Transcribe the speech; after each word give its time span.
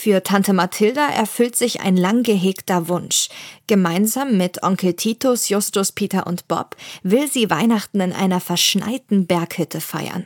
Für 0.00 0.22
Tante 0.22 0.52
Mathilda 0.52 1.08
erfüllt 1.08 1.56
sich 1.56 1.80
ein 1.80 1.96
lang 1.96 2.22
gehegter 2.22 2.86
Wunsch. 2.86 3.30
Gemeinsam 3.66 4.36
mit 4.36 4.62
Onkel 4.62 4.94
Titus, 4.94 5.48
Justus, 5.48 5.90
Peter 5.90 6.24
und 6.28 6.46
Bob 6.46 6.76
will 7.02 7.28
sie 7.28 7.50
Weihnachten 7.50 7.98
in 7.98 8.12
einer 8.12 8.38
verschneiten 8.38 9.26
Berghütte 9.26 9.80
feiern. 9.80 10.24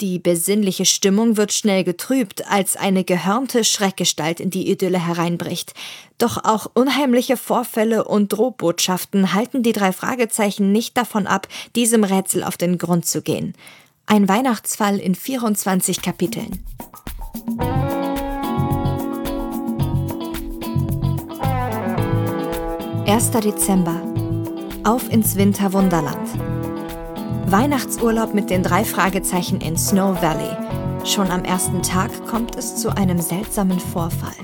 Die 0.00 0.18
besinnliche 0.18 0.84
Stimmung 0.84 1.36
wird 1.36 1.52
schnell 1.52 1.84
getrübt, 1.84 2.50
als 2.50 2.74
eine 2.74 3.04
gehörnte 3.04 3.62
Schreckgestalt 3.62 4.40
in 4.40 4.50
die 4.50 4.68
Idylle 4.68 4.98
hereinbricht. 4.98 5.74
Doch 6.18 6.42
auch 6.42 6.66
unheimliche 6.74 7.36
Vorfälle 7.36 8.02
und 8.08 8.32
Drohbotschaften 8.32 9.34
halten 9.34 9.62
die 9.62 9.72
drei 9.72 9.92
Fragezeichen 9.92 10.72
nicht 10.72 10.96
davon 10.96 11.28
ab, 11.28 11.46
diesem 11.76 12.02
Rätsel 12.02 12.42
auf 12.42 12.56
den 12.56 12.76
Grund 12.76 13.06
zu 13.06 13.22
gehen. 13.22 13.54
Ein 14.06 14.28
Weihnachtsfall 14.28 14.98
in 14.98 15.14
24 15.14 16.02
Kapiteln. 16.02 16.64
1. 23.16 23.30
Dezember. 23.30 23.98
Auf 24.84 25.10
ins 25.10 25.36
Winterwunderland. 25.36 26.28
Weihnachtsurlaub 27.46 28.34
mit 28.34 28.50
den 28.50 28.62
drei 28.62 28.84
Fragezeichen 28.84 29.62
in 29.62 29.78
Snow 29.78 30.20
Valley. 30.20 30.54
Schon 31.06 31.30
am 31.30 31.42
ersten 31.42 31.80
Tag 31.80 32.10
kommt 32.26 32.56
es 32.56 32.76
zu 32.76 32.94
einem 32.94 33.18
seltsamen 33.18 33.80
Vorfall. 33.80 34.36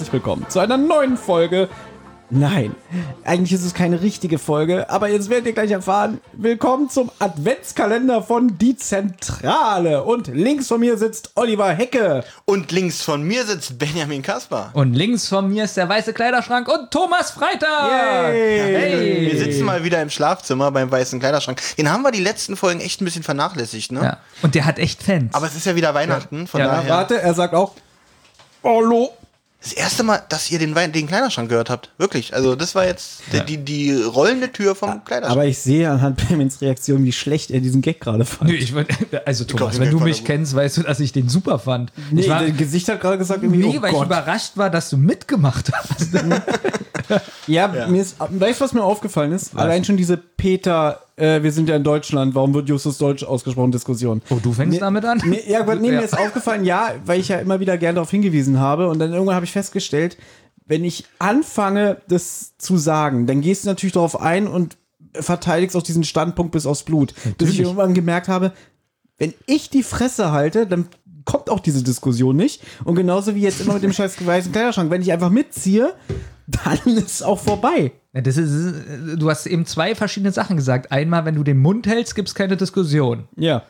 Herzlich 0.00 0.14
willkommen 0.14 0.46
zu 0.48 0.60
einer 0.60 0.78
neuen 0.78 1.18
Folge. 1.18 1.68
Nein, 2.30 2.74
eigentlich 3.22 3.52
ist 3.52 3.66
es 3.66 3.74
keine 3.74 4.00
richtige 4.00 4.38
Folge, 4.38 4.88
aber 4.88 5.08
jetzt 5.10 5.28
werdet 5.28 5.48
ihr 5.48 5.52
gleich 5.52 5.72
erfahren. 5.72 6.22
Willkommen 6.32 6.88
zum 6.88 7.10
Adventskalender 7.18 8.22
von 8.22 8.56
Die 8.56 8.74
Zentrale. 8.76 10.02
Und 10.02 10.28
links 10.28 10.68
von 10.68 10.80
mir 10.80 10.96
sitzt 10.96 11.32
Oliver 11.34 11.68
Hecke. 11.74 12.24
Und 12.46 12.72
links 12.72 13.02
von 13.02 13.22
mir 13.24 13.44
sitzt 13.44 13.78
Benjamin 13.78 14.22
Kaspar. 14.22 14.70
Und 14.72 14.94
links 14.94 15.28
von 15.28 15.50
mir 15.50 15.64
ist 15.64 15.76
der 15.76 15.86
weiße 15.86 16.14
Kleiderschrank 16.14 16.66
und 16.68 16.90
Thomas 16.90 17.32
Freitag. 17.32 18.32
Hey. 18.32 19.30
Wir 19.30 19.38
sitzen 19.38 19.66
mal 19.66 19.84
wieder 19.84 20.00
im 20.00 20.08
Schlafzimmer 20.08 20.70
beim 20.70 20.90
weißen 20.90 21.20
Kleiderschrank. 21.20 21.60
Den 21.76 21.92
haben 21.92 22.00
wir 22.00 22.10
die 22.10 22.22
letzten 22.22 22.56
Folgen 22.56 22.80
echt 22.80 23.02
ein 23.02 23.04
bisschen 23.04 23.22
vernachlässigt, 23.22 23.92
ne? 23.92 24.00
Ja. 24.02 24.16
Und 24.40 24.54
der 24.54 24.64
hat 24.64 24.78
echt 24.78 25.02
Fans. 25.02 25.34
Aber 25.34 25.44
es 25.46 25.54
ist 25.54 25.66
ja 25.66 25.76
wieder 25.76 25.92
Weihnachten, 25.92 26.46
von 26.46 26.58
Ja. 26.58 26.68
Ja, 26.68 26.72
daher. 26.76 26.88
warte, 26.88 27.20
er 27.20 27.34
sagt 27.34 27.52
auch 27.52 27.74
Hallo. 28.64 29.10
Das 29.62 29.74
erste 29.74 30.04
Mal, 30.04 30.22
dass 30.30 30.50
ihr 30.50 30.58
den, 30.58 30.74
Wein 30.74 30.90
den 30.92 31.06
Kleiderschrank 31.06 31.50
gehört 31.50 31.68
habt. 31.68 31.90
Wirklich. 31.98 32.32
Also, 32.32 32.56
das 32.56 32.74
war 32.74 32.86
jetzt 32.86 33.20
die, 33.32 33.44
die, 33.44 33.58
die 33.58 34.02
rollende 34.02 34.50
Tür 34.50 34.74
vom 34.74 35.04
Kleiderschrank. 35.04 35.32
Aber 35.36 35.44
ich 35.46 35.58
sehe 35.58 35.90
anhand 35.90 36.16
Benjamins 36.16 36.62
Reaktion, 36.62 37.04
wie 37.04 37.12
schlecht 37.12 37.50
er 37.50 37.60
diesen 37.60 37.82
Gag 37.82 38.00
gerade 38.00 38.24
fand. 38.24 38.50
Nö, 38.50 38.56
ich 38.56 38.72
also 39.26 39.44
Thomas, 39.44 39.74
den 39.74 39.82
wenn 39.82 39.90
du 39.90 40.00
mich 40.00 40.24
kennst, 40.24 40.54
weißt 40.54 40.78
du, 40.78 40.82
dass 40.82 40.98
ich 41.00 41.12
den 41.12 41.28
super 41.28 41.58
fand. 41.58 41.92
Nee, 42.10 42.22
ich 42.22 42.28
war, 42.30 42.40
dein 42.40 42.56
Gesicht 42.56 42.88
hat 42.88 43.00
gerade 43.02 43.18
gesagt, 43.18 43.42
irgendwie, 43.42 43.66
nee, 43.66 43.76
oh 43.78 43.82
weil 43.82 43.90
ich 43.90 43.96
Gott. 43.96 44.06
überrascht 44.06 44.52
war, 44.56 44.70
dass 44.70 44.88
du 44.88 44.96
mitgemacht 44.96 45.70
hast. 45.72 46.08
Ja, 47.46 47.74
Ja. 47.74 47.88
mir 47.88 48.02
ist, 48.02 48.16
weißt 48.20 48.60
du, 48.60 48.64
was 48.64 48.72
mir 48.72 48.84
aufgefallen 48.84 49.32
ist? 49.32 49.56
Allein 49.56 49.84
schon 49.84 49.96
diese 49.96 50.16
Peter, 50.16 51.00
äh, 51.20 51.42
wir 51.42 51.52
sind 51.52 51.68
ja 51.68 51.76
in 51.76 51.84
Deutschland, 51.84 52.34
warum 52.34 52.54
wird 52.54 52.68
Justus 52.68 52.98
Deutsch 52.98 53.22
ausgesprochen, 53.22 53.72
Diskussion. 53.72 54.22
Oh, 54.30 54.38
du 54.42 54.52
fängst 54.52 54.80
damit 54.80 55.04
an? 55.04 55.22
Nee, 55.24 55.42
ja, 55.46 55.60
aber 55.60 55.74
nee, 55.76 55.90
mir 55.90 56.02
ist 56.02 56.18
aufgefallen, 56.18 56.64
ja, 56.64 56.94
weil 57.04 57.20
ich 57.20 57.28
ja 57.28 57.38
immer 57.38 57.60
wieder 57.60 57.78
gern 57.78 57.94
darauf 57.94 58.10
hingewiesen 58.10 58.58
habe 58.58 58.88
und 58.88 58.98
dann 58.98 59.12
irgendwann 59.12 59.34
habe 59.34 59.44
ich 59.44 59.52
festgestellt, 59.52 60.16
wenn 60.66 60.84
ich 60.84 61.04
anfange, 61.18 62.00
das 62.08 62.56
zu 62.56 62.76
sagen, 62.76 63.26
dann 63.26 63.40
gehst 63.40 63.64
du 63.64 63.68
natürlich 63.68 63.92
darauf 63.92 64.20
ein 64.20 64.46
und 64.46 64.76
verteidigst 65.12 65.76
auch 65.76 65.82
diesen 65.82 66.04
Standpunkt 66.04 66.52
bis 66.52 66.66
aufs 66.66 66.84
Blut. 66.84 67.14
Bis 67.38 67.50
ich 67.50 67.60
irgendwann 67.60 67.94
gemerkt 67.94 68.28
habe, 68.28 68.52
wenn 69.18 69.34
ich 69.46 69.68
die 69.68 69.82
Fresse 69.82 70.32
halte, 70.32 70.66
dann 70.66 70.88
kommt 71.24 71.50
auch 71.50 71.60
diese 71.60 71.82
Diskussion 71.82 72.36
nicht. 72.36 72.62
Und 72.84 72.94
genauso 72.94 73.34
wie 73.34 73.40
jetzt 73.40 73.60
immer 73.60 73.74
mit 73.74 73.82
dem 73.82 73.92
scheiß 73.92 74.24
weißen 74.24 74.52
Kleiderschrank, 74.52 74.90
wenn 74.90 75.02
ich 75.02 75.12
einfach 75.12 75.30
mitziehe, 75.30 75.94
dann 76.64 76.96
ist 76.96 77.10
es 77.10 77.22
auch 77.22 77.38
vorbei. 77.40 77.92
Ja, 78.12 78.20
Das 78.20 78.36
ist, 78.36 78.74
du 79.16 79.30
hast 79.30 79.46
eben 79.46 79.66
zwei 79.66 79.94
verschiedene 79.94 80.32
Sachen 80.32 80.56
gesagt. 80.56 80.90
Einmal, 80.92 81.24
wenn 81.24 81.34
du 81.34 81.44
den 81.44 81.58
Mund 81.58 81.86
hältst, 81.86 82.14
gibt 82.14 82.28
es 82.28 82.34
keine 82.34 82.56
Diskussion. 82.56 83.28
Ja. 83.36 83.62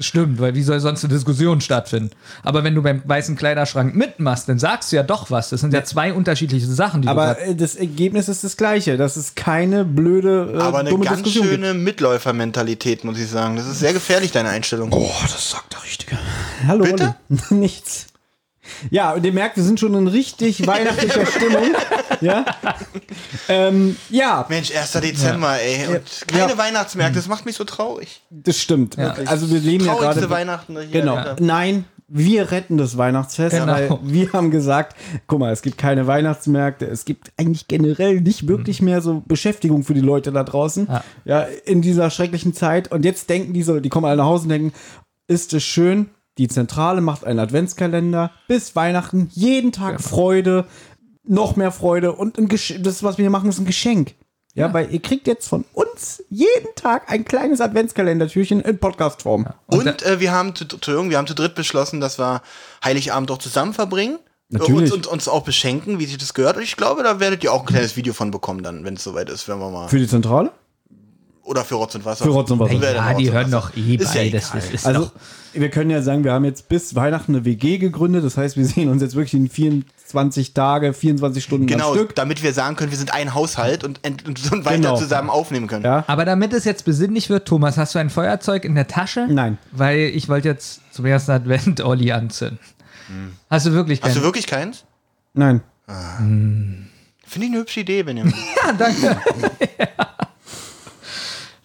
Stimmt, 0.00 0.38
weil 0.40 0.54
wie 0.54 0.62
soll 0.62 0.78
sonst 0.78 1.02
eine 1.04 1.12
Diskussion 1.12 1.60
stattfinden? 1.60 2.10
Aber 2.44 2.62
wenn 2.62 2.72
du 2.76 2.82
beim 2.82 3.02
weißen 3.04 3.34
Kleiderschrank 3.34 3.96
mitmachst, 3.96 4.48
dann 4.48 4.60
sagst 4.60 4.92
du 4.92 4.96
ja 4.96 5.02
doch 5.02 5.32
was. 5.32 5.48
Das 5.50 5.60
sind 5.60 5.74
ja 5.74 5.82
zwei 5.82 6.12
unterschiedliche 6.12 6.66
Sachen, 6.66 7.02
die 7.02 7.06
du 7.06 7.10
Aber 7.10 7.34
grad- 7.34 7.40
äh, 7.40 7.54
das 7.56 7.74
Ergebnis 7.74 8.28
ist 8.28 8.44
das 8.44 8.56
gleiche. 8.56 8.96
Das 8.96 9.16
ist 9.16 9.34
keine 9.34 9.84
blöde, 9.84 10.52
äh, 10.54 10.60
Aber 10.60 10.78
eine 10.78 10.90
dumme 10.90 11.04
ganz 11.04 11.16
Diskussion. 11.16 11.48
gibt. 11.50 11.64
schöne 11.64 11.74
Mitläufermentalität, 11.74 13.02
muss 13.02 13.18
ich 13.18 13.28
sagen. 13.28 13.56
Das 13.56 13.66
ist 13.66 13.80
sehr 13.80 13.92
gefährlich, 13.92 14.30
deine 14.30 14.50
Einstellung. 14.50 14.92
Oh, 14.92 15.10
das 15.22 15.50
sagt 15.50 15.72
der 15.74 15.82
Richtige. 15.82 16.16
Hallo, 16.66 16.84
Bitte? 16.84 17.16
Nichts. 17.50 18.06
Ja, 18.90 19.14
und 19.14 19.24
ihr 19.24 19.32
merkt, 19.32 19.56
wir 19.56 19.64
sind 19.64 19.80
schon 19.80 19.94
in 19.94 20.06
richtig 20.06 20.64
weihnachtlicher 20.66 21.26
Stimmung. 21.26 21.74
Ja. 22.20 22.44
Ähm, 23.48 23.96
ja, 24.10 24.44
Mensch, 24.48 24.74
1. 24.74 24.92
Dezember, 24.92 25.56
ey. 25.60 25.86
Und 25.96 26.02
keine 26.26 26.52
Ja. 26.52 26.58
Weihnachtsmärkte, 26.58 27.18
das 27.18 27.28
macht 27.28 27.46
mich 27.46 27.56
so 27.56 27.64
traurig. 27.64 28.22
das 28.30 28.58
stimmt. 28.58 28.98
Also 28.98 29.50
wir 29.50 29.60
leben 29.60 29.84
ja 29.84 29.92
Traurigste 29.94 30.20
gerade. 30.20 30.30
Weihnachten, 30.30 30.76
Genau. 30.92 31.16
hab. 31.16 31.40
Nein, 31.40 31.84
wir 32.08 32.50
retten 32.50 32.78
das 32.78 32.96
Weihnachtsfest, 32.96 33.54
Genau. 33.56 33.72
weil 33.72 33.98
wir 34.02 34.32
haben 34.32 34.50
gesagt, 34.50 34.96
guck 35.26 35.40
mal, 35.40 35.52
es 35.52 35.62
gibt 35.62 35.76
keine 35.78 36.06
Weihnachtsmärkte, 36.06 36.86
es 36.86 37.04
gibt 37.04 37.32
eigentlich 37.36 37.68
generell 37.68 38.20
nicht 38.20 38.48
wirklich 38.48 38.80
mehr 38.82 39.00
so 39.02 39.22
Beschäftigung 39.26 39.84
für 39.84 39.94
die 39.94 40.00
Leute 40.00 40.32
da 40.32 40.42
draußen. 40.44 40.86
Ja. 40.88 41.04
Ja, 41.24 41.40
in 41.64 41.82
dieser 41.82 42.10
schrecklichen 42.10 42.54
Zeit. 42.54 42.90
Und 42.90 43.04
jetzt 43.04 43.28
denken 43.28 43.52
die 43.52 43.62
so, 43.62 43.78
die 43.80 43.88
kommen 43.90 44.06
alle 44.06 44.16
nach 44.16 44.24
Hause 44.24 44.44
und 44.44 44.48
denken, 44.50 44.72
ist 45.26 45.52
es 45.52 45.62
schön, 45.62 46.08
die 46.38 46.48
Zentrale 46.48 47.00
macht 47.00 47.24
einen 47.24 47.40
Adventskalender 47.40 48.30
bis 48.46 48.74
Weihnachten, 48.76 49.28
jeden 49.32 49.72
Tag 49.72 50.00
Freude, 50.00 50.66
noch 51.28 51.56
mehr 51.56 51.72
Freude 51.72 52.12
und 52.12 52.38
ein 52.38 52.48
Gesch 52.48 52.74
das, 52.80 53.02
was 53.02 53.18
wir 53.18 53.24
hier 53.24 53.30
machen, 53.30 53.48
ist 53.48 53.58
ein 53.58 53.66
Geschenk. 53.66 54.14
Ja, 54.54 54.74
weil 54.74 54.92
ihr 54.92 55.00
kriegt 55.00 55.28
jetzt 55.28 55.46
von 55.46 55.64
uns 55.72 56.24
jeden 56.30 56.74
Tag 56.74 57.12
ein 57.12 57.24
kleines 57.24 57.60
Adventskalendertürchen 57.60 58.60
in 58.60 58.78
Podcastform. 58.78 59.46
Und 59.68 60.02
äh, 60.02 60.18
wir 60.18 60.32
haben, 60.32 60.52
zu, 60.54 60.66
wir 60.80 61.16
haben 61.16 61.28
zu 61.28 61.34
dritt 61.34 61.54
beschlossen, 61.54 62.00
dass 62.00 62.18
wir 62.18 62.42
Heiligabend 62.84 63.30
auch 63.30 63.38
zusammen 63.38 63.72
verbringen. 63.72 64.18
Natürlich. 64.48 64.92
Und, 64.92 65.06
und 65.06 65.12
uns 65.12 65.28
auch 65.28 65.44
beschenken, 65.44 66.00
wie 66.00 66.06
sich 66.06 66.18
das 66.18 66.34
gehört. 66.34 66.56
Und 66.56 66.62
ich 66.62 66.76
glaube, 66.76 67.04
da 67.04 67.20
werdet 67.20 67.44
ihr 67.44 67.52
auch 67.52 67.60
ein 67.60 67.66
kleines 67.66 67.96
Video 67.96 68.12
von 68.14 68.32
bekommen, 68.32 68.64
dann, 68.64 68.84
wenn 68.84 68.94
es 68.94 69.04
soweit 69.04 69.28
ist, 69.28 69.46
wenn 69.46 69.58
wir 69.58 69.70
mal. 69.70 69.88
Für 69.88 69.98
die 69.98 70.08
Zentrale? 70.08 70.50
Oder 71.48 71.64
für 71.64 71.76
Rotz 71.76 71.94
und 71.94 72.04
Wasser. 72.04 72.24
Für 72.24 72.30
Rotz 72.30 72.50
und 72.50 72.58
Wasser. 72.58 72.74
Ja, 72.74 73.08
Rotz 73.08 73.16
die 73.18 73.32
hören 73.32 73.50
doch 73.50 73.74
eh 73.74 73.94
Ist 73.94 74.14
ja 74.14 74.20
beides. 74.22 74.50
das 74.52 74.68
ist 74.70 74.86
Also, 74.86 75.06
doch, 75.06 75.12
wir 75.54 75.70
können 75.70 75.88
ja 75.90 76.02
sagen, 76.02 76.22
wir 76.22 76.32
haben 76.34 76.44
jetzt 76.44 76.68
bis 76.68 76.94
Weihnachten 76.94 77.34
eine 77.34 77.44
WG 77.46 77.78
gegründet. 77.78 78.22
Das 78.22 78.36
heißt, 78.36 78.58
wir 78.58 78.66
sehen 78.66 78.90
uns 78.90 79.00
jetzt 79.00 79.16
wirklich 79.16 79.32
in 79.32 79.48
24 79.48 80.52
Tage, 80.52 80.92
24 80.92 81.42
Stunden 81.42 81.66
Genau, 81.66 81.92
am 81.92 81.96
Stück. 81.96 82.14
damit 82.14 82.42
wir 82.42 82.52
sagen 82.52 82.76
können, 82.76 82.90
wir 82.90 82.98
sind 82.98 83.14
ein 83.14 83.32
Haushalt 83.32 83.82
und, 83.82 84.06
und, 84.06 84.26
und 84.26 84.64
weiter 84.66 84.76
Genau. 84.76 84.96
zusammen 84.98 85.30
aufnehmen 85.30 85.68
können. 85.68 85.84
Ja. 85.86 86.04
aber 86.06 86.26
damit 86.26 86.52
es 86.52 86.64
jetzt 86.66 86.84
besinnlich 86.84 87.30
wird, 87.30 87.48
Thomas, 87.48 87.78
hast 87.78 87.94
du 87.94 87.98
ein 87.98 88.10
Feuerzeug 88.10 88.66
in 88.66 88.74
der 88.74 88.86
Tasche? 88.86 89.26
Nein. 89.30 89.56
Weil 89.72 90.00
ich 90.00 90.28
wollte 90.28 90.48
jetzt 90.48 90.80
zum 90.92 91.06
ersten 91.06 91.30
Advent 91.30 91.80
Olli 91.80 92.12
anzünden. 92.12 92.58
Hast 93.48 93.64
du 93.64 93.72
wirklich 93.72 94.02
Hast 94.02 94.08
keinen? 94.10 94.16
du 94.20 94.22
wirklich 94.22 94.46
keins? 94.46 94.84
Nein. 95.32 95.62
Finde 95.86 97.46
ich 97.46 97.52
eine 97.52 97.56
hübsche 97.60 97.80
Idee, 97.80 98.02
Benjamin. 98.02 98.34
Ja, 98.66 98.72
danke. 98.74 99.16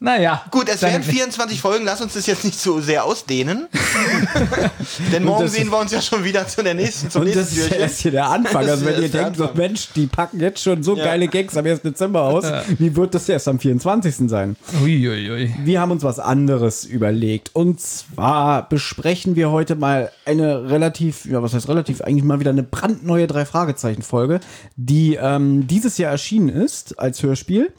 naja. 0.03 0.43
Gut, 0.51 0.67
es 0.69 0.81
werden 0.81 1.01
24 1.01 1.61
Folgen, 1.61 1.85
lass 1.85 2.01
uns 2.01 2.13
das 2.13 2.25
jetzt 2.27 2.43
nicht 2.43 2.59
so 2.59 2.81
sehr 2.81 3.05
ausdehnen. 3.05 3.67
Denn 5.11 5.23
morgen 5.23 5.43
das- 5.43 5.53
sehen 5.53 5.69
wir 5.69 5.79
uns 5.79 5.91
ja 5.91 6.01
schon 6.01 6.23
wieder 6.23 6.47
zu 6.47 6.61
der 6.61 6.73
nächsten, 6.73 7.09
zum 7.09 7.21
Und 7.21 7.29
das 7.29 7.51
nächsten 7.51 7.59
ist 7.61 7.69
ja 7.71 7.77
erst 7.77 7.99
hier 8.01 8.11
der 8.11 8.27
Anfang. 8.27 8.63
Das 8.63 8.71
Also 8.71 8.85
wenn 8.85 9.01
ihr 9.01 9.09
denkt, 9.09 9.37
so. 9.37 9.49
Mensch, 9.53 9.89
die 9.95 10.07
packen 10.07 10.39
jetzt 10.39 10.61
schon 10.61 10.83
so 10.83 10.95
Ja. 10.97 11.05
geile 11.05 11.27
Gags 11.27 11.55
am 11.57 11.65
1. 11.65 11.81
Dezember 11.81 12.23
aus, 12.23 12.45
wie 12.77 12.95
wird 12.95 13.15
das 13.15 13.29
erst 13.29 13.47
am 13.47 13.59
24. 13.59 14.29
sein? 14.29 14.55
Uiuiui. 14.83 15.53
Wir 15.63 15.79
haben 15.79 15.91
uns 15.91 16.03
was 16.03 16.19
anderes 16.19 16.83
überlegt. 16.85 17.51
Und 17.53 17.79
zwar 17.81 18.67
besprechen 18.67 19.35
wir 19.35 19.51
heute 19.51 19.75
mal 19.75 20.11
eine 20.25 20.69
relativ, 20.69 21.25
ja, 21.25 21.41
was 21.41 21.53
heißt 21.53 21.69
relativ, 21.69 22.01
eigentlich 22.01 22.23
mal 22.23 22.39
wieder 22.39 22.51
eine 22.51 22.63
brandneue 22.63 23.27
Drei-Fragezeichen-Folge, 23.27 24.39
die 24.75 25.15
ähm, 25.15 25.65
dieses 25.67 25.97
Jahr 25.97 26.11
erschienen 26.11 26.49
ist 26.49 26.99
als 26.99 27.23
Hörspiel. 27.23 27.71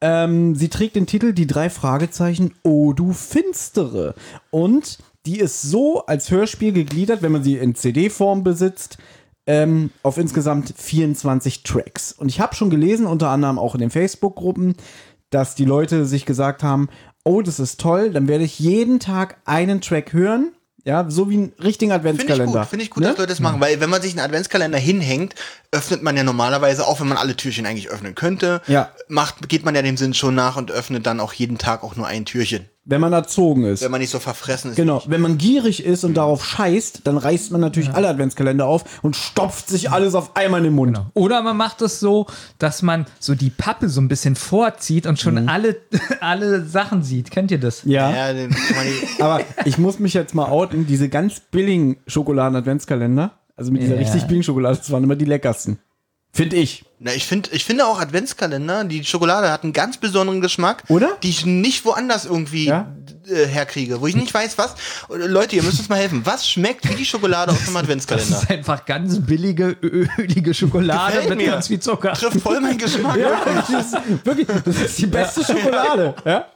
Ähm, 0.00 0.54
sie 0.54 0.68
trägt 0.68 0.96
den 0.96 1.06
Titel 1.06 1.32
Die 1.32 1.46
drei 1.46 1.70
Fragezeichen, 1.70 2.52
Oh 2.62 2.92
du 2.92 3.12
Finstere. 3.12 4.14
Und 4.50 4.98
die 5.26 5.40
ist 5.40 5.62
so 5.62 6.06
als 6.06 6.30
Hörspiel 6.30 6.72
gegliedert, 6.72 7.22
wenn 7.22 7.32
man 7.32 7.42
sie 7.42 7.56
in 7.56 7.74
CD-Form 7.74 8.44
besitzt, 8.44 8.98
ähm, 9.46 9.90
auf 10.02 10.18
insgesamt 10.18 10.74
24 10.76 11.62
Tracks. 11.62 12.12
Und 12.12 12.28
ich 12.28 12.40
habe 12.40 12.54
schon 12.54 12.70
gelesen, 12.70 13.06
unter 13.06 13.30
anderem 13.30 13.58
auch 13.58 13.74
in 13.74 13.80
den 13.80 13.90
Facebook-Gruppen, 13.90 14.74
dass 15.30 15.54
die 15.54 15.64
Leute 15.64 16.04
sich 16.04 16.26
gesagt 16.26 16.62
haben, 16.62 16.88
oh, 17.24 17.42
das 17.42 17.58
ist 17.58 17.80
toll, 17.80 18.10
dann 18.10 18.28
werde 18.28 18.44
ich 18.44 18.58
jeden 18.58 19.00
Tag 19.00 19.38
einen 19.44 19.80
Track 19.80 20.12
hören. 20.12 20.52
Ja, 20.86 21.04
so 21.08 21.28
wie 21.28 21.34
einen 21.34 21.52
richtigen 21.58 21.90
Finde 21.90 22.08
ich 22.08 22.14
Adventskalender. 22.14 22.60
gut, 22.60 22.68
finde 22.68 22.84
ich 22.84 22.90
gut, 22.90 23.02
Ne? 23.02 23.08
dass 23.08 23.18
Leute 23.18 23.28
das 23.30 23.40
machen, 23.40 23.60
weil 23.60 23.80
wenn 23.80 23.90
man 23.90 24.00
sich 24.00 24.12
einen 24.12 24.20
Adventskalender 24.20 24.78
hinhängt, 24.78 25.34
öffnet 25.72 26.00
man 26.02 26.16
ja 26.16 26.22
normalerweise, 26.22 26.86
auch 26.86 27.00
wenn 27.00 27.08
man 27.08 27.18
alle 27.18 27.34
Türchen 27.34 27.66
eigentlich 27.66 27.88
öffnen 27.90 28.14
könnte, 28.14 28.62
Ja. 28.68 28.90
macht, 29.08 29.48
geht 29.48 29.64
man 29.64 29.74
ja 29.74 29.82
dem 29.82 29.96
Sinn 29.96 30.14
schon 30.14 30.36
nach 30.36 30.54
und 30.56 30.70
öffnet 30.70 31.04
dann 31.04 31.18
auch 31.18 31.32
jeden 31.32 31.58
Tag 31.58 31.82
auch 31.82 31.96
nur 31.96 32.06
ein 32.06 32.24
Türchen, 32.24 32.68
Wenn 32.88 33.00
man 33.00 33.12
erzogen 33.12 33.64
ist. 33.64 33.82
wenn 33.82 33.90
man 33.90 34.00
nicht 34.00 34.10
so 34.10 34.20
verfressen 34.20 34.70
ist. 34.70 34.76
Genau, 34.76 35.02
wenn 35.06 35.20
man 35.20 35.38
gierig 35.38 35.84
ist 35.84 36.04
und 36.04 36.14
darauf 36.14 36.44
scheißt, 36.44 37.00
dann 37.04 37.18
reißt 37.18 37.50
man 37.50 37.60
natürlich 37.60 37.90
alle 37.90 38.08
Adventskalender 38.08 38.64
auf 38.64 38.84
und 39.02 39.16
stopft 39.16 39.68
sich 39.68 39.90
alles 39.90 40.14
auf 40.14 40.36
einmal 40.36 40.60
in 40.60 40.64
den 40.66 40.74
Mund. 40.74 41.00
Oder 41.14 41.42
man 41.42 41.56
macht 41.56 41.82
es 41.82 41.98
so, 41.98 42.26
dass 42.58 42.82
man 42.82 43.06
so 43.18 43.34
die 43.34 43.50
Pappe 43.50 43.88
so 43.88 44.00
ein 44.00 44.06
bisschen 44.06 44.36
vorzieht 44.36 45.06
und 45.08 45.18
schon 45.18 45.48
alle, 45.48 45.76
alle 46.20 46.64
Sachen 46.64 47.02
sieht. 47.02 47.32
Kennt 47.32 47.50
ihr 47.50 47.58
das? 47.58 47.82
Ja, 47.84 48.10
Ja, 48.32 48.46
aber 49.18 49.40
ich 49.64 49.78
muss 49.78 49.98
mich 49.98 50.14
jetzt 50.14 50.34
mal 50.36 50.46
outen, 50.48 50.86
diese 50.86 51.08
ganz 51.08 51.40
billigen 51.40 51.96
Schokoladen-Adventskalender, 52.06 53.32
also 53.56 53.72
mit 53.72 53.82
dieser 53.82 53.94
Ja. 53.94 54.00
richtig 54.00 54.22
billigen 54.24 54.44
Schokolade, 54.44 54.76
das 54.78 54.90
waren 54.90 55.02
immer 55.02 55.16
die 55.16 55.24
leckersten. 55.24 55.78
Finde 56.36 56.56
ich. 56.56 56.84
Na, 56.98 57.12
ich 57.12 57.24
finde, 57.26 57.50
ich 57.52 57.64
finde 57.64 57.86
auch 57.86 57.98
Adventskalender, 57.98 58.84
die 58.84 59.04
Schokolade 59.04 59.50
hat 59.50 59.64
einen 59.64 59.72
ganz 59.72 59.96
besonderen 59.96 60.40
Geschmack, 60.40 60.84
Oder? 60.88 61.16
Die 61.22 61.30
ich 61.30 61.46
nicht 61.46 61.84
woanders 61.84 62.26
irgendwie 62.26 62.66
Ja? 62.66 62.94
Äh, 63.28 63.46
herkriege, 63.46 64.00
wo 64.00 64.06
ich 64.06 64.14
nicht 64.16 64.32
weiß, 64.32 64.56
was. 64.58 64.74
Leute, 65.08 65.56
ihr 65.56 65.62
müsst 65.62 65.78
uns 65.78 65.88
mal 65.88 65.98
helfen. 65.98 66.22
Was 66.24 66.48
schmeckt 66.48 66.88
wie 66.88 66.94
die 66.94 67.04
Schokolade 67.04 67.52
aus 67.52 67.58
dem 67.64 67.74
Das 67.74 67.82
Adventskalender? 67.82 68.36
ist 68.42 68.50
einfach 68.50 68.84
ganz 68.84 69.18
billige, 69.20 69.76
ölige 69.82 70.54
Schokolade 70.54 71.12
Gefällt 71.14 71.28
mit 71.30 71.38
mir. 71.38 71.46
ganz 71.52 71.66
viel 71.68 71.80
Zucker. 71.80 72.12
Trifft 72.12 72.40
voll 72.40 72.60
meinen 72.60 72.78
Geschmack. 72.78 73.16
Ja, 73.16 73.40
das 73.44 73.68
ist 73.86 73.96
wirklich, 74.24 74.46
das 74.64 74.76
ist 74.76 74.98
die 74.98 75.06
beste 75.06 75.44
Schokolade. 75.44 76.14
Ja? 76.24 76.46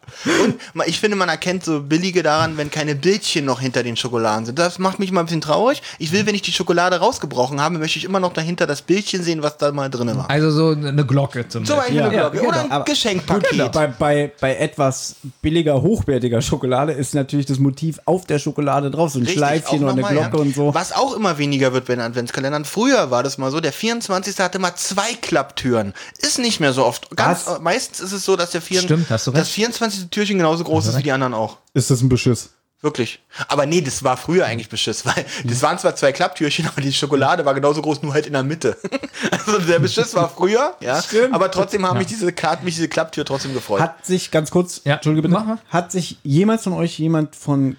Und 0.44 0.56
ich 0.86 0.98
finde, 0.98 1.16
man 1.16 1.28
erkennt 1.28 1.64
so 1.64 1.80
billige 1.82 2.22
daran, 2.22 2.56
wenn 2.56 2.70
keine 2.70 2.94
Bildchen 2.96 3.44
noch 3.44 3.60
hinter 3.60 3.82
den 3.84 3.96
Schokoladen 3.96 4.44
sind. 4.46 4.58
Das 4.58 4.78
macht 4.78 4.98
mich 4.98 5.12
mal 5.12 5.20
ein 5.20 5.26
bisschen 5.26 5.40
traurig. 5.40 5.82
Ich 5.98 6.10
will, 6.12 6.26
wenn 6.26 6.34
ich 6.34 6.42
die 6.42 6.52
Schokolade 6.52 6.96
rausgebrochen 6.96 7.60
habe, 7.60 7.78
möchte 7.78 7.98
ich 7.98 8.04
immer 8.04 8.18
noch 8.18 8.32
dahinter 8.32 8.66
das 8.66 8.82
Bildchen 8.82 9.22
sehen, 9.22 9.42
was 9.42 9.56
da 9.56 9.70
mal 9.70 9.88
drin 9.88 10.08
war. 10.16 10.28
Also 10.28 10.50
so 10.50 10.68
eine 10.70 11.06
Glocke 11.06 11.48
zum 11.48 11.64
Zum 11.64 11.76
Beispiel. 11.76 12.00
Beispiel 12.00 12.16
Ja, 12.18 12.22
eine 12.26 12.30
Glocke 12.32 12.46
oder 12.48 12.56
genau. 12.58 12.64
ein 12.64 12.72
Aber- 12.72 12.84
Geschenkpaket. 12.84 13.72
Bei, 13.72 13.86
bei, 13.86 14.32
bei 14.40 14.56
etwas 14.56 15.14
billiger, 15.42 15.80
hochwertiger 15.80 16.40
Schokolade 16.42 16.59
ist 16.92 17.14
natürlich 17.14 17.46
das 17.46 17.58
Motiv 17.58 18.00
auf 18.04 18.26
der 18.26 18.38
Schokolade 18.38 18.90
drauf, 18.90 19.10
so 19.10 19.18
ein 19.18 19.22
Richtig, 19.22 19.38
Schleifchen 19.38 19.82
oder 19.82 19.92
eine 19.92 20.02
mal, 20.02 20.12
Glocke 20.12 20.36
ja. 20.36 20.42
und 20.42 20.54
so. 20.54 20.74
Was 20.74 20.92
auch 20.92 21.14
immer 21.14 21.38
weniger 21.38 21.72
wird 21.72 21.86
bei 21.86 21.94
den 21.94 22.02
Adventskalendern. 22.02 22.64
Früher 22.64 23.10
war 23.10 23.22
das 23.22 23.38
mal 23.38 23.50
so, 23.50 23.60
der 23.60 23.72
24. 23.72 24.38
hatte 24.38 24.58
mal 24.58 24.74
zwei 24.76 25.14
Klapptüren. 25.14 25.94
Ist 26.18 26.38
nicht 26.38 26.60
mehr 26.60 26.72
so 26.72 26.84
oft. 26.84 27.14
Ganz, 27.16 27.46
äh, 27.46 27.58
meistens 27.60 28.00
ist 28.00 28.12
es 28.12 28.24
so, 28.24 28.36
dass 28.36 28.50
der 28.50 28.62
vier, 28.62 28.80
Stimmt, 28.80 29.10
hast 29.10 29.26
du 29.26 29.30
recht. 29.30 29.42
das 29.42 29.48
24. 29.48 30.10
Türchen 30.10 30.38
genauso 30.38 30.64
groß 30.64 30.86
ist 30.86 30.98
wie 30.98 31.02
die 31.02 31.12
anderen 31.12 31.34
auch. 31.34 31.58
Ist 31.74 31.90
das 31.90 32.00
ein 32.02 32.08
Beschiss? 32.08 32.50
Wirklich. 32.82 33.22
Aber 33.48 33.66
nee, 33.66 33.82
das 33.82 34.02
war 34.04 34.16
früher 34.16 34.46
eigentlich 34.46 34.70
Beschiss, 34.70 35.04
weil 35.06 35.26
das 35.44 35.62
waren 35.62 35.78
zwar 35.78 35.94
zwei 35.96 36.12
Klapptürchen, 36.12 36.66
aber 36.66 36.80
die 36.80 36.92
Schokolade 36.92 37.44
war 37.44 37.54
genauso 37.54 37.82
groß, 37.82 38.02
nur 38.02 38.14
halt 38.14 38.26
in 38.26 38.32
der 38.32 38.42
Mitte. 38.42 38.76
Also 39.30 39.58
der 39.58 39.78
Beschiss 39.80 40.14
war 40.14 40.28
früher, 40.30 40.74
ja. 40.80 41.00
Stimmt. 41.02 41.34
Aber 41.34 41.50
trotzdem 41.50 41.86
haben 41.86 41.98
mich 41.98 42.06
diese, 42.06 42.32
hat 42.42 42.64
mich 42.64 42.76
diese 42.76 42.88
Klapptür 42.88 43.24
trotzdem 43.24 43.52
gefreut. 43.52 43.80
Hat 43.80 44.06
sich, 44.06 44.30
ganz 44.30 44.50
kurz, 44.50 44.80
Ja, 44.84 44.94
Entschuldige 44.94 45.28
bitte, 45.28 45.42
mach 45.44 45.58
hat 45.68 45.92
sich 45.92 46.18
jemals 46.22 46.64
von 46.64 46.72
euch 46.72 46.98
jemand 46.98 47.36
von 47.36 47.76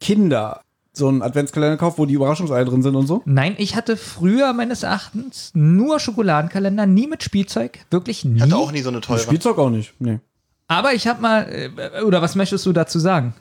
Kinder 0.00 0.60
so 0.92 1.08
einen 1.08 1.22
Adventskalender 1.22 1.76
gekauft, 1.76 1.98
wo 1.98 2.06
die 2.06 2.14
Überraschungseier 2.14 2.64
drin 2.64 2.82
sind 2.82 2.94
und 2.94 3.06
so? 3.06 3.22
Nein, 3.24 3.54
ich 3.58 3.76
hatte 3.76 3.96
früher 3.96 4.52
meines 4.52 4.82
Erachtens 4.82 5.50
nur 5.54 6.00
Schokoladenkalender, 6.00 6.86
nie 6.86 7.06
mit 7.06 7.22
Spielzeug, 7.22 7.80
wirklich 7.90 8.24
nie. 8.24 8.40
Hatte 8.40 8.56
auch 8.56 8.72
nie 8.72 8.82
so 8.82 8.88
eine 8.88 9.00
teure. 9.00 9.18
Spielzeug 9.18 9.58
auch 9.58 9.70
nicht. 9.70 9.92
Nee. 9.98 10.20
Aber 10.68 10.94
ich 10.94 11.06
habe 11.06 11.20
mal, 11.20 11.42
äh, 11.48 12.02
oder 12.02 12.22
was 12.22 12.34
möchtest 12.34 12.64
du 12.66 12.72
dazu 12.72 12.98
sagen? 12.98 13.34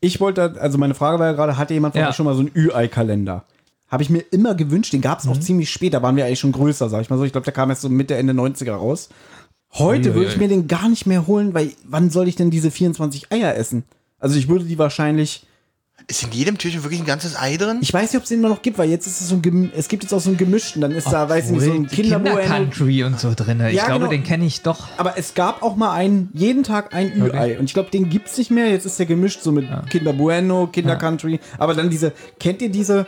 Ich 0.00 0.20
wollte, 0.20 0.56
also 0.60 0.78
meine 0.78 0.94
Frage 0.94 1.18
war 1.18 1.26
ja 1.26 1.32
gerade, 1.32 1.56
hatte 1.58 1.74
jemand 1.74 1.94
von 1.94 2.02
Ja. 2.02 2.08
euch 2.10 2.14
schon 2.16 2.26
mal 2.26 2.34
so 2.34 2.40
einen 2.40 2.50
Ü-Ei-Kalender? 2.54 3.44
Habe 3.88 4.02
ich 4.02 4.10
mir 4.10 4.20
immer 4.30 4.54
gewünscht, 4.54 4.92
den 4.92 5.00
gab 5.00 5.18
es 5.18 5.24
Mhm. 5.24 5.32
auch 5.32 5.40
ziemlich 5.40 5.70
spät, 5.70 5.94
da 5.94 6.02
waren 6.02 6.16
wir 6.16 6.24
eigentlich 6.26 6.40
schon 6.40 6.52
größer, 6.52 6.88
sag 6.88 7.00
ich 7.02 7.10
mal 7.10 7.16
so. 7.18 7.24
Ich 7.24 7.32
glaube, 7.32 7.44
der 7.44 7.54
kam 7.54 7.70
erst 7.70 7.82
so 7.82 7.88
Mitte, 7.88 8.16
Ende 8.16 8.34
90er 8.34 8.74
raus. 8.74 9.08
Heute 9.74 10.14
würde 10.14 10.30
ich 10.30 10.36
mir 10.38 10.48
den 10.48 10.66
gar 10.68 10.88
nicht 10.88 11.06
mehr 11.06 11.26
holen, 11.26 11.52
weil 11.54 11.72
wann 11.84 12.10
soll 12.10 12.28
ich 12.28 12.36
denn 12.36 12.50
diese 12.50 12.70
24 12.70 13.30
Eier 13.32 13.54
essen? 13.54 13.84
Also 14.18 14.38
ich 14.38 14.48
würde 14.48 14.64
die 14.64 14.78
wahrscheinlich, 14.78 15.46
Ist 16.06 16.22
in 16.22 16.32
jedem 16.32 16.56
Türchen 16.56 16.82
wirklich 16.84 17.00
ein 17.00 17.06
ganzes 17.06 17.36
Ei 17.36 17.56
drin? 17.58 17.78
ich 17.82 17.92
weiß 17.92 18.12
nicht, 18.12 18.16
ob 18.16 18.22
es 18.22 18.30
den 18.30 18.38
immer 18.38 18.48
noch 18.48 18.62
gibt, 18.62 18.78
weil 18.78 18.88
jetzt 18.88 19.06
ist 19.06 19.20
es 19.20 19.28
so 19.28 19.34
ein, 19.34 19.42
Gem 19.42 19.70
es 19.76 19.88
gibt 19.88 20.04
jetzt 20.04 20.12
auch 20.14 20.20
so 20.20 20.30
einen 20.30 20.38
gemischten, 20.38 20.80
dann 20.80 20.92
ist 20.92 21.08
da, 21.08 21.28
weiß 21.28 21.46
ich 21.46 21.50
nicht, 21.52 21.64
so 21.64 21.72
ein 21.72 21.86
Kinder 21.86 22.16
Kinderbueno. 22.16 22.46
Country 22.48 23.04
und 23.04 23.20
so 23.20 23.32
drin. 23.36 23.60
Ich 23.68 23.74
Ja, 23.74 23.86
glaube, 23.86 24.00
genau. 24.00 24.10
den 24.12 24.22
kenne 24.22 24.46
ich 24.46 24.62
doch. 24.62 24.88
Aber 24.96 25.18
es 25.18 25.34
gab 25.34 25.62
auch 25.62 25.76
mal 25.76 25.92
einen, 25.92 26.30
jeden 26.32 26.62
Tag 26.62 26.94
ein 26.94 27.12
Ü-Ei. 27.14 27.58
Und 27.58 27.66
ich 27.66 27.74
glaube, 27.74 27.90
den 27.90 28.08
gibt's 28.08 28.38
nicht 28.38 28.50
mehr. 28.50 28.70
Jetzt 28.70 28.86
ist 28.86 28.98
der 28.98 29.04
gemischt 29.06 29.42
so 29.42 29.52
mit 29.52 29.66
Kinder 29.90 30.14
Bueno, 30.14 30.68
Kinder 30.68 30.96
Country. 30.96 31.40
Aber 31.58 31.74
dann 31.74 31.90
diese, 31.90 32.12
kennt 32.40 32.62
ihr 32.62 32.70
diese, 32.70 33.06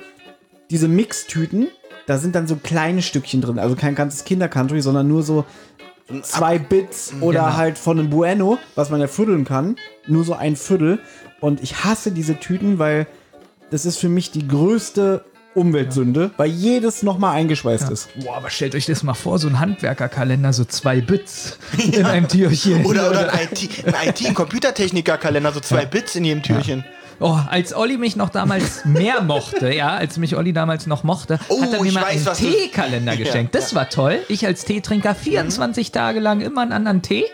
diese 0.71 0.89
Mixtüten? 0.89 1.69
Da 2.07 2.19
sind 2.19 2.35
dann 2.35 2.47
so 2.49 2.57
kleine 2.57 3.01
Stückchen 3.03 3.41
drin. 3.41 3.59
Also 3.59 3.77
kein 3.77 3.95
ganzes 3.95 4.25
Kinder 4.25 4.49
Country, 4.49 4.83
sondern 4.83 5.09
nur 5.09 5.23
so 5.23 5.45
zwei 6.23 6.59
Bits 6.59 7.13
oder 7.21 7.41
Genau. 7.45 7.57
halt 7.57 7.79
von 7.79 7.99
einem 7.99 8.11
Bueno, 8.11 8.59
was 8.75 8.91
man 8.91 9.01
ja 9.01 9.07
vierteln 9.07 9.45
kann. 9.45 9.77
Nur 10.07 10.25
so 10.25 10.35
ein 10.35 10.57
Viertel. 10.57 10.99
Und 11.41 11.63
ich 11.63 11.85
hasse 11.85 12.13
diese 12.13 12.39
Tüten, 12.39 12.79
weil 12.79 13.07
das 13.71 13.85
ist 13.87 13.99
für 13.99 14.09
mich 14.09 14.31
die 14.31 14.47
größte 14.47 15.25
Umweltsünde, 15.55 16.31
weil 16.37 16.49
jedes 16.49 17.03
nochmal 17.03 17.35
eingeschweißt 17.37 17.91
ist. 17.91 18.09
Boah, 18.23 18.37
aber 18.37 18.51
stellt 18.51 18.75
euch 18.77 18.87
das 18.87 19.03
mal 19.03 19.15
vor, 19.15 19.39
so 19.41 19.49
ein 19.49 19.59
Handwerkerkalender, 19.59 20.53
so 20.53 20.65
zwei 20.65 21.01
Bits 21.01 21.59
in 21.93 22.05
einem 22.05 22.29
Türchen. 22.29 22.85
Oder, 22.87 23.11
oder 23.11 23.33
ein 23.33 23.49
IT, 23.51 23.85
ein 23.85 24.09
IT, 24.09 24.27
ein 24.27 24.35
Computertechniker-Kalender, 24.35 25.53
so 25.53 25.59
zwei 25.61 25.87
Bits 25.87 26.15
in 26.15 26.25
jedem 26.25 26.43
Türchen. 26.43 26.85
Oh, 27.21 27.39
als 27.51 27.75
Olli 27.75 27.99
mich 27.99 28.17
noch 28.17 28.31
damals 28.31 28.85
mehr 28.87 29.21
mochte, 29.21 29.73
ja, 29.73 29.91
als 29.95 30.17
mich 30.17 30.37
Olli 30.37 30.53
damals 30.55 30.87
noch 30.87 31.05
mochte, 31.05 31.39
Oh, 31.49 31.61
hat 31.61 31.73
er 31.75 31.83
mir 31.83 31.93
mal 31.93 32.03
weiß, 32.05 32.27
einen 32.27 32.37
Teekalender 32.37 33.13
Ja, 33.21 33.25
geschenkt. 33.25 33.55
Das 33.55 33.75
war 33.75 33.89
toll. 33.91 34.21
Ich 34.29 34.47
als 34.47 34.65
Teetrinker 34.65 35.15
24 35.15 35.93
Tage 35.93 36.19
lang 36.19 36.41
immer 36.41 36.63
einen 36.63 36.73
anderen 36.73 37.03
Tee. 37.03 37.25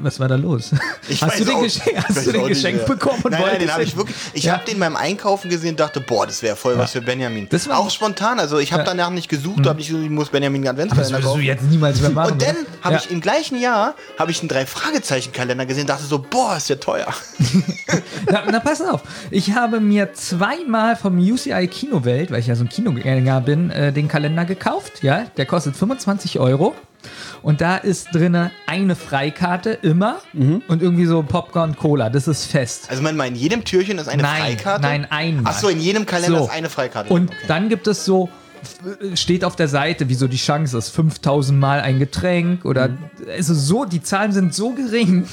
Was 0.00 0.20
war 0.20 0.28
da 0.28 0.36
los? 0.36 0.70
Ich 1.08 1.22
hast 1.22 1.40
du 1.40 1.44
den, 1.44 1.54
auch- 1.56 1.62
Gesche 1.62 1.80
ich 1.90 1.96
hast 1.98 2.26
du 2.26 2.32
den 2.32 2.46
nicht 2.46 2.62
mehr. 2.62 2.72
bekommen? 2.84 3.20
Und 3.22 3.32
Nein, 3.32 3.42
nein, 3.44 3.58
den 3.58 3.72
habe 3.72 3.82
ich 3.82 3.96
wirklich. 3.96 4.16
Ich 4.32 4.44
Ja. 4.44 4.52
habe 4.54 4.64
den 4.64 4.78
beim 4.78 4.94
Einkaufen 4.96 5.50
gesehen 5.50 5.70
und 5.70 5.80
dachte, 5.80 6.00
boah, 6.00 6.26
das 6.26 6.42
wäre 6.42 6.54
voll 6.56 6.78
was 6.78 6.92
für 6.92 7.00
Benjamin. 7.00 7.48
Das 7.50 7.68
war- 7.68 7.78
auch 7.78 7.90
spontan. 7.90 8.38
Also 8.38 8.58
ich 8.58 8.72
habe 8.72 8.82
Ja. 8.82 8.86
danach 8.90 9.10
nicht 9.10 9.28
gesucht, 9.28 9.66
habe 9.66 9.80
ich 9.80 9.88
gesagt, 9.88 10.04
ich 10.04 10.10
muss 10.10 10.28
Benjamin 10.28 10.62
Das 10.62 10.70
Adventskalender 10.70 11.10
würdest 11.12 11.24
du 11.24 11.28
kaufen. 11.30 11.42
jetzt 11.42 11.62
niemals 11.64 12.00
mehr 12.00 12.10
machen. 12.10 12.32
Und 12.32 12.42
dann 12.42 12.56
oder? 12.56 12.66
habe 12.82 12.94
Ja. 12.94 13.00
ich 13.04 13.10
im 13.10 13.20
gleichen 13.20 13.58
Jahr 13.60 13.94
habe 14.18 14.30
ich 14.30 14.40
einen 14.40 14.48
drei 14.48 14.64
Fragezeichen 14.66 15.32
Kalender 15.32 15.66
gesehen, 15.66 15.86
dachte 15.86 16.04
so, 16.04 16.18
boah, 16.18 16.56
ist 16.56 16.68
ja 16.68 16.76
teuer. 16.76 17.06
Na, 18.30 18.42
na, 18.50 18.60
pass 18.60 18.80
auf. 18.80 19.02
Ich 19.30 19.54
habe 19.54 19.80
mir 19.80 20.12
zweimal 20.14 20.96
vom 20.96 21.18
UCI 21.18 21.66
Kinowelt, 21.68 22.30
weil 22.30 22.40
ich 22.40 22.46
ja 22.46 22.54
so 22.54 22.64
ein 22.64 22.68
Kinogänger 22.68 23.40
bin, 23.40 23.70
äh, 23.70 23.92
den 23.92 24.08
Kalender 24.08 24.44
gekauft. 24.44 25.02
Ja, 25.02 25.26
der 25.36 25.46
kostet 25.46 25.76
25 25.76 26.38
Euro. 26.38 26.74
Und 27.42 27.60
da 27.60 27.76
ist 27.76 28.08
drinne 28.14 28.50
eine 28.66 28.96
Freikarte 28.96 29.70
immer 29.82 30.16
und 30.32 30.82
irgendwie 30.82 31.06
so 31.06 31.22
Popcorn 31.22 31.76
Cola. 31.76 32.08
Das 32.10 32.26
ist 32.28 32.46
fest. 32.46 32.86
Also 32.90 33.02
man 33.02 33.16
mal 33.16 33.26
in 33.28 33.34
jedem 33.34 33.64
Türchen 33.64 33.98
ist 33.98 34.08
eine 34.08 34.22
Nein, 34.22 34.42
Freikarte. 34.56 34.82
nein, 34.82 35.06
einmal. 35.10 35.52
Ach 35.54 35.58
so, 35.60 35.68
in 35.68 35.80
jedem 35.80 36.06
Kalender 36.06 36.38
So. 36.38 36.44
ist 36.46 36.50
eine 36.50 36.70
Freikarte. 36.70 37.12
Und 37.12 37.28
Okay. 37.30 37.38
dann 37.48 37.68
gibt 37.68 37.86
es 37.86 38.04
so, 38.04 38.30
f- 38.62 39.18
steht 39.18 39.44
auf 39.44 39.56
der 39.56 39.68
Seite, 39.68 40.08
wie 40.08 40.14
so 40.14 40.26
die 40.26 40.38
Chance 40.38 40.78
ist, 40.78 40.88
5000 40.90 41.58
Mal 41.60 41.80
ein 41.80 41.98
Getränk 41.98 42.64
oder, 42.64 42.88
Mhm. 42.88 42.98
also 43.30 43.52
so, 43.52 43.84
die 43.84 44.02
Zahlen 44.02 44.32
sind 44.32 44.54
so 44.54 44.70
gering, 44.72 45.26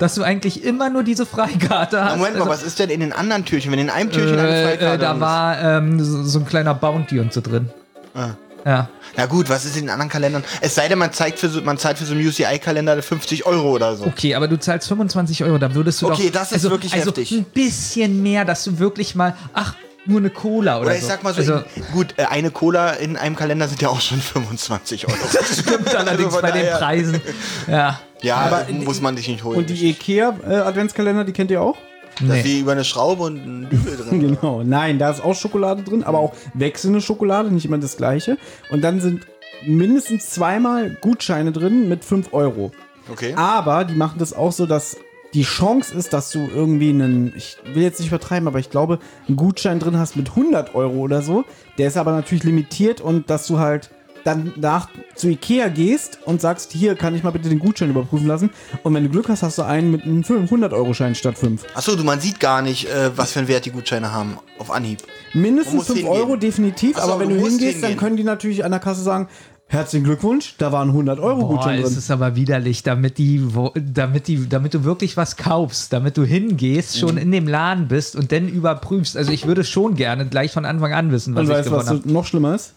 dass 0.00 0.16
du 0.16 0.24
eigentlich 0.24 0.64
immer 0.64 0.90
nur 0.90 1.04
diese 1.04 1.24
Freikarte 1.26 2.00
hast. 2.02 2.08
Aber 2.12 2.16
Moment 2.16 2.34
mal, 2.36 2.40
Also, 2.48 2.52
was 2.52 2.62
ist 2.64 2.78
denn 2.80 2.90
in 2.90 2.98
den 3.00 3.12
anderen 3.12 3.44
Türchen, 3.44 3.70
wenn 3.70 3.78
in 3.78 3.90
einem 3.90 4.10
Türchen 4.10 4.38
eine 4.38 4.48
äh, 4.48 4.64
Freikarte 4.64 4.94
äh, 4.96 4.98
da 4.98 5.12
ist? 5.14 5.20
war 5.20 5.60
ähm, 5.62 6.02
so, 6.02 6.24
so 6.24 6.40
ein 6.40 6.46
kleiner 6.46 6.74
Bounty 6.74 7.20
und 7.20 7.32
so 7.32 7.40
drin. 7.40 7.70
Ah. 8.16 8.30
Ja. 8.64 8.88
Na 9.16 9.26
gut, 9.26 9.48
was 9.48 9.64
ist 9.64 9.76
in 9.76 9.82
den 9.82 9.90
anderen 9.90 10.10
Kalendern? 10.10 10.42
Es 10.60 10.74
sei 10.74 10.88
denn, 10.88 10.98
man 10.98 11.12
zeigt 11.12 11.38
für 11.38 11.48
so, 11.48 11.60
man 11.60 11.78
zahlt 11.78 11.98
für 11.98 12.04
so 12.04 12.14
einen 12.14 12.26
UCI-Kalender 12.26 13.00
50 13.02 13.46
Euro 13.46 13.70
oder 13.72 13.94
so. 13.96 14.06
Okay, 14.06 14.34
aber 14.34 14.48
du 14.48 14.58
zahlst 14.58 14.88
25 14.88 15.44
Euro, 15.44 15.58
da 15.58 15.74
würdest 15.74 16.00
du 16.02 16.10
Okay, 16.10 16.26
doch... 16.26 16.40
das 16.40 16.48
ist 16.48 16.54
also, 16.54 16.70
wirklich 16.70 16.92
also 16.94 17.08
heftig. 17.08 17.30
ein 17.32 17.44
bisschen 17.44 18.22
mehr, 18.22 18.44
dass 18.44 18.64
du 18.64 18.78
wirklich 18.78 19.14
mal, 19.14 19.36
ach, 19.52 19.74
nur 20.06 20.18
eine 20.18 20.30
Cola 20.30 20.76
oder, 20.78 20.86
Oder 20.88 20.96
ich 20.96 21.02
so. 21.02 21.08
sag 21.08 21.22
mal 21.22 21.32
so, 21.32 21.40
also, 21.40 21.64
in, 21.76 21.84
gut, 21.92 22.14
äh, 22.18 22.24
eine 22.24 22.50
Cola 22.50 22.90
in 22.92 23.16
einem 23.16 23.36
Kalender 23.36 23.68
sind 23.68 23.80
ja 23.80 23.88
auch 23.88 24.00
schon 24.00 24.20
25 24.20 25.08
Euro. 25.08 25.16
stimmt 25.52 25.94
allerdings 25.94 26.34
Also 26.34 26.42
bei 26.42 26.50
den 26.50 26.70
Preisen. 26.72 27.20
Ja, 27.66 28.00
ja, 28.22 28.36
Aber- 28.36 28.66
muss 28.72 29.00
man 29.00 29.16
sich 29.16 29.28
nicht 29.28 29.44
holen. 29.44 29.58
Und 29.58 29.70
die 29.70 29.90
Ikea-Adventskalender, 29.90 31.24
die 31.24 31.32
kennt 31.32 31.50
ihr 31.50 31.60
auch? 31.62 31.76
Nee. 32.20 32.42
die 32.42 32.60
über 32.60 32.72
eine 32.72 32.84
Schraube 32.84 33.24
und 33.24 33.40
einen 33.40 33.68
Dübel 33.70 33.96
drin. 34.08 34.20
Genau, 34.20 34.62
nein, 34.62 34.98
da 34.98 35.10
ist 35.10 35.22
auch 35.22 35.34
Schokolade 35.34 35.82
drin, 35.82 36.04
aber 36.04 36.18
auch 36.18 36.34
wechselnde 36.54 37.00
Schokolade, 37.00 37.50
nicht 37.50 37.66
immer 37.66 37.78
das 37.78 37.96
gleiche. 37.96 38.38
Und 38.70 38.82
dann 38.82 39.00
sind 39.00 39.26
mindestens 39.66 40.30
zweimal 40.30 40.90
Gutscheine 41.00 41.52
drin 41.52 41.88
mit 41.88 42.04
5 42.04 42.32
Euro. 42.32 42.72
Okay. 43.10 43.34
Aber 43.36 43.84
die 43.84 43.94
machen 43.94 44.18
das 44.18 44.32
auch 44.32 44.52
so, 44.52 44.66
dass 44.66 44.96
die 45.34 45.42
Chance 45.42 45.94
ist, 45.94 46.12
dass 46.12 46.30
du 46.30 46.48
irgendwie 46.54 46.90
einen, 46.90 47.32
ich 47.36 47.56
will 47.72 47.82
jetzt 47.82 47.98
nicht 47.98 48.08
übertreiben, 48.08 48.46
aber 48.46 48.60
ich 48.60 48.70
glaube, 48.70 49.00
einen 49.26 49.36
Gutschein 49.36 49.80
drin 49.80 49.98
hast 49.98 50.16
mit 50.16 50.30
100 50.30 50.74
Euro 50.76 50.94
oder 50.98 51.22
so. 51.22 51.44
Der 51.76 51.88
ist 51.88 51.96
aber 51.96 52.12
natürlich 52.12 52.44
limitiert 52.44 53.00
und 53.00 53.28
dass 53.30 53.46
du 53.48 53.58
halt 53.58 53.90
dann 54.24 54.52
nach 54.56 54.88
zu 55.14 55.28
Ikea 55.28 55.68
gehst 55.68 56.18
und 56.24 56.40
sagst, 56.40 56.72
hier 56.72 56.94
kann 56.96 57.14
ich 57.14 57.22
mal 57.22 57.30
bitte 57.30 57.48
den 57.48 57.58
Gutschein 57.58 57.90
überprüfen 57.90 58.26
lassen. 58.26 58.50
Und 58.82 58.94
wenn 58.94 59.04
du 59.04 59.10
Glück 59.10 59.28
hast, 59.28 59.42
hast 59.42 59.58
du 59.58 59.62
einen 59.62 59.90
mit 59.90 60.02
einem 60.04 60.22
100-Euro-Schein 60.22 61.14
statt 61.14 61.38
5. 61.38 61.64
Achso, 61.74 61.94
du, 61.96 62.04
man 62.04 62.20
sieht 62.20 62.40
gar 62.40 62.62
nicht, 62.62 62.86
äh, 62.88 63.10
was 63.16 63.32
für 63.32 63.40
einen 63.40 63.48
Wert 63.48 63.64
die 63.66 63.70
Gutscheine 63.70 64.12
haben. 64.12 64.38
Auf 64.58 64.70
Anhieb. 64.70 64.98
Mindestens 65.34 65.74
muss 65.74 65.86
5 65.86 65.98
hingehen. 66.00 66.16
Euro 66.16 66.36
definitiv, 66.36 66.96
Ach 66.98 67.04
so, 67.04 67.12
aber 67.12 67.20
wenn 67.20 67.28
du 67.30 67.36
hingehst, 67.36 67.76
dann 67.82 67.90
hingehen. 67.90 67.96
können 67.98 68.16
die 68.16 68.24
natürlich 68.24 68.64
an 68.64 68.70
der 68.70 68.80
Kasse 68.80 69.02
sagen, 69.02 69.28
herzlichen 69.66 70.04
Glückwunsch, 70.04 70.54
da 70.58 70.70
waren 70.72 70.88
100 70.90 71.18
Euro 71.18 71.40
Boah, 71.40 71.48
Gutschein 71.56 71.78
es 71.80 71.88
drin. 71.90 71.98
ist 71.98 72.10
aber 72.10 72.36
widerlich, 72.36 72.82
damit 72.82 73.18
die, 73.18 73.54
wo, 73.54 73.72
damit 73.74 74.28
die, 74.28 74.48
damit 74.48 74.74
du 74.74 74.84
wirklich 74.84 75.16
was 75.16 75.36
kaufst, 75.36 75.92
damit 75.92 76.16
du 76.16 76.24
hingehst, 76.24 76.94
Mhm. 76.96 77.00
schon 77.00 77.16
in 77.16 77.32
dem 77.32 77.48
Laden 77.48 77.88
bist 77.88 78.14
und 78.14 78.30
dann 78.30 78.48
überprüfst. 78.48 79.16
Also 79.16 79.32
ich 79.32 79.46
würde 79.46 79.64
schon 79.64 79.96
gerne 79.96 80.26
gleich 80.26 80.52
von 80.52 80.64
Anfang 80.64 80.92
an 80.92 81.10
wissen, 81.10 81.34
was 81.34 81.40
Und 81.40 81.46
ich 81.50 81.56
weißt 81.56 81.68
du, 81.68 81.72
was 81.72 81.86
gewonnen 81.86 82.02
so 82.06 82.12
noch 82.12 82.26
schlimmer 82.26 82.54
ist? 82.54 82.74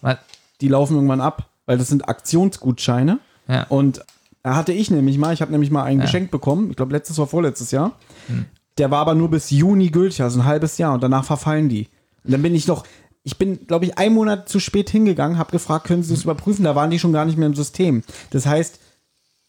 Die 0.62 0.68
laufen 0.68 0.96
irgendwann 0.96 1.22
ab, 1.22 1.50
weil 1.66 1.78
das 1.78 1.88
sind 1.88 2.08
Aktionsgutscheine. 2.08 3.20
Ja. 3.48 3.64
Und 3.70 4.04
da 4.44 4.56
hatte 4.56 4.74
ich 4.74 4.90
nämlich 4.90 5.18
mal, 5.18 5.34
ich 5.34 5.42
habe 5.42 5.52
nämlich 5.52 5.72
mal 5.72 5.84
einen 5.84 6.02
geschenkt 6.02 6.32
bekommen, 6.32 6.70
ich 6.70 6.76
glaube 6.76 6.94
letztes 6.94 7.20
oder 7.20 7.28
vorletztes 7.28 7.72
Jahr. 7.72 7.94
Hm. 8.28 8.46
Der 8.78 8.92
war 8.92 9.00
aber 9.00 9.16
nur 9.16 9.30
bis 9.30 9.50
Juni 9.50 9.90
gültig, 9.90 10.22
also 10.22 10.40
ein 10.40 10.46
halbes 10.46 10.78
Jahr 10.78 10.94
und 10.94 11.04
danach 11.04 11.26
verfallen 11.26 11.68
die. 11.68 11.88
Und 12.24 12.32
dann 12.32 12.42
bin 12.42 12.56
ich 12.56 12.68
noch, 12.68 12.86
ich 13.24 13.38
bin, 13.38 13.68
glaube 13.68 13.86
ich, 13.86 13.98
einen 13.98 14.16
Monat 14.16 14.48
zu 14.48 14.60
spät 14.60 14.90
hingegangen, 14.90 15.38
habe 15.38 15.52
gefragt, 15.52 15.88
können 15.88 16.04
Sie 16.04 16.14
das 16.14 16.24
überprüfen? 16.24 16.64
Da 16.64 16.76
waren 16.76 16.92
die 16.92 17.00
schon 17.00 17.12
gar 17.12 17.26
nicht 17.26 17.38
mehr 17.38 17.48
im 17.48 17.56
System. 17.56 18.04
Das 18.30 18.46
heißt, 18.46 18.80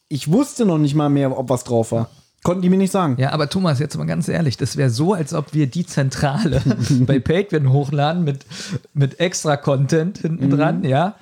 ich 0.09 0.33
wusste 0.33 0.65
noch 0.65 0.79
nicht 0.79 0.95
mal 0.95 1.09
mehr, 1.09 1.37
ob 1.39 1.49
was 1.49 1.65
drauf 1.65 1.93
war. 1.93 2.11
Konnten 2.49 2.63
die 2.63 2.71
mir 2.71 2.79
nicht 2.79 2.93
sagen. 2.93 3.17
Ja, 3.19 3.33
aber 3.33 3.51
Thomas, 3.51 3.79
jetzt 3.79 3.95
mal 3.99 4.07
ganz 4.07 4.27
ehrlich, 4.27 4.57
das 4.57 4.79
wäre 4.79 4.89
so, 4.89 5.13
als 5.13 5.35
ob 5.35 5.53
wir 5.53 5.67
die 5.67 5.85
Zentrale 5.85 6.63
bei 7.01 7.19
Patreon 7.19 7.71
hochladen 7.71 8.25
mit, 8.25 8.47
mit 8.95 9.21
extra 9.21 9.59
Content 9.59 10.17
hinten 10.17 10.49
dran, 10.49 10.83
ja. 10.83 11.17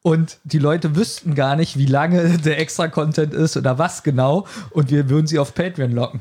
Und 0.00 0.38
die 0.44 0.58
Leute 0.58 0.96
wüssten 0.96 1.34
gar 1.34 1.54
nicht, 1.56 1.76
wie 1.76 1.84
lange 1.84 2.38
der 2.44 2.58
extra 2.58 2.88
Content 2.88 3.34
ist 3.34 3.58
oder 3.58 3.76
was 3.76 4.02
genau. 4.02 4.46
Und 4.70 4.90
wir 4.90 5.10
würden 5.10 5.26
sie 5.26 5.38
auf 5.38 5.54
Patreon 5.54 5.92
locken. 5.92 6.20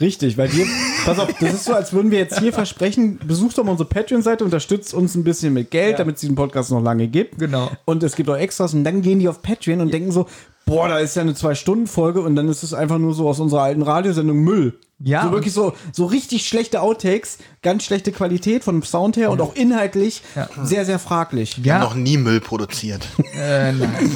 Richtig, 0.00 0.36
weil 0.36 0.52
wir, 0.52 0.66
pass 1.06 1.18
auf, 1.18 1.30
das 1.40 1.54
ist 1.54 1.64
so, 1.64 1.72
als 1.72 1.94
würden 1.94 2.10
wir 2.10 2.18
jetzt 2.18 2.40
hier 2.40 2.52
versprechen, 2.52 3.18
besucht 3.26 3.56
doch 3.56 3.64
mal 3.64 3.70
unsere 3.70 3.88
Patreon-Seite, 3.88 4.44
unterstützt 4.44 4.92
uns 4.92 5.14
ein 5.14 5.24
bisschen 5.24 5.54
mit 5.54 5.70
Geld, 5.70 5.98
damit 5.98 6.16
es 6.16 6.20
diesen 6.20 6.34
Podcast 6.36 6.70
noch 6.70 6.82
lange 6.82 7.08
gibt. 7.08 7.38
Genau. 7.38 7.70
Und 7.86 8.02
es 8.02 8.16
gibt 8.16 8.28
auch 8.28 8.36
Extras 8.36 8.74
und 8.74 8.84
dann 8.84 9.00
gehen 9.00 9.18
die 9.18 9.28
auf 9.28 9.40
Patreon 9.40 9.80
und 9.80 9.94
denken 9.94 10.12
so, 10.12 10.28
boah, 10.66 10.88
da 10.88 10.98
ist 10.98 11.16
ja 11.16 11.22
eine 11.22 11.34
Zwei-Stunden-Folge 11.34 12.20
und 12.20 12.36
dann 12.36 12.48
ist 12.48 12.62
es 12.62 12.72
einfach 12.74 12.98
nur 12.98 13.14
so 13.14 13.28
aus 13.28 13.40
unserer 13.40 13.62
alten 13.62 13.82
Radiosendung 13.82 14.38
Müll. 14.38 14.78
Ja, 15.04 15.22
So 15.22 15.26
und- 15.28 15.32
wirklich 15.34 15.52
so, 15.52 15.72
so 15.92 16.06
richtig 16.06 16.46
schlechte 16.46 16.80
Outtakes, 16.80 17.38
ganz 17.62 17.82
schlechte 17.84 18.12
Qualität 18.12 18.62
vom 18.62 18.82
Sound 18.84 19.16
her 19.16 19.30
und 19.30 19.40
auch 19.40 19.54
inhaltlich 19.54 20.22
Ja. 20.36 20.48
sehr, 20.62 20.84
sehr 20.84 20.98
fraglich. 21.00 21.64
Wir 21.64 21.74
haben 21.74 21.82
Ja, 21.82 21.88
noch 21.88 21.94
nie 21.96 22.16
Müll 22.16 22.40
produziert. 22.40 23.06
äh, 23.36 23.72
nein. 23.72 24.10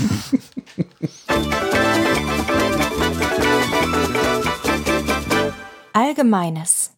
Allgemeines. 5.92 6.92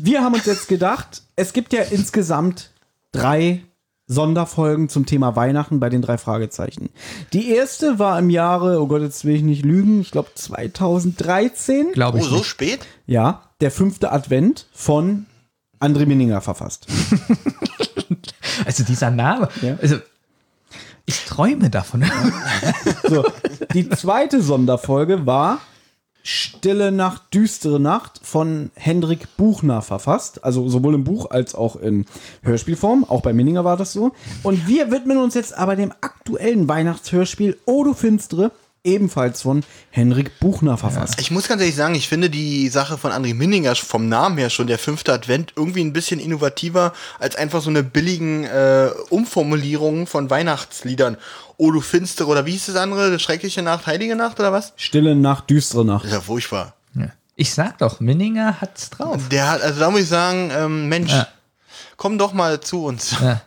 Wir 0.00 0.22
haben 0.22 0.34
uns 0.34 0.46
jetzt 0.46 0.68
gedacht, 0.68 1.22
es 1.36 1.52
gibt 1.52 1.72
ja 1.74 1.82
insgesamt 1.82 2.70
drei 3.12 3.62
Sonderfolgen 4.08 4.88
zum 4.88 5.04
Thema 5.06 5.36
Weihnachten 5.36 5.80
bei 5.80 5.90
den 5.90 6.00
drei 6.02 6.16
Fragezeichen. 6.18 6.88
Die 7.34 7.50
erste 7.50 7.98
war 7.98 8.18
im 8.18 8.30
Jahre, 8.30 8.80
oh 8.80 8.86
Gott, 8.86 9.02
jetzt 9.02 9.24
will 9.26 9.36
ich 9.36 9.42
nicht 9.42 9.64
lügen, 9.64 10.00
ich 10.00 10.10
glaube 10.10 10.30
2013. 10.34 11.92
glaube 11.92 12.18
Oh, 12.18 12.20
ich 12.22 12.26
so 12.26 12.36
nicht. 12.36 12.46
spät? 12.46 12.80
Ja, 13.06 13.42
der 13.60 13.70
fünfte 13.70 14.10
Advent 14.10 14.66
von 14.72 15.26
André 15.80 16.06
Minninger 16.06 16.40
verfasst. 16.40 16.86
Also 18.66 18.82
dieser 18.82 19.10
Name. 19.10 19.48
Ja. 19.62 19.76
Also 19.80 19.96
ich 21.06 21.24
träume 21.26 21.70
davon. 21.70 22.04
So, 23.08 23.24
die 23.72 23.88
zweite 23.90 24.42
Sonderfolge 24.42 25.26
war 25.26 25.60
Stille 26.22 26.92
Nacht, 26.92 27.32
düstere 27.32 27.80
Nacht 27.80 28.20
von 28.22 28.70
Hendrik 28.74 29.36
Buchner 29.36 29.82
verfasst. 29.82 30.44
Also 30.44 30.68
sowohl 30.68 30.94
im 30.94 31.04
Buch 31.04 31.30
als 31.30 31.54
auch 31.54 31.76
in 31.76 32.04
Hörspielform. 32.42 33.04
Auch 33.04 33.22
bei 33.22 33.32
Minninger 33.32 33.64
war 33.64 33.76
das 33.76 33.92
so. 33.92 34.12
Und 34.42 34.68
wir 34.68 34.90
widmen 34.90 35.18
uns 35.18 35.34
jetzt 35.34 35.56
aber 35.56 35.76
dem 35.76 35.92
aktuellen 36.00 36.68
Weihnachtshörspiel 36.68 37.58
Odo 37.64 37.94
Finstere, 37.94 38.50
ebenfalls 38.84 39.42
von 39.42 39.64
Hendrik 39.90 40.38
Buchner 40.40 40.76
verfasst. 40.78 41.20
Ich 41.20 41.30
muss 41.30 41.48
ganz 41.48 41.60
ehrlich 41.60 41.76
sagen, 41.76 41.94
ich 41.94 42.08
finde 42.08 42.30
die 42.30 42.68
Sache 42.68 42.96
von 42.98 43.10
André 43.12 43.34
Minninger 43.34 43.74
vom 43.74 44.08
Namen 44.08 44.38
her 44.38 44.50
schon, 44.50 44.66
der 44.66 44.78
fünfte 44.78 45.12
Advent, 45.12 45.52
irgendwie 45.56 45.82
ein 45.84 45.92
bisschen 45.92 46.20
innovativer 46.20 46.92
als 47.18 47.36
einfach 47.36 47.60
so 47.60 47.70
eine 47.70 47.82
billigen 47.82 48.44
äh, 48.44 48.88
Umformulierung 49.10 50.06
von 50.06 50.30
Weihnachtsliedern. 50.30 51.16
Oh, 51.56 51.70
du 51.70 51.80
Finstere 51.80 52.28
oder 52.28 52.46
wie 52.46 52.52
hieß 52.52 52.66
das 52.66 52.76
andere? 52.76 53.18
Schreckliche 53.18 53.62
Nacht, 53.62 53.86
Heilige 53.86 54.16
Nacht 54.16 54.38
oder 54.40 54.52
was? 54.52 54.72
Stille 54.76 55.14
Nacht, 55.16 55.50
düstere 55.50 55.84
Nacht. 55.84 56.04
Das 56.04 56.12
ist 56.12 56.16
ja 56.16 56.20
furchtbar. 56.22 56.74
Ja. 56.94 57.08
Ich 57.36 57.52
sag 57.52 57.78
doch, 57.78 58.00
Minninger 58.00 58.60
hat's 58.60 58.90
drauf. 58.90 59.28
Der 59.30 59.50
hat, 59.50 59.62
also 59.62 59.80
da 59.80 59.90
muss 59.90 60.00
ich 60.02 60.08
sagen, 60.08 60.50
ähm, 60.56 60.88
Mensch, 60.88 61.12
Ja. 61.12 61.28
komm 61.96 62.16
doch 62.18 62.32
mal 62.32 62.60
zu 62.60 62.84
uns. 62.84 63.12
Ja. 63.20 63.42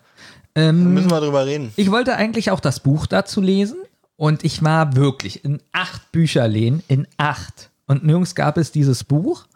Da 0.54 0.62
Ähm, 0.62 0.94
müssen 0.94 1.10
wir 1.10 1.22
drüber 1.22 1.46
reden. 1.46 1.72
Ich 1.78 1.90
wollte 1.92 2.16
eigentlich 2.18 2.52
auch 2.52 2.60
das 2.60 2.82
Buch 2.82 3.06
dazu 3.08 3.40
lesen 3.40 3.78
und 4.22 4.44
ich 4.44 4.62
war 4.62 4.96
wirklich 4.96 5.44
in 5.44 5.64
acht 5.72 6.12
Bücherläden, 6.12 6.84
in 6.88 7.08
acht. 7.18 7.72
Und 7.88 8.04
nirgends 8.04 8.36
gab 8.36 8.56
es 8.60 8.72
dieses 8.72 9.04
Buch. 9.04 9.48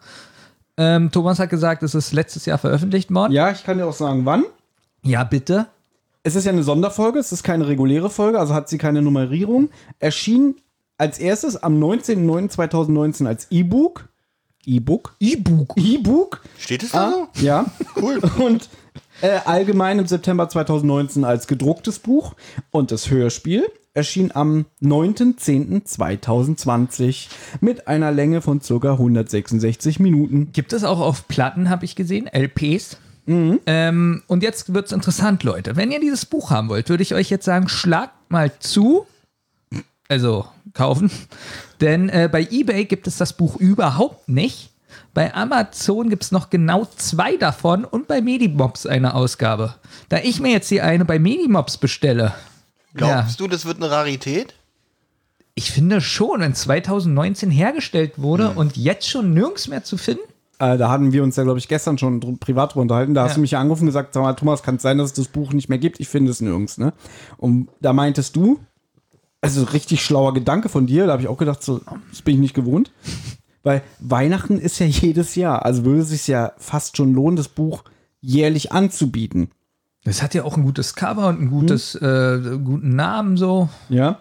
Ähm, 0.76 1.12
Thomas 1.12 1.38
hat 1.38 1.50
gesagt, 1.50 1.84
es 1.84 1.94
ist 1.94 2.12
letztes 2.12 2.46
Jahr 2.46 2.58
veröffentlicht 2.58 3.14
worden. 3.14 3.32
Ja, 3.32 3.52
ich 3.52 3.62
kann 3.62 3.78
dir 3.78 3.86
auch 3.86 3.92
sagen, 3.92 4.26
wann. 4.26 4.42
Ja, 5.04 5.22
bitte. 5.22 5.68
Es 6.24 6.34
ist 6.34 6.46
ja 6.46 6.50
eine 6.50 6.64
Sonderfolge, 6.64 7.20
es 7.20 7.30
ist 7.30 7.44
keine 7.44 7.68
reguläre 7.68 8.10
Folge, 8.10 8.40
also 8.40 8.54
hat 8.54 8.68
sie 8.68 8.76
keine 8.76 9.02
Nummerierung. 9.02 9.70
Erschien 10.00 10.56
als 10.98 11.20
erstes 11.20 11.56
am 11.62 11.80
19.09.2019 11.80 13.28
als 13.28 13.46
E-Book. 13.52 14.08
E-Book? 14.64 15.14
E-Book. 15.20 15.74
E-Book? 15.76 16.42
Steht 16.58 16.82
es 16.82 16.90
da 16.90 17.12
Ah, 17.12 17.28
ja. 17.40 17.66
Cool. 17.94 18.18
Und 18.40 18.68
äh, 19.20 19.38
allgemein 19.44 20.00
im 20.00 20.08
September 20.08 20.48
2019 20.48 21.24
als 21.24 21.46
gedrucktes 21.46 22.00
Buch. 22.00 22.34
Und 22.72 22.90
das 22.90 23.10
Hörspiel 23.10 23.70
erschien 23.96 24.30
am 24.34 24.66
9.10.2020 24.82 27.28
mit 27.60 27.88
einer 27.88 28.12
Länge 28.12 28.42
von 28.42 28.60
ca. 28.60 28.92
166 28.92 29.98
Minuten. 30.00 30.52
Gibt 30.52 30.72
es 30.72 30.84
auch 30.84 31.00
auf 31.00 31.28
Platten, 31.28 31.70
habe 31.70 31.84
ich 31.84 31.96
gesehen, 31.96 32.26
LPs. 32.26 32.98
Ähm, 33.28 34.22
und 34.28 34.42
jetzt 34.42 34.72
wird's 34.72 34.92
interessant, 34.92 35.42
Leute. 35.42 35.76
Wenn 35.76 35.90
ihr 35.90 36.00
dieses 36.00 36.26
Buch 36.26 36.50
haben 36.50 36.68
wollt, 36.68 36.88
würde 36.88 37.02
ich 37.02 37.14
euch 37.14 37.30
jetzt 37.30 37.44
sagen, 37.44 37.68
schlagt 37.68 38.30
mal 38.30 38.52
zu. 38.60 39.06
Also 40.08 40.46
kaufen. 40.74 41.10
Denn 41.80 42.08
äh, 42.08 42.28
bei 42.30 42.46
eBay 42.48 42.84
gibt 42.84 43.08
es 43.08 43.16
das 43.16 43.32
Buch 43.32 43.56
überhaupt 43.56 44.28
nicht. 44.28 44.70
Bei 45.14 45.34
Amazon 45.34 46.10
gibt 46.10 46.24
es 46.24 46.30
noch 46.30 46.50
genau 46.50 46.86
zwei 46.96 47.36
davon 47.36 47.84
und 47.84 48.06
bei 48.06 48.20
Medimobs 48.20 48.86
eine 48.86 49.14
Ausgabe. 49.14 49.74
Da 50.08 50.18
ich 50.18 50.40
mir 50.40 50.52
jetzt 50.52 50.70
die 50.70 50.82
eine 50.82 51.04
bei 51.04 51.18
Medimobs 51.18 51.78
bestelle. 51.78 52.34
Glaubst 52.96 53.40
du, 53.40 53.46
das 53.48 53.64
wird 53.64 53.76
eine 53.78 53.90
Rarität? 53.90 54.54
Ich 55.54 55.70
finde 55.72 56.00
schon, 56.00 56.40
wenn 56.40 56.54
2019 56.54 57.50
hergestellt 57.50 58.14
wurde 58.16 58.50
und 58.50 58.76
jetzt 58.76 59.08
schon 59.08 59.32
nirgends 59.32 59.68
mehr 59.68 59.84
zu 59.84 59.96
finden. 59.96 60.22
Äh, 60.58 60.76
da 60.78 60.90
hatten 60.90 61.12
wir 61.12 61.22
uns 61.22 61.36
ja, 61.36 61.42
glaube 61.44 61.58
ich, 61.58 61.68
gestern 61.68 61.98
schon 61.98 62.20
dr- 62.20 62.38
privat 62.38 62.72
drüber 62.74 62.82
unterhalten. 62.82 63.14
Da 63.14 63.22
hast 63.24 63.32
Ja. 63.32 63.34
du 63.36 63.40
mich 63.42 63.50
ja 63.52 63.60
angerufen 63.60 63.82
und 63.82 63.86
gesagt, 63.88 64.14
sag 64.14 64.22
mal, 64.22 64.32
Thomas, 64.34 64.62
kann 64.62 64.76
es 64.76 64.82
sein, 64.82 64.98
dass 64.98 65.08
es 65.08 65.12
das 65.14 65.28
Buch 65.28 65.52
nicht 65.52 65.68
mehr 65.68 65.78
gibt? 65.78 66.00
Ich 66.00 66.08
finde 66.08 66.30
es 66.30 66.40
nirgends, 66.40 66.78
ne? 66.78 66.92
Und 67.36 67.68
da 67.80 67.92
meintest 67.92 68.36
du, 68.36 68.60
also 69.42 69.64
richtig 69.64 70.02
schlauer 70.04 70.32
Gedanke 70.34 70.68
von 70.68 70.86
dir, 70.86 71.06
da 71.06 71.12
habe 71.12 71.22
ich 71.22 71.28
auch 71.28 71.36
gedacht, 71.38 71.62
so, 71.62 71.80
das 72.10 72.22
bin 72.22 72.34
ich 72.34 72.40
nicht 72.40 72.54
gewohnt. 72.54 72.90
Weil 73.62 73.82
Weihnachten 74.00 74.58
ist 74.58 74.78
ja 74.78 74.86
jedes 74.86 75.34
Jahr. 75.34 75.64
Also 75.64 75.84
würde 75.84 76.00
es 76.02 76.08
sich 76.10 76.26
ja 76.26 76.52
fast 76.58 76.96
schon 76.96 77.12
lohnen, 77.14 77.36
das 77.36 77.48
Buch 77.48 77.84
jährlich 78.20 78.72
anzubieten. 78.72 79.50
Das 80.06 80.22
hat 80.22 80.32
ja 80.34 80.44
auch 80.44 80.56
ein 80.56 80.62
gutes 80.62 80.94
Cover 80.94 81.28
und 81.28 81.40
ein 81.42 81.50
gutes, 81.50 81.94
äh, 81.96 82.58
guten 82.64 82.96
Namen 82.96 83.36
so. 83.36 83.68
Ja. 83.88 84.18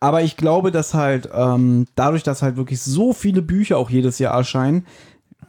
Aber 0.00 0.22
ich 0.22 0.36
glaube, 0.36 0.70
dass 0.70 0.94
halt 0.94 1.28
ähm, 1.34 1.86
dadurch, 1.94 2.22
dass 2.22 2.40
halt 2.42 2.56
wirklich 2.56 2.80
so 2.80 3.12
viele 3.12 3.42
Bücher 3.42 3.76
auch 3.78 3.90
jedes 3.90 4.18
Jahr 4.18 4.34
erscheinen, 4.34 4.86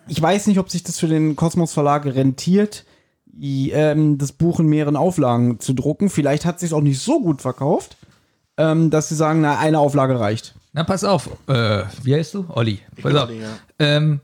ich 0.08 0.22
weiß 0.22 0.48
nicht, 0.48 0.60
ob 0.60 0.70
sich 0.70 0.84
das 0.84 1.00
für 1.00 1.08
den 1.08 1.36
Kosmos 1.36 1.74
Verlag 1.74 2.06
rentiert, 2.06 2.86
i- 3.39 3.72
ähm, 3.72 4.18
das 4.18 4.32
Buch 4.32 4.60
in 4.60 4.68
mehreren 4.68 4.96
Auflagen 4.96 5.60
zu 5.60 5.74
drucken. 5.74 6.10
Vielleicht 6.10 6.46
hat 6.46 6.56
es 6.56 6.62
sich 6.62 6.74
auch 6.74 6.82
nicht 6.82 7.00
so 7.00 7.20
gut 7.22 7.42
verkauft, 7.42 7.98
ähm, 8.58 8.89
dass 8.89 9.10
sie 9.10 9.15
sagen, 9.15 9.42
na, 9.42 9.60
eine 9.60 9.80
Auflage 9.80 10.20
reicht. 10.20 10.56
Na, 10.74 10.84
pass 10.84 11.04
auf. 11.04 11.30
Äh, 11.48 11.84
wie 12.04 12.15
heißt 12.15 12.34
du? 12.34 12.46
Olli. 12.50 12.80
Pass 13.01 13.04
bin 13.12 13.18
auf. 13.18 13.30
Olli, 13.30 13.42
ja. 13.42 14.20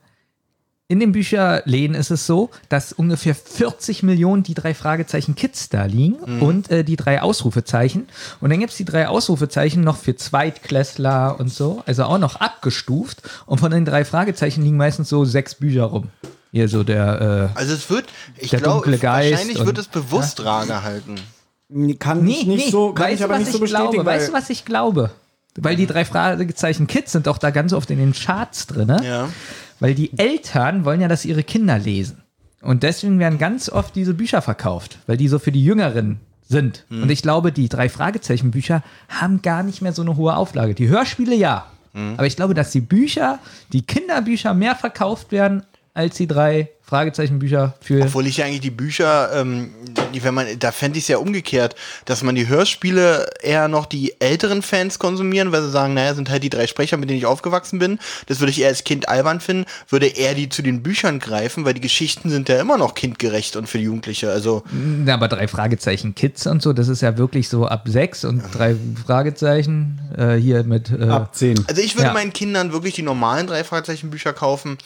In 0.91 0.99
den 0.99 1.13
Bücherläden 1.13 1.95
ist 1.95 2.11
es 2.11 2.25
so, 2.27 2.49
dass 2.67 2.91
ungefähr 2.91 3.33
40 3.33 4.03
Millionen 4.03 4.43
die 4.43 4.55
drei 4.55 4.73
Fragezeichen 4.73 5.35
Kids 5.35 5.69
da 5.69 5.85
liegen 5.85 6.15
und 6.41 6.69
äh, 6.69 6.83
die 6.83 6.97
drei 6.97 7.21
Ausrufezeichen. 7.21 8.09
Und 8.41 8.49
dann 8.49 8.59
gibt 8.59 8.71
es 8.73 8.77
die 8.77 8.83
drei 8.83 9.07
Ausrufezeichen 9.07 9.85
noch 9.85 9.95
für 9.95 10.17
Zweitklässler 10.17 11.39
und 11.39 11.47
so, 11.47 11.81
also 11.85 12.03
auch 12.03 12.17
noch 12.17 12.35
abgestuft. 12.41 13.21
Und 13.45 13.59
von 13.61 13.71
den 13.71 13.85
drei 13.85 14.03
Fragezeichen 14.03 14.63
liegen 14.63 14.75
meistens 14.75 15.07
so 15.07 15.23
sechs 15.23 15.55
Bücher 15.55 15.83
rum. 15.85 16.09
Hier 16.51 16.67
so 16.67 16.83
der, 16.83 17.51
äh, 17.55 17.57
Also 17.57 17.73
es 17.73 17.89
wird, 17.89 18.07
ich 18.35 18.49
Der 18.49 18.59
glaube, 18.59 18.81
dunkle 18.81 18.97
Geist 18.97 19.31
wahrscheinlich 19.31 19.59
und- 19.61 19.67
wird 19.67 19.77
es 19.77 19.87
bewusst 19.87 20.43
rar 20.43 20.65
gehalten. 20.65 21.15
Kann 21.99 22.27
ich 22.27 22.45
nicht 22.45 22.69
so, 22.69 22.91
kann 22.91 23.05
weißt 23.05 23.13
ich 23.13 23.19
du, 23.19 23.23
aber 23.23 23.33
was 23.35 23.39
nicht 23.39 23.51
so 23.51 23.55
ich 23.59 23.61
bestätigen. 23.61 23.91
glaube? 23.93 24.05
Weißt 24.07 24.27
du, 24.27 24.33
weil- 24.33 24.41
was 24.41 24.49
ich 24.49 24.65
glaube? 24.65 25.11
Weil 25.55 25.75
die 25.77 25.85
drei 25.87 26.03
Fragezeichen 26.05 26.87
Kids 26.87 27.11
sind 27.13 27.27
auch 27.29 27.37
da 27.37 27.49
ganz 27.49 27.71
oft 27.73 27.89
in 27.91 27.97
den 27.99 28.13
Charts 28.13 28.67
drin, 28.67 28.87
ne? 28.87 29.01
Ja. 29.05 29.29
Weil 29.81 29.95
die 29.95 30.17
Eltern 30.17 30.85
wollen 30.85 31.01
ja, 31.01 31.07
dass 31.07 31.25
ihre 31.25 31.43
Kinder 31.43 31.77
lesen. 31.77 32.21
Und 32.61 32.83
deswegen 32.83 33.17
werden 33.17 33.39
ganz 33.39 33.67
oft 33.67 33.95
diese 33.95 34.13
Bücher 34.13 34.41
verkauft, 34.41 34.99
weil 35.07 35.17
die 35.17 35.27
so 35.27 35.39
für 35.39 35.51
die 35.51 35.65
Jüngeren 35.65 36.19
sind. 36.47 36.85
Hm. 36.89 37.03
Und 37.03 37.11
ich 37.11 37.23
glaube, 37.23 37.51
die 37.51 37.67
drei 37.67 37.89
Fragezeichen-Bücher 37.89 38.83
haben 39.09 39.41
gar 39.41 39.63
nicht 39.63 39.81
mehr 39.81 39.91
so 39.91 40.03
eine 40.03 40.15
hohe 40.15 40.37
Auflage. 40.37 40.75
Die 40.75 40.87
Hörspiele 40.87 41.35
ja. 41.35 41.65
Hm. 41.93 42.13
Aber 42.17 42.27
ich 42.27 42.35
glaube, 42.35 42.53
dass 42.53 42.71
die 42.71 42.81
Bücher, 42.81 43.39
die 43.73 43.81
Kinderbücher 43.81 44.53
mehr 44.53 44.75
verkauft 44.75 45.31
werden 45.31 45.63
als 45.93 46.15
die 46.15 46.27
drei 46.27 46.69
Fragezeichenbücher 46.83 47.73
für. 47.81 48.01
Obwohl 48.03 48.27
ich 48.27 48.37
ja 48.37 48.45
eigentlich 48.45 48.59
die 48.61 48.69
Bücher, 48.69 49.29
ähm, 49.33 49.71
die, 50.13 50.21
wenn 50.23 50.33
man, 50.33 50.45
da 50.59 50.71
fände 50.73 50.97
ich 50.97 51.05
es 51.05 51.07
ja 51.07 51.17
umgekehrt, 51.17 51.75
dass 52.05 52.21
man 52.21 52.35
die 52.35 52.47
Hörspiele 52.49 53.29
eher 53.41 53.67
noch 53.69 53.85
die 53.85 54.19
älteren 54.19 54.61
Fans 54.61 54.99
konsumieren, 54.99 55.51
weil 55.53 55.61
sie 55.63 55.71
sagen, 55.71 55.93
naja, 55.93 56.13
sind 56.13 56.29
halt 56.29 56.43
die 56.43 56.49
drei 56.49 56.67
Sprecher, 56.67 56.97
mit 56.97 57.09
denen 57.09 57.17
ich 57.19 57.25
aufgewachsen 57.25 57.79
bin. 57.79 57.97
Das 58.27 58.39
würde 58.41 58.51
ich 58.51 58.59
eher 58.61 58.67
als 58.67 58.83
Kind 58.83 59.07
albern 59.07 59.39
finden, 59.39 59.65
würde 59.89 60.07
eher 60.07 60.33
die 60.33 60.49
zu 60.49 60.61
den 60.61 60.83
Büchern 60.83 61.19
greifen, 61.19 61.63
weil 61.65 61.73
die 61.73 61.81
Geschichten 61.81 62.29
sind 62.29 62.49
ja 62.49 62.59
immer 62.59 62.77
noch 62.77 62.93
kindgerecht 62.93 63.55
und 63.55 63.67
für 63.67 63.77
die 63.77 63.85
Jugendliche. 63.85 64.29
Also, 64.29 64.63
Na, 64.71 65.13
aber 65.13 65.29
drei 65.29 65.47
Fragezeichen 65.47 66.13
Kids 66.15 66.45
und 66.45 66.61
so, 66.61 66.73
das 66.73 66.89
ist 66.89 67.01
ja 67.01 67.17
wirklich 67.17 67.47
so 67.47 67.65
ab 67.67 67.83
sechs 67.87 68.25
und 68.25 68.43
drei 68.53 68.75
Fragezeichen 69.05 69.99
äh, 70.17 70.35
hier 70.35 70.63
mit. 70.63 70.89
Äh, 70.91 71.03
Ab 71.09 71.35
10. 71.35 71.65
also 71.67 71.81
ich 71.81 71.95
würde 71.95 72.07
Ja. 72.07 72.13
meinen 72.13 72.33
Kindern 72.33 72.71
wirklich 72.73 72.95
die 72.95 73.01
normalen 73.01 73.47
drei 73.47 73.63
Fragezeichen 73.63 74.09
Bücher 74.09 74.33
kaufen, 74.33 74.77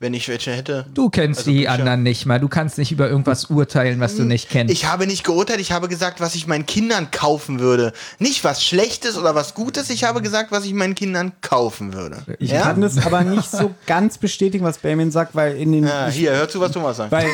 wenn 0.00 0.14
ich 0.14 0.28
welche 0.28 0.52
hätte. 0.52 0.86
Du 0.94 1.10
kennst 1.10 1.40
Also 1.40 1.50
die 1.50 1.58
Bücher. 1.60 1.72
anderen 1.72 2.02
nicht 2.02 2.24
mal. 2.26 2.38
Du 2.38 2.48
kannst 2.48 2.78
nicht 2.78 2.92
über 2.92 3.08
irgendwas 3.08 3.46
urteilen, 3.46 3.98
was 4.00 4.16
du 4.16 4.22
nicht 4.24 4.48
kennst. 4.48 4.72
Ich 4.72 4.86
habe 4.86 5.06
nicht 5.06 5.24
geurteilt, 5.24 5.60
ich 5.60 5.72
habe 5.72 5.88
gesagt, 5.88 6.20
was 6.20 6.34
ich 6.34 6.46
meinen 6.46 6.66
Kindern 6.66 7.10
kaufen 7.10 7.58
würde. 7.58 7.92
Nicht 8.18 8.44
was 8.44 8.64
Schlechtes 8.64 9.16
oder 9.18 9.34
was 9.34 9.54
Gutes, 9.54 9.90
ich 9.90 10.04
habe 10.04 10.22
gesagt, 10.22 10.52
was 10.52 10.64
ich 10.64 10.72
meinen 10.72 10.94
Kindern 10.94 11.32
kaufen 11.40 11.92
würde. 11.94 12.18
Ich 12.38 12.50
ja? 12.52 12.62
kann 12.62 12.80
das 12.80 13.04
aber 13.04 13.22
nicht 13.22 13.50
so 13.50 13.74
ganz 13.86 14.18
bestätigen, 14.18 14.64
was 14.64 14.78
Benjamin 14.78 15.10
sagt, 15.10 15.34
weil 15.34 15.56
in 15.56 15.72
den. 15.72 15.84
Ja, 15.86 16.08
ich, 16.08 16.14
hier, 16.14 16.32
hör 16.32 16.48
zu, 16.48 16.60
was 16.60 16.72
Thomas 16.72 16.96
sagt. 16.98 17.10
weil, 17.10 17.26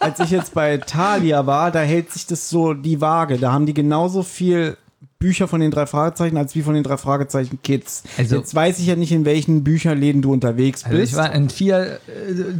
als 0.00 0.20
ich 0.20 0.30
jetzt 0.30 0.54
bei 0.54 0.78
Thalia 0.78 1.46
war, 1.46 1.70
da 1.70 1.80
hält 1.80 2.12
sich 2.12 2.26
das 2.26 2.48
so 2.48 2.74
die 2.74 3.00
Waage. 3.00 3.38
Da 3.38 3.52
haben 3.52 3.66
die 3.66 3.74
genauso 3.74 4.22
viel 4.22 4.76
Bücher 5.22 5.46
von 5.48 5.60
den 5.60 5.70
drei 5.70 5.86
Fragezeichen 5.86 6.36
als 6.36 6.54
wie 6.54 6.62
von 6.62 6.74
den 6.74 6.82
drei 6.82 6.96
Fragezeichen 6.96 7.60
Kids. 7.62 8.02
Also- 8.18 8.36
jetzt 8.36 8.54
weiß 8.54 8.78
ich 8.80 8.86
ja 8.86 8.96
nicht, 8.96 9.12
in 9.12 9.24
welchen 9.24 9.62
Bücherläden 9.64 10.20
du 10.20 10.32
unterwegs 10.32 10.84
Also 10.84 10.96
bist. 10.98 11.12
ich 11.12 11.18
war 11.18 11.32
in 11.32 11.48
vier, 11.48 11.78
äh, 11.78 11.98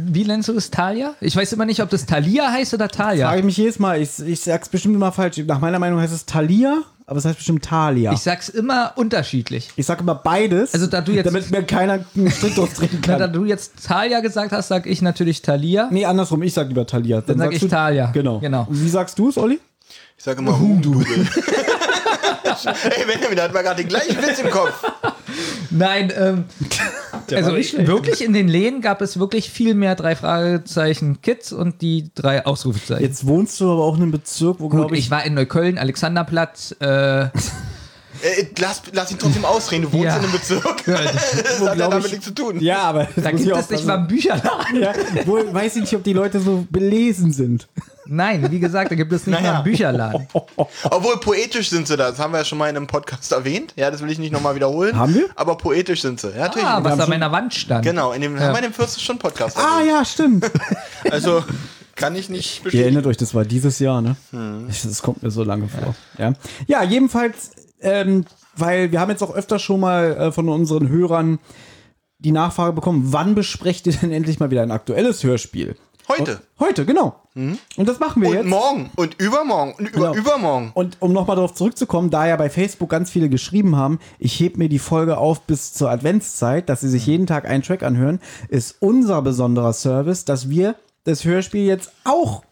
wie 0.07 0.23
nennst 0.25 0.47
du 0.49 0.53
es, 0.53 0.71
Talia? 0.71 1.13
Ich 1.21 1.35
weiß 1.35 1.51
immer 1.53 1.65
nicht, 1.65 1.81
ob 1.81 1.89
das 1.89 2.05
Talia 2.05 2.51
heißt 2.51 2.73
oder 2.73 2.87
Talia. 2.87 3.27
Frage 3.27 3.39
ich 3.39 3.45
mich 3.45 3.57
jedes 3.57 3.79
Mal. 3.79 4.01
Ich, 4.01 4.19
ich 4.25 4.39
sag's 4.39 4.69
bestimmt 4.69 4.95
immer 4.95 5.11
falsch. 5.11 5.37
Nach 5.45 5.59
meiner 5.59 5.79
Meinung 5.79 5.99
heißt 5.99 6.13
es 6.13 6.25
Thalia, 6.25 6.83
aber 7.05 7.17
es 7.19 7.25
heißt 7.25 7.35
bestimmt 7.37 7.65
Thalia. 7.65 8.11
Ich 8.11 8.17
Ich, 8.19 8.23
sag's 8.23 8.47
immer 8.49 8.93
unterschiedlich. 8.95 9.69
sag 9.79 9.99
immer 9.99 10.15
beides. 10.15 10.73
Also 10.73 10.87
da 10.87 11.01
du 11.01 11.11
jetzt- 11.11 11.25
damit 11.25 11.51
mir 11.51 11.63
keiner 11.63 12.05
einen 12.15 12.31
Strick 12.31 12.55
durchdrehen 12.55 12.89
Na, 13.07 13.17
da 13.17 13.25
kann. 13.25 13.33
du 13.33 13.45
jetzt 13.45 13.73
Talia 13.85 14.21
gesagt 14.21 14.53
hast, 14.53 14.69
sag 14.69 14.85
ich 14.87 15.01
natürlich 15.01 15.41
Talia. 15.41 15.89
Nee, 15.91 16.05
andersrum. 16.05 16.41
Ich 16.43 16.53
sag 16.53 16.69
lieber 16.69 16.85
Thalia. 16.87 17.19
Dann 17.21 17.37
sag 17.37 17.45
sagst 17.47 17.55
ich 17.57 17.61
du- 17.63 17.67
Thalia. 17.67 18.11
Genau. 18.11 18.39
Genau. 18.39 18.67
Wie 18.69 18.89
sagst 18.89 19.19
du 19.19 19.27
es, 19.29 19.37
Olli? 19.37 19.59
Ich 20.17 20.23
sage 20.23 20.39
immer 20.39 20.59
Humdudel. 20.59 21.05
Ey, 22.45 23.05
Benjamin, 23.05 23.37
da 23.37 23.43
hat 23.43 23.53
man 23.53 23.63
gerade 23.63 23.81
den 23.81 23.89
gleichen 23.89 24.17
Witz 24.21 24.39
im 24.39 24.49
Kopf. 24.49 24.83
Nein, 25.69 26.13
ähm, 26.15 26.45
also 27.31 27.55
ich, 27.55 27.75
wirklich 27.87 28.23
in 28.23 28.33
den 28.33 28.47
Läden 28.47 28.81
gab 28.81 29.01
es 29.01 29.19
wirklich 29.19 29.49
viel 29.49 29.73
mehr 29.73 29.95
drei 29.95 30.15
Fragezeichen 30.15 31.21
Kids 31.21 31.51
und 31.51 31.81
die 31.81 32.11
drei 32.13 32.45
Ausrufezeichen. 32.45 33.03
Jetzt 33.03 33.25
wohnst 33.25 33.59
du 33.59 33.71
aber 33.71 33.83
auch 33.83 33.95
in 33.95 34.03
einem 34.03 34.11
Bezirk, 34.11 34.59
wo, 34.59 34.69
glaube 34.69 34.95
ich 34.95 35.05
ich, 35.05 35.11
war 35.11 35.25
in 35.25 35.33
Neukölln, 35.33 35.77
Alexanderplatz. 35.77 36.75
Äh, 36.79 37.29
Äh, 38.23 38.45
lass, 38.59 38.81
lass 38.93 39.11
ihn 39.11 39.19
trotzdem 39.19 39.43
ausreden, 39.45 39.83
du 39.83 39.91
wohnst 39.93 40.05
Ja. 40.05 40.15
in 40.17 40.23
einem 40.23 40.31
Bezirk. 40.31 40.63
Das 40.85 41.59
hat 41.61 41.77
ja 41.77 41.89
damit 41.89 42.05
ich- 42.05 42.11
nichts 42.13 42.25
zu 42.25 42.33
tun. 42.33 42.59
Ja, 42.61 42.79
aber 42.83 43.07
da 43.15 43.31
gibt 43.31 43.49
es 43.51 43.69
nicht 43.69 43.85
mal 43.85 43.97
einen 43.97 44.07
Bücherladen. 44.07 44.75
Ja, 44.81 44.93
wohl 45.25 45.53
weiß 45.53 45.75
ich 45.75 45.81
nicht, 45.81 45.95
ob 45.95 46.03
die 46.03 46.13
Leute 46.13 46.39
so 46.39 46.65
belesen 46.69 47.33
sind. 47.33 47.67
Nein, 48.05 48.49
wie 48.51 48.59
gesagt, 48.59 48.91
da 48.91 48.95
gibt 48.95 49.11
es 49.13 49.25
nicht 49.27 49.35
Naja. 49.39 49.51
mal 49.51 49.55
einen 49.57 49.63
Bücherladen. 49.63 50.27
Obwohl 50.83 51.17
poetisch 51.21 51.69
sind 51.69 51.87
sie 51.87 51.95
da. 51.95 52.09
Das 52.11 52.19
haben 52.19 52.33
wir 52.33 52.39
ja 52.39 52.45
schon 52.45 52.57
mal 52.57 52.69
in 52.69 52.75
einem 52.75 52.87
Podcast 52.87 53.31
erwähnt. 53.31 53.73
Ja, 53.77 53.91
das 53.91 54.01
will 54.01 54.11
ich 54.11 54.19
nicht 54.19 54.31
nochmal 54.33 54.55
wiederholen. 54.55 54.95
Haben 54.97 55.15
wir? 55.15 55.27
Aber 55.35 55.55
poetisch 55.57 56.01
sind 56.01 56.19
sie. 56.19 56.29
Ja, 56.31 56.43
natürlich. 56.47 56.67
Ah, 56.67 56.83
was 56.83 56.93
an 56.93 56.99
schon- 57.01 57.09
meiner 57.09 57.31
Wand 57.31 57.53
stand. 57.53 57.85
genau, 57.85 58.11
in 58.11 58.21
dem, 58.21 58.37
haben 58.39 58.51
wir 58.53 58.57
in 58.57 58.63
dem 58.63 58.73
40 58.73 59.01
Stunden 59.03 59.21
Podcast 59.21 59.57
Ah 59.57 59.79
erwähnt. 59.79 59.89
ja, 59.91 60.05
stimmt. 60.05 60.51
Also 61.11 61.43
kann 61.95 62.15
ich 62.15 62.29
nicht 62.29 62.57
Ihr 62.59 62.63
bestätigen. 62.63 62.83
erinnert 62.83 63.07
euch, 63.07 63.17
das 63.17 63.33
war 63.33 63.45
dieses 63.45 63.79
Jahr, 63.79 64.01
ne? 64.01 64.15
Das 64.67 65.01
kommt 65.01 65.23
mir 65.23 65.31
so 65.31 65.43
lange 65.43 65.67
vor. 65.69 65.95
Ja, 66.17 66.33
ja 66.67 66.83
jedenfalls, 66.83 67.51
ähm, 67.83 68.25
weil 68.57 68.91
wir 68.91 68.99
haben 68.99 69.09
jetzt 69.09 69.23
auch 69.23 69.33
öfter 69.33 69.59
schon 69.59 69.79
mal 69.79 70.15
äh, 70.17 70.31
von 70.31 70.49
unseren 70.49 70.89
Hörern 70.89 71.39
die 72.19 72.31
Nachfrage 72.31 72.73
bekommen, 72.73 73.03
wann 73.11 73.35
besprecht 73.35 73.85
ihr 73.87 73.93
denn 73.93 74.11
endlich 74.13 74.39
mal 74.39 74.51
wieder 74.51 74.61
ein 74.63 74.71
aktuelles 74.71 75.23
Hörspiel? 75.23 75.75
Heute. 76.09 76.41
Heute, 76.59 76.85
genau. 76.85 77.15
Und 77.33 77.57
das 77.77 77.99
machen 77.99 78.21
wir 78.21 78.29
Und 78.29 78.35
jetzt. 78.35 78.45
morgen 78.45 78.89
und 78.97 79.19
übermorgen 79.21 79.73
und 79.77 79.87
über, 79.89 80.11
Genau. 80.11 80.13
übermorgen. 80.15 80.71
Und 80.73 80.97
um 80.99 81.13
nochmal 81.13 81.37
darauf 81.37 81.53
zurückzukommen, 81.53 82.09
da 82.09 82.27
ja 82.27 82.35
bei 82.35 82.49
Facebook 82.49 82.89
ganz 82.89 83.09
viele 83.09 83.29
geschrieben 83.29 83.77
haben, 83.77 83.99
ich 84.19 84.37
heb 84.39 84.57
mir 84.57 84.67
die 84.67 84.79
Folge 84.79 85.17
auf 85.17 85.41
bis 85.43 85.73
zur 85.73 85.89
Adventszeit, 85.89 86.67
dass 86.67 86.81
sie 86.81 86.89
sich 86.89 87.05
jeden 87.07 87.25
Tag 87.25 87.45
einen 87.45 87.63
Track 87.63 87.83
anhören, 87.83 88.19
ist 88.49 88.75
unser 88.81 89.21
besonderer 89.21 89.71
Service, 89.71 90.25
dass 90.25 90.49
wir 90.49 90.75
das 91.05 91.23
Hörspiel 91.23 91.65
jetzt 91.65 91.91
auch 92.03 92.43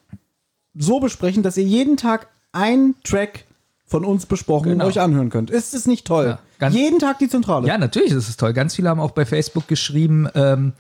so 0.73 0.99
besprechen, 1.01 1.43
dass 1.43 1.57
ihr 1.57 1.65
jeden 1.65 1.97
Tag 1.97 2.29
einen 2.53 2.95
Track 3.03 3.45
von 3.91 4.06
uns 4.06 4.25
besprochen 4.25 4.69
Genau. 4.71 4.86
und 4.86 4.89
euch 4.89 4.99
anhören 5.01 5.30
könnt. 5.30 5.51
Ist 5.51 5.73
es 5.73 5.86
nicht 5.86 6.08
toll? 6.08 6.25
Ja, 6.25 6.39
ganz- 6.60 6.73
jeden 6.73 6.97
Tag 6.97 7.19
die 7.19 7.27
Zentrale. 7.27 7.67
Ja, 7.67 7.77
natürlich 7.77 8.12
ist 8.12 8.30
es 8.30 8.38
toll. 8.38 8.54
Ganz 8.54 8.73
viele 8.75 8.89
haben 8.89 9.01
auch 9.01 9.12
bei 9.12 9.25
Facebook 9.25 9.67
geschrieben, 9.67 10.27
ähm, 10.34 10.71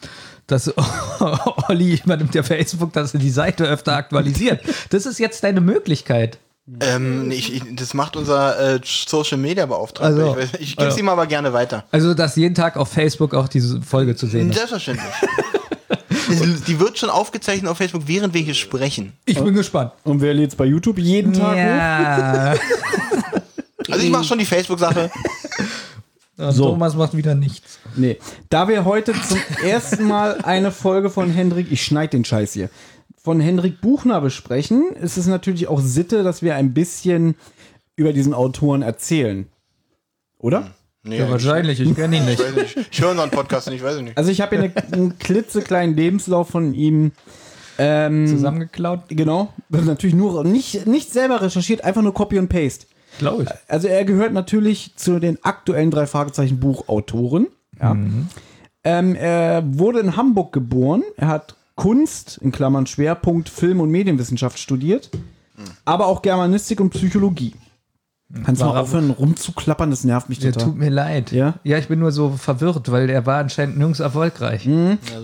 dass 0.47 0.73
Olli 1.69 1.99
übernimmt 2.03 2.33
ja 2.33 2.41
Facebook, 2.43 2.93
dass 2.93 3.13
er 3.13 3.19
die 3.19 3.29
Seite 3.29 3.65
öfter 3.65 3.95
aktualisiert. 3.95 4.61
Das 4.89 5.05
ist 5.05 5.19
jetzt 5.19 5.43
deine 5.43 5.59
Möglichkeit. 5.61 6.39
Ähm, 6.79 7.27
nee, 7.27 7.35
ich, 7.35 7.53
ich, 7.53 7.63
das 7.75 7.93
macht 7.93 8.15
unser 8.15 8.75
äh, 8.75 8.79
Social 8.85 9.37
Media 9.37 9.65
Beauftragter. 9.65 10.05
Also, 10.05 10.37
ich 10.37 10.61
ich 10.61 10.69
gebe 10.77 10.87
es 10.87 10.93
also. 10.93 10.99
ihm 10.99 11.09
aber 11.09 11.27
gerne 11.27 11.51
weiter. 11.51 11.83
Also, 11.91 12.13
dass 12.13 12.37
jeden 12.37 12.55
Tag 12.55 12.77
auf 12.77 12.87
Facebook 12.87 13.33
auch 13.33 13.49
diese 13.49 13.81
Folge 13.81 14.15
zu 14.15 14.25
sehen 14.27 14.49
ist. 14.51 14.55
Selbstverständlich. 14.55 15.05
Es- 16.31 16.63
Die 16.63 16.79
wird 16.79 16.97
schon 16.97 17.09
aufgezeichnet 17.09 17.69
auf 17.69 17.77
Facebook, 17.77 18.03
während 18.07 18.33
wir 18.33 18.41
hier 18.41 18.53
sprechen. 18.53 19.13
Ich 19.25 19.39
bin 19.39 19.53
gespannt. 19.53 19.91
Und 20.03 20.21
wer 20.21 20.33
lädt 20.33 20.55
bei 20.57 20.65
YouTube 20.65 20.97
jeden 20.99 21.33
Tag 21.33 21.51
hoch? 21.53 21.57
Ja. 21.57 22.55
Also 23.89 24.05
ich 24.05 24.11
mache 24.11 24.23
schon 24.23 24.37
die 24.37 24.45
Facebook-Sache. 24.45 25.11
So. 26.37 26.69
Thomas 26.69 26.95
macht 26.95 27.15
wieder 27.17 27.35
nichts. 27.35 27.79
Nee. 27.95 28.17
Da 28.49 28.67
wir 28.67 28.85
heute 28.85 29.13
zum 29.27 29.37
ersten 29.63 30.05
Mal 30.07 30.37
eine 30.43 30.71
Folge 30.71 31.09
von 31.09 31.29
Hendrik, 31.29 31.67
ich 31.71 31.83
schneid 31.83 32.13
den 32.13 32.23
Scheiß 32.23 32.53
hier, 32.53 32.69
von 33.21 33.39
Hendrik 33.41 33.81
Buchner 33.81 34.21
besprechen, 34.21 34.91
ist 35.01 35.17
es 35.17 35.27
natürlich 35.27 35.67
auch 35.67 35.81
Sitte, 35.81 36.23
dass 36.23 36.41
wir 36.41 36.55
ein 36.55 36.73
bisschen 36.73 37.35
über 37.95 38.13
diesen 38.13 38.33
Autoren 38.33 38.81
erzählen. 38.81 39.47
Oder? 40.39 40.71
Nee, 41.03 41.17
Ja, 41.19 41.29
wahrscheinlich. 41.29 41.79
Ich 41.79 41.95
kenne 41.95 42.17
ihn 42.17 42.23
Ich, 42.23 42.29
nicht. 42.37 42.39
weiß 42.39 42.55
nicht. 42.55 42.77
ich 42.91 43.01
höre 43.01 43.11
unseren 43.11 43.31
Podcast 43.31 43.69
nicht, 43.69 43.83
weiß 43.83 43.97
ich 43.97 44.03
nicht. 44.03 44.17
Also 44.17 44.29
ich 44.31 44.39
habe 44.41 44.55
hier 44.55 44.65
eine, 44.65 44.93
einen 44.93 45.17
klitzekleinen 45.19 45.95
Lebenslauf 45.95 46.49
von 46.49 46.73
ihm. 46.73 47.11
Ähm, 47.79 48.27
Zusammengeklaut? 48.27 49.01
Genau. 49.09 49.51
Natürlich 49.69 50.15
nur 50.15 50.43
nicht, 50.43 50.85
nicht 50.85 51.11
selber 51.11 51.41
recherchiert, 51.41 51.83
einfach 51.83 52.01
nur 52.03 52.13
Copy 52.13 52.37
und 52.37 52.49
Paste. 52.49 52.85
Glaube 53.17 53.43
ich. 53.43 53.49
Also 53.67 53.87
er 53.87 54.05
gehört 54.05 54.33
natürlich 54.33 54.93
zu 54.95 55.19
den 55.19 55.43
aktuellen 55.43 55.89
drei 55.91 56.05
Fragezeichen 56.05 56.59
Buchautoren. 56.59 57.47
Ja. 57.81 57.97
Ähm, 58.83 59.15
er 59.15 59.63
wurde 59.65 59.99
in 59.99 60.15
Hamburg 60.17 60.53
geboren. 60.53 61.03
Er 61.17 61.27
hat 61.29 61.55
Kunst, 61.75 62.37
in 62.41 62.51
Klammern 62.51 62.85
Schwerpunkt 62.85 63.49
Film- 63.49 63.79
und 63.79 63.89
Medienwissenschaft 63.89 64.59
studiert, 64.59 65.09
aber 65.83 66.05
auch 66.07 66.21
Germanistik 66.21 66.79
und 66.79 66.91
Psychologie. 66.91 67.53
Kannst 68.45 68.61
du 68.61 68.65
mal 68.65 68.77
aufhören, 68.79 69.09
rumzuklappern? 69.09 69.89
Das 69.89 70.03
nervt 70.03 70.29
mich 70.29 70.39
Der 70.39 70.53
total. 70.53 70.69
tut 70.69 70.77
mir 70.77 70.89
leid. 70.89 71.31
Ja? 71.31 71.55
Ja, 71.63 71.77
ich 71.77 71.87
bin 71.87 71.99
nur 71.99 72.11
so 72.11 72.31
verwirrt, 72.31 72.91
weil 72.91 73.09
er 73.09 73.25
war 73.25 73.39
anscheinend 73.39 73.77
nirgends 73.77 73.99
erfolgreich. 73.99 74.67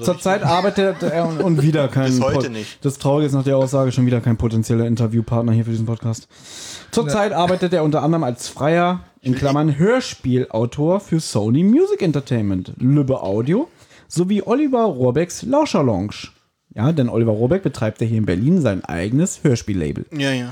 Zurzeit 0.02 0.44
arbeitet 0.44 1.02
er 1.04 1.28
und, 1.28 1.42
und 1.42 1.62
wieder 1.62 1.88
kein 1.88 2.12
Bis 2.12 2.22
heute 2.22 2.50
nicht. 2.50 2.84
Das 2.86 2.98
Traurige 2.98 3.28
ist 3.28 3.34
nach 3.34 3.44
der 3.44 3.58
Aussage 3.58 3.92
schon 3.92 4.06
wieder 4.06 4.22
kein 4.22 4.38
potenzieller 4.38 4.86
Interviewpartner 4.86 5.52
hier 5.54 5.66
für 5.66 5.72
diesen 5.72 5.86
Podcast. 5.86 6.28
Zurzeit 6.92 7.34
arbeitet 7.34 7.74
er 7.74 7.84
unter 7.84 8.04
anderem 8.04 8.24
als 8.24 8.48
freier, 8.48 9.02
in 9.22 9.36
Klammern 9.36 9.78
Hörspielautor 9.78 11.00
für 11.00 11.20
Sony 11.20 11.64
Music 11.64 12.02
Entertainment, 12.02 12.74
Lübbe 12.78 13.22
Audio 13.22 13.68
sowie 14.08 14.42
Oliver 14.42 14.84
Rohrbecks 14.84 15.44
Lauscher 15.44 15.84
Lounge. 15.84 16.30
Ja, 16.74 16.92
denn 16.92 17.10
Oliver 17.10 17.32
Rohrbeck 17.32 17.64
betreibt 17.64 18.00
ja 18.02 18.08
hier 18.08 18.20
in 18.20 18.26
Berlin 18.26 18.62
sein 18.62 18.86
eigenes 18.86 19.44
Hörspiellabel. 19.44 20.06
Ja, 20.16 20.32
ja. 20.32 20.52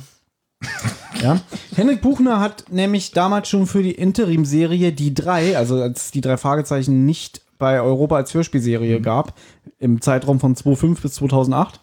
Ja. 1.21 1.39
Henrik 1.75 2.01
Buchner 2.01 2.39
hat 2.41 2.65
nämlich 2.69 3.12
damals 3.12 3.47
schon 3.47 3.67
für 3.67 3.82
die 3.82 3.93
Interim-Serie 3.93 4.91
Die 4.91 5.13
drei, 5.13 5.58
also 5.58 5.82
als 5.82 6.12
die 6.12 6.21
drei 6.21 6.36
Fragezeichen 6.38 7.06
nicht 7.06 7.41
bei 7.58 7.82
Europa 7.82 8.17
als 8.17 8.34
Hörspielserie 8.34 8.99
gab, 9.01 9.34
im 9.80 10.01
Zeitraum 10.01 10.39
von 10.39 10.56
2005 10.56 11.01
bis 11.01 11.13
2008, 11.13 11.80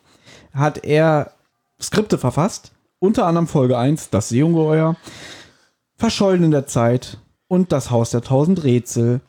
hat 0.53 0.85
er 0.85 1.33
Skripte 1.81 2.18
verfasst, 2.18 2.73
unter 2.99 3.27
anderem 3.27 3.49
Folge 3.49 3.79
1, 3.79 4.11
Das 4.11 4.29
Seeungeheuer, 4.29 4.97
Verschollen 5.97 6.45
in 6.45 6.51
der 6.51 6.66
Zeit 6.66 7.18
und 7.49 7.73
Das 7.73 7.90
Haus 7.90 8.11
der 8.11 8.23
tausend 8.23 8.64
Rätsel. 8.64 9.21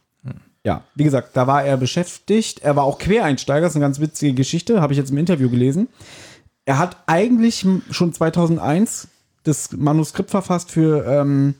Ja, 0.66 0.84
wie 0.96 1.04
gesagt, 1.04 1.36
da 1.36 1.46
war 1.48 1.64
er 1.64 1.76
beschäftigt. 1.78 2.62
Er 2.62 2.76
war 2.76 2.84
auch 2.84 2.98
Quereinsteiger, 2.98 3.62
das 3.62 3.74
ist 3.74 3.76
eine 3.78 3.86
ganz 3.86 4.00
witzige 4.00 4.34
Geschichte, 4.34 4.82
habe 4.82 4.94
ich 4.94 5.00
jetzt 5.00 5.12
im 5.12 5.18
Interview 5.18 5.50
gelesen. 5.50 5.90
Er 6.66 6.78
hat 6.78 6.98
eigentlich 7.06 7.66
schon 7.90 8.14
2001 8.14 9.10
das 9.44 9.72
Manuskript 9.72 10.32
verfasst 10.32 10.72
für 10.72 11.06
ähm, 11.06 11.56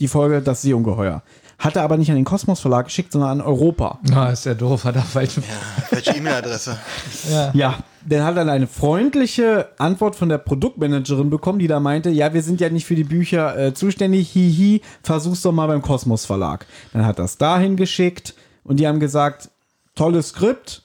die 0.00 0.08
Folge 0.08 0.40
Das 0.42 0.62
Seeungeheuer. 0.62 1.22
Hat 1.58 1.74
er 1.74 1.82
aber 1.82 1.96
nicht 1.96 2.08
an 2.08 2.14
den 2.14 2.24
Kosmos 2.24 2.60
Verlag 2.60 2.86
geschickt, 2.86 3.10
sondern 3.10 3.40
an 3.40 3.40
Europa. 3.40 3.98
Na, 4.02 4.30
ist 4.30 4.46
ja 4.46 4.54
doof, 4.54 4.84
hat 4.84 4.94
er 4.94 5.02
falsch. 5.02 5.40
Welche 5.90 6.12
E-Mail-Adresse? 6.12 6.78
Ja, 7.52 7.78
der 8.04 8.24
hat 8.24 8.36
dann 8.36 8.48
eine 8.48 8.68
freundliche 8.68 9.68
Antwort 9.78 10.14
von 10.14 10.28
der 10.28 10.38
Produktmanagerin 10.38 11.30
bekommen, 11.30 11.58
die 11.58 11.66
da 11.66 11.80
meinte, 11.80 12.10
ja, 12.10 12.32
wir 12.32 12.42
sind 12.42 12.60
ja 12.60 12.70
nicht 12.70 12.86
für 12.86 12.94
die 12.94 13.04
Bücher 13.04 13.58
äh, 13.58 13.74
zuständig, 13.74 14.30
hihi, 14.30 14.82
versuch's 15.02 15.42
doch 15.42 15.52
mal 15.52 15.66
beim 15.66 15.82
Kosmos 15.82 16.26
Verlag. 16.26 16.66
Dann 16.92 17.04
hat 17.04 17.18
das 17.18 17.38
dahin 17.38 17.76
geschickt 17.76 18.34
und 18.62 18.78
die 18.78 18.86
haben 18.86 19.00
gesagt, 19.00 19.50
tolles 19.96 20.28
Skript, 20.28 20.82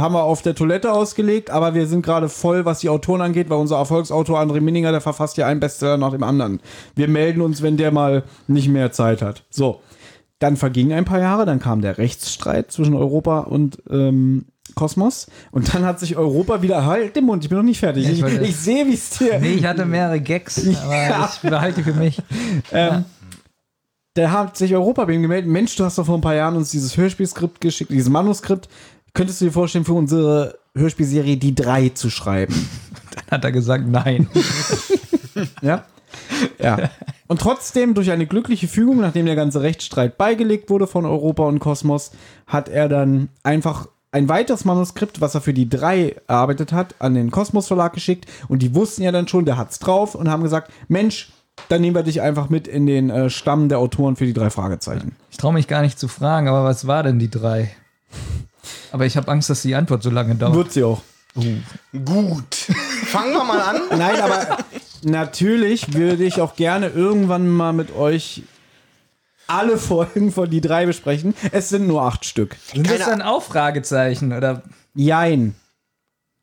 haben 0.00 0.14
wir 0.14 0.22
auf 0.22 0.42
der 0.42 0.54
Toilette 0.54 0.92
ausgelegt, 0.92 1.50
aber 1.50 1.74
wir 1.74 1.86
sind 1.86 2.04
gerade 2.04 2.28
voll, 2.28 2.64
was 2.64 2.80
die 2.80 2.88
Autoren 2.88 3.20
angeht, 3.20 3.50
weil 3.50 3.58
unser 3.58 3.76
Erfolgsautor 3.76 4.38
André 4.40 4.60
Minninger, 4.60 4.90
der 4.92 5.00
verfasst 5.00 5.36
ja 5.36 5.46
einen 5.46 5.60
Bestseller 5.60 5.96
nach 5.96 6.12
dem 6.12 6.22
anderen. 6.22 6.60
Wir 6.94 7.08
melden 7.08 7.40
uns, 7.40 7.62
wenn 7.62 7.76
der 7.76 7.92
mal 7.92 8.24
nicht 8.48 8.68
mehr 8.68 8.92
Zeit 8.92 9.22
hat. 9.22 9.44
So. 9.50 9.80
Dann 10.38 10.56
vergingen 10.56 10.92
ein 10.92 11.06
paar 11.06 11.20
Jahre, 11.20 11.46
dann 11.46 11.60
kam 11.60 11.80
der 11.80 11.96
Rechtsstreit 11.96 12.70
zwischen 12.70 12.94
Europa 12.94 13.40
und 13.40 13.82
ähm, 13.90 14.44
Kosmos 14.74 15.28
und 15.50 15.72
dann 15.72 15.84
hat 15.84 15.98
sich 15.98 16.16
Europa 16.18 16.60
wieder 16.60 16.84
halt 16.84 17.16
den 17.16 17.24
Mund, 17.24 17.42
ich 17.44 17.48
bin 17.48 17.56
noch 17.56 17.64
nicht 17.64 17.78
fertig. 17.80 18.04
Ja, 18.04 18.10
ich 18.10 18.34
ich, 18.34 18.48
ich 18.50 18.56
sehe, 18.56 18.86
wie 18.86 18.92
es 18.94 19.10
dir. 19.10 19.38
Nee, 19.40 19.54
ich 19.54 19.64
hatte 19.64 19.86
mehrere 19.86 20.20
Gags, 20.20 20.58
aber 20.58 20.94
Ja. 20.94 21.30
ich 21.32 21.48
behalte 21.48 21.82
für 21.82 21.94
mich. 21.94 22.20
Der 24.16 24.32
hat 24.32 24.56
sich 24.56 24.74
Europa 24.74 25.04
bei 25.04 25.12
ihm 25.12 25.22
gemeldet. 25.22 25.50
Mensch, 25.50 25.76
du 25.76 25.84
hast 25.84 25.98
doch 25.98 26.06
vor 26.06 26.16
ein 26.16 26.22
paar 26.22 26.34
Jahren 26.34 26.56
uns 26.56 26.70
dieses 26.70 26.96
Hörspielskript 26.96 27.60
geschickt, 27.60 27.90
dieses 27.90 28.08
Manuskript. 28.08 28.68
Könntest 29.16 29.40
du 29.40 29.46
dir 29.46 29.52
vorstellen, 29.52 29.86
für 29.86 29.94
unsere 29.94 30.58
Hörspielserie 30.74 31.38
die 31.38 31.54
drei 31.54 31.88
zu 31.88 32.10
schreiben? 32.10 32.68
Hat 33.30 33.44
er 33.44 33.50
gesagt, 33.50 33.88
nein. 33.88 34.28
Ja. 35.62 35.86
Ja. 36.58 36.90
Und 37.26 37.40
trotzdem, 37.40 37.94
durch 37.94 38.10
eine 38.10 38.26
glückliche 38.26 38.68
Fügung, 38.68 39.00
nachdem 39.00 39.24
der 39.24 39.34
ganze 39.34 39.62
Rechtsstreit 39.62 40.18
beigelegt 40.18 40.68
wurde 40.68 40.86
von 40.86 41.06
Europa 41.06 41.44
und 41.44 41.60
Kosmos, 41.60 42.10
hat 42.46 42.68
er 42.68 42.90
dann 42.90 43.30
einfach 43.42 43.88
ein 44.12 44.28
weiteres 44.28 44.66
Manuskript, 44.66 45.22
was 45.22 45.34
er 45.34 45.40
für 45.40 45.54
die 45.54 45.70
drei 45.70 46.16
erarbeitet 46.26 46.72
hat, 46.72 46.94
an 46.98 47.14
den 47.14 47.30
Kosmos 47.30 47.68
Verlag 47.68 47.94
geschickt. 47.94 48.26
Und 48.48 48.60
die 48.60 48.74
wussten 48.74 49.02
ja 49.02 49.12
dann 49.12 49.28
schon, 49.28 49.46
der 49.46 49.56
hat's 49.56 49.78
drauf 49.78 50.14
und 50.14 50.28
haben 50.28 50.42
gesagt, 50.42 50.70
Mensch, 50.88 51.32
dann 51.70 51.80
nehmen 51.80 51.96
wir 51.96 52.02
dich 52.02 52.20
einfach 52.20 52.50
mit 52.50 52.68
in 52.68 52.84
den 52.84 53.08
äh, 53.08 53.30
Stamm 53.30 53.70
der 53.70 53.78
Autoren 53.78 54.16
für 54.16 54.26
die 54.26 54.34
drei 54.34 54.50
Fragezeichen. 54.50 55.16
Ich 55.30 55.38
traue 55.38 55.54
mich 55.54 55.68
gar 55.68 55.80
nicht 55.80 55.98
zu 55.98 56.06
fragen, 56.06 56.48
aber 56.48 56.64
was 56.64 56.86
war 56.86 57.02
denn 57.02 57.18
die 57.18 57.30
drei? 57.30 57.70
Aber 58.92 59.06
ich 59.06 59.16
habe 59.16 59.30
Angst, 59.30 59.50
dass 59.50 59.62
die 59.62 59.74
Antwort 59.74 60.02
so 60.02 60.10
lange 60.10 60.34
dauert. 60.34 60.54
Wird 60.54 60.72
sie 60.72 60.84
auch. 60.84 61.02
Gut. 61.92 62.54
Fangen 63.04 63.32
wir 63.32 63.44
mal 63.44 63.60
an. 63.60 63.80
Nein, 63.98 64.20
aber 64.20 64.58
natürlich 65.02 65.92
würde 65.92 66.24
ich 66.24 66.40
auch 66.40 66.56
gerne 66.56 66.88
irgendwann 66.88 67.48
mal 67.48 67.72
mit 67.72 67.94
euch 67.94 68.42
alle 69.46 69.76
Folgen 69.78 70.32
von 70.32 70.48
die 70.50 70.60
drei 70.60 70.86
besprechen. 70.86 71.34
Es 71.52 71.68
sind 71.68 71.86
nur 71.86 72.02
acht 72.02 72.24
Stück. 72.24 72.56
Sind 72.72 72.90
das 72.90 73.06
dann 73.06 73.22
auch 73.22 73.42
Fragezeichen? 73.42 74.32
Oder 74.32 74.62
Jein. 74.94 75.54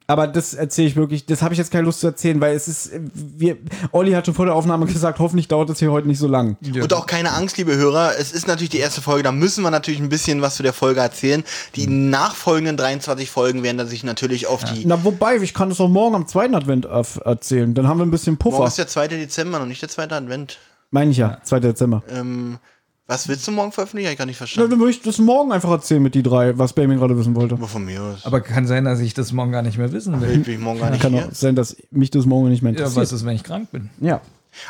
Aber 0.08 0.28
das 0.28 0.54
erzähle 0.54 0.88
ich 0.88 0.96
wirklich, 0.96 1.26
das 1.26 1.42
habe 1.42 1.54
ich 1.54 1.58
jetzt 1.58 1.72
keine 1.72 1.86
Lust 1.86 2.02
zu 2.02 2.08
erzählen, 2.08 2.40
weil 2.42 2.56
es 2.56 2.68
ist, 2.68 2.92
wir, 3.14 3.58
Olli 3.92 4.12
hat 4.12 4.26
schon 4.26 4.36
vor 4.36 4.46
der 4.46 4.56
Aufnahme 4.56 4.86
gesagt, 4.86 5.20
hoffentlich 5.20 5.48
dauert 5.48 5.70
es 5.70 5.80
hier 5.80 5.92
heute 5.92 6.08
nicht 6.08 6.20
so 6.20 6.28
lang. 6.28 6.58
Und 6.62 6.94
auch 6.94 7.06
keine 7.06 7.32
Angst, 7.32 7.58
liebe 7.58 7.76
Hörer. 7.76 8.14
Es 8.20 8.32
ist 8.32 8.48
natürlich 8.48 8.70
die 8.70 8.80
erste 8.80 9.02
Folge. 9.02 9.24
Da 9.24 9.32
müssen 9.32 9.64
wir 9.64 9.72
natürlich 9.72 10.02
ein 10.02 10.10
bisschen 10.10 10.42
was 10.42 10.56
zu 10.56 10.64
der 10.64 10.74
Folge 10.74 11.00
erzählen. 11.00 11.44
Die 11.76 11.88
nachfolgenden 11.88 12.78
23 12.78 13.30
Folgen 13.30 13.64
werden 13.64 13.78
dann 13.78 13.88
sich 13.88 14.04
natürlich 14.04 14.48
auf 14.48 14.64
die. 14.64 14.86
Na, 14.86 15.04
wobei, 15.04 15.38
ich 15.38 15.54
kann 15.54 15.72
es 15.72 15.80
auch 15.80 15.90
morgen 15.90 16.16
am 16.16 16.28
zweiten 16.28 16.56
Advent 16.56 16.86
erzählen. 16.86 17.74
Dann 17.74 17.88
haben 17.88 18.00
wir 18.00 18.06
ein 18.06 18.12
bisschen 18.12 18.34
Morgen 18.34 18.56
Puffer. 18.56 18.68
ist 18.68 18.78
der 18.78 18.88
2. 18.88 19.08
Dezember 19.08 19.62
und 19.62 19.70
nicht 19.70 19.82
der 19.82 19.90
2. 19.90 20.10
Advent. 20.12 20.60
Meine 20.92 21.12
ich 21.12 21.18
ja, 21.18 21.40
2. 21.44 21.60
Dezember. 21.60 22.04
Ähm, 22.10 22.60
was 23.08 23.28
willst 23.28 23.48
du 23.48 23.52
morgen 23.52 23.72
veröffentlichen? 23.72 24.08
Hab 24.08 24.14
ich 24.14 24.18
gar 24.18 24.26
nicht 24.26 24.36
Na, 24.36 24.40
verstanden. 24.40 24.70
dann 24.72 24.80
würde 24.80 24.92
ich 24.92 25.02
das 25.02 25.18
morgen 25.20 25.52
einfach 25.52 25.70
erzählen 25.72 26.02
mit 26.02 26.16
die 26.16 26.24
drei, 26.24 26.58
was 26.58 26.74
Benjamin 26.74 27.00
gerade 27.00 27.18
wissen 27.18 27.36
wollte. 27.36 27.56
Aber 27.56 27.68
von 27.68 27.84
mir 27.86 28.02
aus. 28.02 28.26
aber 28.26 28.42
kann 28.42 28.66
sein, 28.68 28.86
dass 28.86 29.00
ich 29.00 29.14
das 29.14 29.32
morgen 29.34 29.52
gar 29.52 29.62
nicht 29.62 29.78
mehr 29.78 29.92
wissen 29.92 30.20
will. 30.22 30.40
Bin 30.40 30.54
ich 30.54 30.60
morgen 30.60 30.80
gar 30.80 30.90
nicht 30.90 31.02
Kann 31.02 31.14
hier. 31.14 31.26
auch 31.28 31.32
sein, 31.34 31.56
dass 31.56 31.76
mich 31.92 32.12
das 32.12 32.26
morgen 32.26 32.50
nicht 32.50 32.62
mehr 32.62 32.72
Ja, 32.74 32.78
interessiert. 32.80 33.04
was 33.04 33.12
ist, 33.12 33.26
wenn 33.26 33.36
ich 33.36 33.44
krank 33.44 33.72
bin? 33.72 33.90
Ja. 34.00 34.22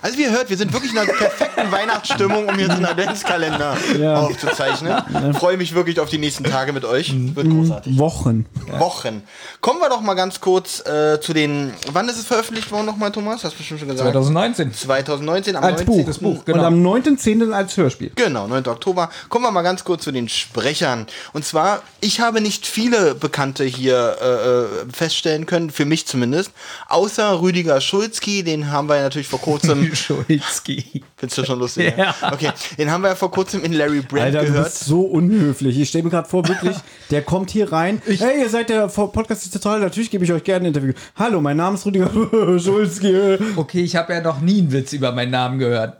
Also 0.01 0.17
wie 0.17 0.23
ihr 0.23 0.31
hört, 0.31 0.49
wir 0.49 0.57
sind 0.57 0.73
wirklich 0.73 0.91
in 0.91 0.97
einer 0.97 1.11
perfekten 1.11 1.71
Weihnachtsstimmung, 1.71 2.47
um 2.47 2.59
jetzt 2.59 2.71
einen 2.71 2.85
Adventskalender 2.85 3.77
Ja. 3.99 4.15
aufzuzeichnen. 4.21 5.33
Freue 5.35 5.57
mich 5.57 5.73
wirklich 5.75 5.99
auf 5.99 6.09
die 6.09 6.17
nächsten 6.17 6.43
Tage 6.43 6.73
mit 6.73 6.85
euch. 6.85 7.13
Wird 7.35 7.49
großartig. 7.49 7.97
Wochen. 7.97 8.45
Wochen. 8.77 9.23
Kommen 9.61 9.79
wir 9.79 9.89
doch 9.89 10.01
mal 10.01 10.13
ganz 10.13 10.39
kurz 10.41 10.79
äh, 10.85 11.19
zu 11.21 11.33
den. 11.33 11.73
Wann 11.91 12.07
ist 12.09 12.17
es 12.17 12.25
veröffentlicht 12.25 12.71
worden 12.71 12.85
nochmal, 12.85 13.11
Thomas? 13.11 13.43
Hast 13.43 13.53
du 13.53 13.57
bestimmt 13.57 13.79
schon 13.81 13.89
gesagt. 13.89 14.09
2019. 14.11 14.73
2019 14.73 15.55
am 15.55 15.63
Als 15.63 15.85
19. 15.85 15.85
Buch. 15.85 16.05
Das 16.05 16.17
Buch, 16.19 16.37
Und 16.39 16.45
genau. 16.45 16.63
am 16.65 16.85
9.10. 16.85 17.51
als 17.51 17.75
Hörspiel. 17.77 18.11
Genau, 18.15 18.47
9. 18.47 18.67
Oktober. 18.67 19.09
Kommen 19.29 19.45
wir 19.45 19.51
mal 19.51 19.61
ganz 19.61 19.83
kurz 19.83 20.03
zu 20.03 20.11
den 20.11 20.29
Sprechern. 20.29 21.07
Und 21.33 21.45
zwar, 21.45 21.81
ich 22.01 22.19
habe 22.19 22.41
nicht 22.41 22.65
viele 22.65 23.15
Bekannte 23.15 23.63
hier 23.63 24.17
äh, 24.21 24.25
äh, 24.27 24.65
feststellen 24.93 25.45
können, 25.45 25.69
für 25.69 25.85
mich 25.85 26.07
zumindest. 26.07 26.51
Außer 26.89 27.41
Rüdiger 27.41 27.81
Schulzki, 27.81 28.43
den 28.43 28.71
haben 28.71 28.87
wir 28.89 28.97
ja 28.97 29.03
natürlich 29.03 29.27
vor 29.27 29.41
kurzem. 29.41 29.72
Schulzki. 29.95 31.03
Findest 31.17 31.37
du 31.37 31.45
schon 31.45 31.59
lustig? 31.59 31.93
Ja. 31.97 32.15
Okay, 32.31 32.51
den 32.77 32.89
haben 32.91 33.01
wir 33.03 33.09
ja 33.09 33.15
vor 33.15 33.31
kurzem 33.31 33.63
in 33.63 33.73
Larry 33.73 34.01
Brand 34.01 34.23
Alter, 34.25 34.39
du 34.41 34.45
gehört. 34.47 34.65
bist 34.65 34.85
so 34.85 35.01
unhöflich. 35.01 35.79
Ich 35.79 35.89
stelle 35.89 36.03
mir 36.05 36.09
gerade 36.09 36.27
vor, 36.29 36.47
wirklich, 36.47 36.75
der 37.11 37.21
kommt 37.21 37.49
hier 37.51 37.71
rein. 37.71 38.01
hey, 38.05 38.41
ihr 38.41 38.49
seid 38.49 38.69
der 38.69 38.87
Podcast 38.87 39.51
total. 39.53 39.79
Natürlich 39.79 40.09
gebe 40.11 40.23
ich 40.23 40.31
euch 40.33 40.43
gerne 40.43 40.65
ein 40.65 40.67
Interview. 40.67 40.93
Hallo, 41.15 41.41
mein 41.41 41.57
Name 41.57 41.75
ist 41.75 41.85
Rüdiger 41.85 42.09
Schulzki. 42.59 43.37
Okay, 43.55 43.81
ich 43.83 43.95
habe 43.95 44.13
ja 44.13 44.21
noch 44.21 44.39
nie 44.41 44.59
einen 44.59 44.71
Witz 44.71 44.93
über 44.93 45.11
meinen 45.11 45.31
Namen 45.31 45.59
gehört. 45.59 45.97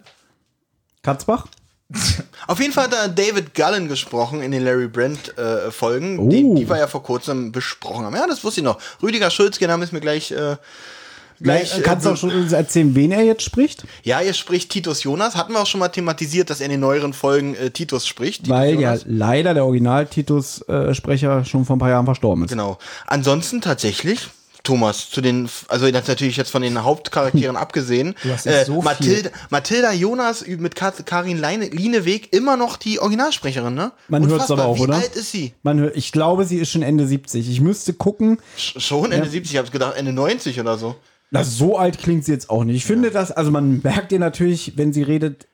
Katzbach? 1.01 1.47
Auf 2.47 2.59
jeden 2.59 2.73
Fall 2.73 2.85
hat 2.85 2.93
da 2.93 3.07
David 3.07 3.53
Gullen 3.53 3.87
gesprochen 3.87 4.41
in 4.41 4.51
den 4.51 4.63
Larry 4.63 4.87
Brand 4.87 5.37
äh, 5.37 5.69
Folgen, 5.69 6.17
Oh. 6.19 6.29
den, 6.29 6.55
die 6.55 6.67
wir 6.67 6.77
ja 6.77 6.87
vor 6.87 7.03
kurzem 7.03 7.51
besprochen 7.51 8.05
haben. 8.05 8.15
Ja, 8.15 8.25
das 8.27 8.43
wusste 8.43 8.61
ich 8.61 8.65
noch. 8.65 8.79
Rüdiger 9.01 9.29
Schulzki, 9.29 9.59
der 9.65 9.69
Name 9.69 9.83
ist 9.83 9.93
mir 9.93 9.99
gleich. 10.01 10.31
Äh, 10.31 10.55
gleich 11.43 11.77
Äh, 11.77 11.81
Kannst 11.81 12.05
du 12.05 12.09
äh, 12.09 12.13
auch 12.13 12.17
schon 12.17 12.51
erzählen, 12.53 12.95
wen 12.95 13.11
er 13.11 13.21
jetzt 13.23 13.43
spricht? 13.43 13.83
Ja, 14.03 14.19
er 14.21 14.33
spricht 14.33 14.69
Titus 14.71 15.03
Jonas. 15.03 15.35
Hatten 15.35 15.53
wir 15.53 15.61
auch 15.61 15.67
schon 15.67 15.79
mal 15.79 15.89
thematisiert, 15.89 16.49
dass 16.49 16.59
er 16.59 16.65
in 16.65 16.71
den 16.71 16.79
neueren 16.79 17.13
Folgen 17.13 17.53
äh, 17.55 17.69
Titus 17.69 18.07
spricht. 18.07 18.45
Titus 18.45 18.49
Weil 18.57 18.73
ja 18.79 18.89
Jonas. 18.93 19.05
leider 19.07 19.53
der 19.53 19.65
Original-Titus-Sprecher 19.65 21.45
schon 21.45 21.65
vor 21.65 21.75
ein 21.75 21.79
paar 21.79 21.89
Jahren 21.89 22.05
verstorben 22.05 22.43
ist. 22.45 22.49
Genau. 22.51 22.77
Ansonsten 23.07 23.61
tatsächlich, 23.61 24.27
Thomas, 24.63 25.09
zu 25.09 25.19
den, 25.19 25.49
also 25.67 25.91
das 25.91 26.07
natürlich 26.07 26.37
jetzt 26.37 26.49
von 26.49 26.61
den 26.61 26.81
Hauptcharakteren 26.83 27.57
abgesehen, 27.57 28.15
Du 28.23 28.29
hast 28.31 28.45
jetzt 28.45 28.67
so. 28.67 28.81
Mathilda, 28.81 29.29
Mathilda 29.49 29.91
Jonas 29.91 30.45
mit 30.47 30.75
Karin 30.75 31.37
Leine, 31.37 31.65
Lieneweg 31.67 32.31
immer 32.33 32.55
noch 32.55 32.77
die 32.77 32.99
Originalsprecherin, 32.99 33.73
ne? 33.73 33.91
Man 34.07 34.21
hört's 34.23 34.33
Unfassbar. 34.49 34.59
aber 34.59 34.67
auch, 34.69 34.77
Wie 34.77 34.81
oder? 34.83 34.95
alt 34.95 35.15
ist 35.15 35.31
sie? 35.31 35.53
Man 35.63 35.79
hört, 35.79 35.97
ich 35.97 36.11
glaube, 36.13 36.45
sie 36.45 36.57
ist 36.59 36.71
schon 36.71 36.81
Ende 36.81 37.05
70. 37.07 37.49
Ich 37.49 37.59
müsste 37.61 37.93
gucken. 37.93 38.37
Sch- 38.57 38.79
Schon 38.79 39.11
Ende 39.11 39.29
70, 39.29 39.51
ich 39.53 39.57
habe 39.57 39.69
gedacht 39.69 39.95
Ende 39.97 40.13
90 40.13 40.59
oder 40.59 40.77
so. 40.77 40.95
Na, 41.33 41.43
so 41.43 41.77
alt 41.77 41.97
klingt 41.97 42.25
sie 42.25 42.31
jetzt 42.31 42.51
auch 42.51 42.63
nicht. 42.63 42.75
Ich 42.75 42.85
finde 42.85 43.09
das, 43.09 43.31
also 43.31 43.49
man 43.49 43.81
merkt 43.81 44.11
ihr 44.11 44.19
natürlich, 44.19 44.77
wenn 44.77 44.93
sie 44.93 45.01
redet, 45.01 45.47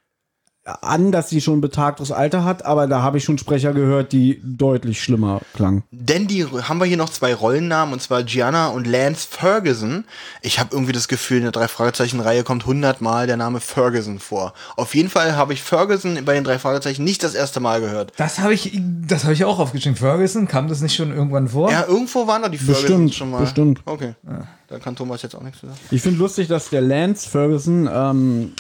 an, 0.82 1.12
dass 1.12 1.30
sie 1.30 1.42
schon 1.42 1.58
ein 1.58 1.62
betagtes 1.62 2.12
Alter 2.12 2.44
hat, 2.44 2.66
aber 2.66 2.88
da 2.88 3.02
habe 3.02 3.18
ich 3.18 3.24
schon 3.24 3.38
Sprecher 3.38 3.74
gehört, 3.74 4.12
die 4.12 4.42
deutlich 4.44 5.02
schlimmer 5.02 5.42
klangen. 5.54 5.84
Denn 5.92 6.28
die 6.28 6.46
haben 6.46 6.80
wir 6.80 6.86
hier 6.86 6.98
noch 6.98 7.10
zwei 7.10 7.34
Rollennamen, 7.34 7.94
und 7.94 8.02
zwar 8.02 8.24
Gianna 8.24 8.68
und 8.70 8.88
Lance 8.88 9.28
Ferguson. 9.30 10.06
Ich 10.42 10.60
habe 10.60 10.70
irgendwie 10.74 10.92
das 10.94 11.08
Gefühl, 11.08 11.38
in 11.38 11.44
der 11.44 11.52
Drei-Fragezeichen-Reihe 11.52 12.44
kommt 12.44 12.66
hundertmal 12.66 13.28
der 13.28 13.38
Name 13.38 13.60
Ferguson 13.60 14.20
vor. 14.20 14.54
Auf 14.76 14.96
jeden 14.96 15.10
Fall 15.10 15.36
habe 15.36 15.54
ich 15.54 15.62
Ferguson 15.62 16.20
bei 16.26 16.34
den 16.34 16.44
drei 16.44 16.60
Fragezeichen 16.60 17.04
nicht 17.04 17.24
das 17.24 17.36
erste 17.36 17.60
Mal 17.60 17.82
gehört. 17.82 18.14
Das 18.18 18.40
habe 18.40 18.54
ich, 18.54 18.80
das 19.08 19.24
habe 19.24 19.34
ich 19.34 19.46
auch 19.46 19.60
aufgeschrieben. 19.60 19.96
Ferguson, 19.96 20.48
kam 20.48 20.68
das 20.68 20.82
nicht 20.82 20.96
schon 20.96 21.12
irgendwann 21.12 21.48
vor? 21.48 21.72
Ja, 21.72 21.86
irgendwo 21.88 22.28
waren 22.28 22.42
da 22.42 22.50
die 22.50 22.58
Fergusons 22.58 22.82
Bestimmt, 22.82 23.16
schon 23.16 23.32
mal. 23.32 23.40
bestimmt. 23.42 23.82
Okay, 23.86 24.14
da 24.68 24.80
kann 24.80 24.96
Thomas 24.96 25.22
jetzt 25.22 25.36
auch 25.36 25.42
nichts 25.42 25.60
zu 25.60 25.68
sagen. 25.68 25.80
Ich 25.92 26.02
finde 26.02 26.20
lustig, 26.20 26.48
dass 26.48 26.70
der 26.70 26.82
Lance 26.82 27.28
Ferguson, 27.30 27.90
ähm, 27.92 28.54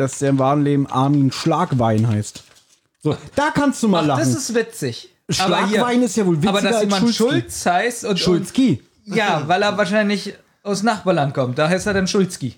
dass 0.00 0.18
der 0.18 0.30
im 0.30 0.38
wahren 0.38 0.64
Leben 0.64 0.86
Armin 0.86 1.30
Schlagwein 1.30 2.08
heißt. 2.08 2.42
So, 3.02 3.16
da 3.34 3.50
kannst 3.50 3.82
du 3.82 3.88
mal 3.88 4.04
lachen. 4.04 4.20
Das 4.20 4.34
ist 4.34 4.54
witzig. 4.54 5.10
Schlagwein 5.28 6.02
ist 6.02 6.16
ja 6.16 6.26
wohl 6.26 6.36
witziger 6.36 6.50
Aber 6.50 6.60
dass 6.60 6.76
als 6.76 6.84
jemand 6.84 7.14
Schulzki. 7.14 7.40
Schulz 7.40 7.66
heißt 7.66 8.04
und. 8.04 8.18
Schulzki. 8.18 8.82
Und, 9.06 9.14
ja, 9.14 9.44
weil 9.46 9.62
er 9.62 9.76
wahrscheinlich 9.78 10.34
aus 10.62 10.82
Nachbarland 10.82 11.34
kommt. 11.34 11.58
Da 11.58 11.68
heißt 11.68 11.86
er 11.86 11.94
dann 11.94 12.08
Schulzki. 12.08 12.56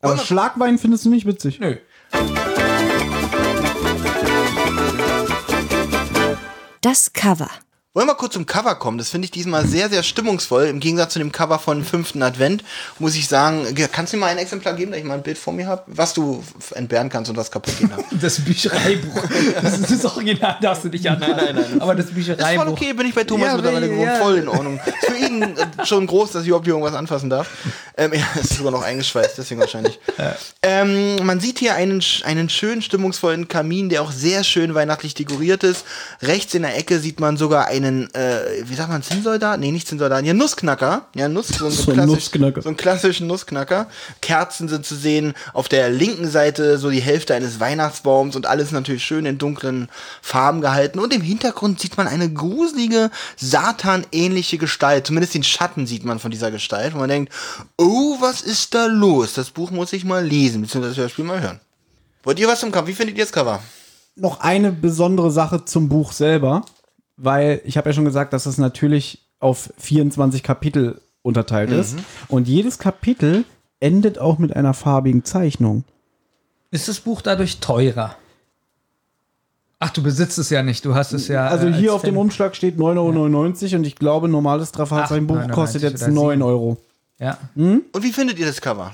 Aber 0.00 0.18
Schlagwein 0.18 0.78
findest 0.78 1.06
du 1.06 1.10
nicht 1.10 1.26
witzig. 1.26 1.60
Nö. 1.60 1.76
Das 6.82 7.12
Cover. 7.14 7.48
Wollen 7.96 8.08
wir 8.08 8.16
kurz 8.16 8.32
zum 8.32 8.44
Cover 8.44 8.74
kommen? 8.74 8.98
Das 8.98 9.10
finde 9.10 9.26
ich 9.26 9.30
diesmal 9.30 9.64
sehr, 9.68 9.88
sehr 9.88 10.02
stimmungsvoll. 10.02 10.64
Im 10.64 10.80
Gegensatz 10.80 11.12
zu 11.12 11.20
dem 11.20 11.30
Cover 11.30 11.60
von 11.60 11.84
fünften 11.84 12.24
Advent 12.24 12.64
muss 12.98 13.14
ich 13.14 13.28
sagen, 13.28 13.72
kannst 13.92 14.12
du 14.12 14.16
mir 14.16 14.22
mal 14.22 14.32
ein 14.32 14.38
Exemplar 14.38 14.74
geben, 14.74 14.90
dass 14.90 14.98
ich 14.98 15.06
mal 15.06 15.14
ein 15.14 15.22
Bild 15.22 15.38
vor 15.38 15.52
mir 15.52 15.68
habe, 15.68 15.84
was 15.86 16.12
du 16.12 16.42
entbehren 16.74 17.08
kannst 17.08 17.30
und 17.30 17.36
was 17.36 17.52
kaputt 17.52 17.78
gehen 17.78 17.92
hat? 17.92 18.04
Das 18.20 18.40
Büchereibuch. 18.40 19.22
Das 19.62 19.78
ist 19.78 19.92
das 19.92 20.04
Original, 20.06 20.56
darfst 20.60 20.82
du 20.84 20.88
nicht 20.88 21.08
anfangen. 21.08 21.36
nein, 21.36 21.54
nein, 21.54 21.66
nein. 21.70 21.80
Aber 21.80 21.94
das 21.94 22.06
Ist 22.06 22.14
Büchereibuch. 22.16 22.64
voll 22.64 22.72
okay, 22.72 22.92
bin 22.94 23.06
ich 23.06 23.14
bei 23.14 23.22
Thomas 23.22 23.46
Ja, 23.46 23.54
mittlerweile 23.54 23.86
ja. 23.86 23.92
gewohnt, 23.92 24.18
voll 24.18 24.38
in 24.38 24.48
Ordnung. 24.48 24.80
Ist 24.84 25.06
für 25.06 25.16
ihn 25.16 25.42
äh, 25.42 25.86
schon 25.86 26.08
groß, 26.08 26.32
dass 26.32 26.42
ich 26.42 26.48
überhaupt 26.48 26.66
hier 26.66 26.74
irgendwas 26.74 26.96
anfassen 26.96 27.30
darf. 27.30 27.48
Ähm, 27.96 28.12
ja, 28.12 28.24
ist 28.40 28.54
sogar 28.54 28.72
noch 28.72 28.82
eingeschweißt, 28.82 29.38
deswegen 29.38 29.60
wahrscheinlich. 29.60 30.00
Ähm, 30.62 31.24
man 31.24 31.38
sieht 31.38 31.60
hier 31.60 31.76
einen, 31.76 32.02
einen 32.24 32.48
schön 32.48 32.82
stimmungsvollen 32.82 33.46
Kamin, 33.46 33.88
der 33.88 34.02
auch 34.02 34.10
sehr 34.10 34.42
schön 34.42 34.74
weihnachtlich 34.74 35.14
dekoriert 35.14 35.62
ist. 35.62 35.84
Rechts 36.22 36.54
in 36.54 36.62
der 36.62 36.76
Ecke 36.76 36.98
sieht 36.98 37.20
man 37.20 37.36
sogar 37.36 37.68
einen, 37.84 38.14
äh, 38.14 38.62
wie 38.64 38.74
sagt 38.74 38.88
man, 38.88 39.02
Zinnsoldat? 39.02 39.60
Nee, 39.60 39.70
nicht 39.70 39.86
Zinnsoldat, 39.86 40.24
ja, 40.24 40.34
Nussknacker. 40.34 41.06
Ja, 41.14 41.28
Nuss, 41.28 41.48
so, 41.48 41.70
So 41.70 41.90
ein 41.90 41.96
klassisch, 41.96 42.14
Nussknacker. 42.14 42.62
so 42.62 42.68
einen 42.68 42.76
klassischen 42.76 43.26
Nussknacker. 43.26 43.86
Kerzen 44.20 44.68
sind 44.68 44.86
zu 44.86 44.94
sehen. 44.94 45.34
Auf 45.52 45.68
der 45.68 45.90
linken 45.90 46.28
Seite 46.28 46.78
so 46.78 46.90
die 46.90 47.00
Hälfte 47.00 47.34
eines 47.34 47.60
Weihnachtsbaums 47.60 48.36
und 48.36 48.46
alles 48.46 48.70
natürlich 48.72 49.04
schön 49.04 49.26
in 49.26 49.38
dunklen 49.38 49.88
Farben 50.22 50.60
gehalten. 50.60 50.98
Und 50.98 51.12
im 51.14 51.22
Hintergrund 51.22 51.80
sieht 51.80 51.96
man 51.96 52.08
eine 52.08 52.32
gruselige, 52.32 53.10
Satan-ähnliche 53.36 54.58
Gestalt. 54.58 55.06
Zumindest 55.06 55.34
den 55.34 55.44
Schatten 55.44 55.86
sieht 55.86 56.04
man 56.04 56.18
von 56.18 56.30
dieser 56.30 56.50
Gestalt. 56.50 56.94
Und 56.94 57.00
man 57.00 57.08
denkt, 57.08 57.32
oh, 57.78 58.16
was 58.20 58.40
ist 58.40 58.74
da 58.74 58.86
los? 58.86 59.34
Das 59.34 59.50
Buch 59.50 59.70
muss 59.70 59.92
ich 59.92 60.04
mal 60.04 60.24
lesen, 60.24 60.62
beziehungsweise 60.62 61.02
das 61.02 61.12
Spiel 61.12 61.24
mal 61.24 61.40
hören. 61.40 61.60
Wollt 62.22 62.38
ihr 62.38 62.48
was 62.48 62.60
zum 62.60 62.72
Cover? 62.72 62.86
Wie 62.86 62.94
findet 62.94 63.18
ihr 63.18 63.24
das 63.24 63.32
Cover? 63.32 63.60
noch 64.16 64.40
eine 64.40 64.72
besondere 64.72 65.30
Sache 65.30 65.64
zum 65.64 65.88
Buch 65.88 66.12
selber, 66.12 66.64
weil 67.16 67.60
ich 67.64 67.76
habe 67.76 67.88
ja 67.88 67.92
schon 67.92 68.04
gesagt, 68.04 68.32
dass 68.32 68.46
es 68.46 68.58
natürlich 68.58 69.20
auf 69.40 69.72
24 69.78 70.42
Kapitel 70.42 71.00
unterteilt 71.22 71.70
ist. 71.70 71.96
Und 72.28 72.48
jedes 72.48 72.78
Kapitel 72.78 73.44
endet 73.80 74.18
auch 74.18 74.38
mit 74.38 74.54
einer 74.54 74.74
farbigen 74.74 75.24
Zeichnung. 75.24 75.84
Ist 76.70 76.88
das 76.88 77.00
Buch 77.00 77.22
dadurch 77.22 77.60
teurer? 77.60 78.16
Ach, 79.78 79.90
du 79.90 80.02
besitzt 80.02 80.38
es 80.38 80.50
ja 80.50 80.62
nicht, 80.62 80.84
du 80.84 80.94
hast 80.94 81.12
es 81.12 81.28
ja. 81.28 81.46
Also 81.46 81.66
äh, 81.66 81.72
hier 81.72 81.90
als 81.90 81.96
auf 81.96 82.02
dem 82.02 82.14
Fan. 82.14 82.22
Umschlag 82.22 82.56
steht 82.56 82.78
9,99 82.78 83.64
Euro 83.66 83.76
und 83.76 83.86
ich 83.86 83.96
glaube, 83.96 84.28
normales 84.28 84.72
8,99 84.72 85.50
kostet 85.50 85.82
jetzt 85.82 86.02
oder 86.02 86.12
9 86.12 86.30
sieben. 86.38 86.42
Euro. 86.42 86.76
Ja. 87.18 87.38
Und 87.54 87.84
wie 88.00 88.12
findet 88.12 88.38
ihr 88.38 88.46
das 88.46 88.60
Cover? 88.60 88.92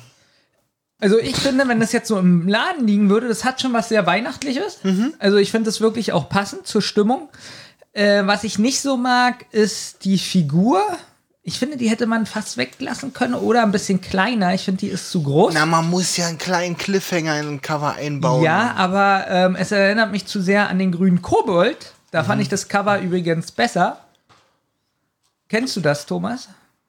Also 0.98 1.18
ich 1.18 1.36
finde, 1.36 1.66
wenn 1.68 1.80
das 1.80 1.92
jetzt 1.92 2.08
so 2.08 2.18
im 2.18 2.46
Laden 2.46 2.86
liegen 2.86 3.08
würde, 3.08 3.28
das 3.28 3.44
hat 3.44 3.60
schon 3.60 3.72
was 3.72 3.88
sehr 3.88 4.06
Weihnachtliches. 4.06 4.80
Also 5.18 5.38
ich 5.38 5.50
finde 5.50 5.66
das 5.66 5.80
wirklich 5.80 6.12
auch 6.12 6.28
passend 6.28 6.66
zur 6.66 6.82
Stimmung. 6.82 7.28
Äh, 7.92 8.22
was 8.26 8.44
ich 8.44 8.58
nicht 8.58 8.80
so 8.80 8.96
mag, 8.96 9.46
ist 9.50 10.04
die 10.04 10.18
Figur. 10.18 10.80
Ich 11.42 11.58
finde, 11.58 11.76
die 11.76 11.88
hätte 11.88 12.06
man 12.06 12.26
fast 12.26 12.56
weglassen 12.56 13.12
können 13.12 13.34
oder 13.34 13.62
ein 13.62 13.72
bisschen 13.72 14.00
kleiner. 14.00 14.54
Ich 14.54 14.62
finde, 14.64 14.80
die 14.80 14.88
ist 14.88 15.10
zu 15.10 15.22
groß. 15.22 15.54
Na, 15.54 15.66
man 15.66 15.88
muss 15.90 16.16
ja 16.16 16.26
einen 16.28 16.38
kleinen 16.38 16.76
Cliffhanger 16.76 17.40
in 17.40 17.48
ein 17.54 17.62
Cover 17.62 17.94
einbauen. 17.94 18.42
Ja, 18.44 18.74
aber 18.76 19.24
ähm, 19.28 19.56
es 19.56 19.72
erinnert 19.72 20.12
mich 20.12 20.26
zu 20.26 20.40
sehr 20.40 20.68
an 20.68 20.78
den 20.78 20.92
grünen 20.92 21.22
Kobold. 21.22 21.92
Da 22.12 22.22
Mhm. 22.22 22.26
fand 22.26 22.42
ich 22.42 22.48
das 22.48 22.68
Cover 22.68 23.00
übrigens 23.00 23.50
besser. 23.52 23.98
Kennst 25.48 25.74
du 25.76 25.80
das, 25.80 26.06
Thomas? 26.06 26.48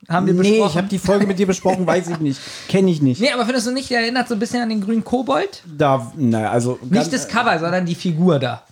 Haben 0.09 0.25
wir 0.27 0.33
Nee, 0.33 0.39
besprochen? 0.51 0.69
ich 0.69 0.77
habe 0.77 0.87
die 0.87 0.99
Folge 0.99 1.27
mit 1.27 1.39
dir 1.39 1.47
besprochen, 1.47 1.85
weiß 1.87 2.09
ich 2.09 2.19
nicht. 2.19 2.39
Kenne 2.67 2.89
ich 2.91 3.01
nicht. 3.01 3.21
Nee, 3.21 3.31
aber 3.31 3.45
findest 3.45 3.67
du 3.67 3.71
nicht, 3.71 3.89
der 3.89 4.01
erinnert 4.01 4.27
so 4.27 4.33
ein 4.35 4.39
bisschen 4.39 4.61
an 4.61 4.69
den 4.69 4.81
grünen 4.81 5.03
Kobold? 5.03 5.61
Da, 5.65 6.11
naja, 6.15 6.51
also. 6.51 6.77
Nicht 6.89 7.13
das 7.13 7.27
Cover, 7.27 7.57
sondern 7.59 7.85
die 7.85 7.95
Figur 7.95 8.39
da. 8.39 8.63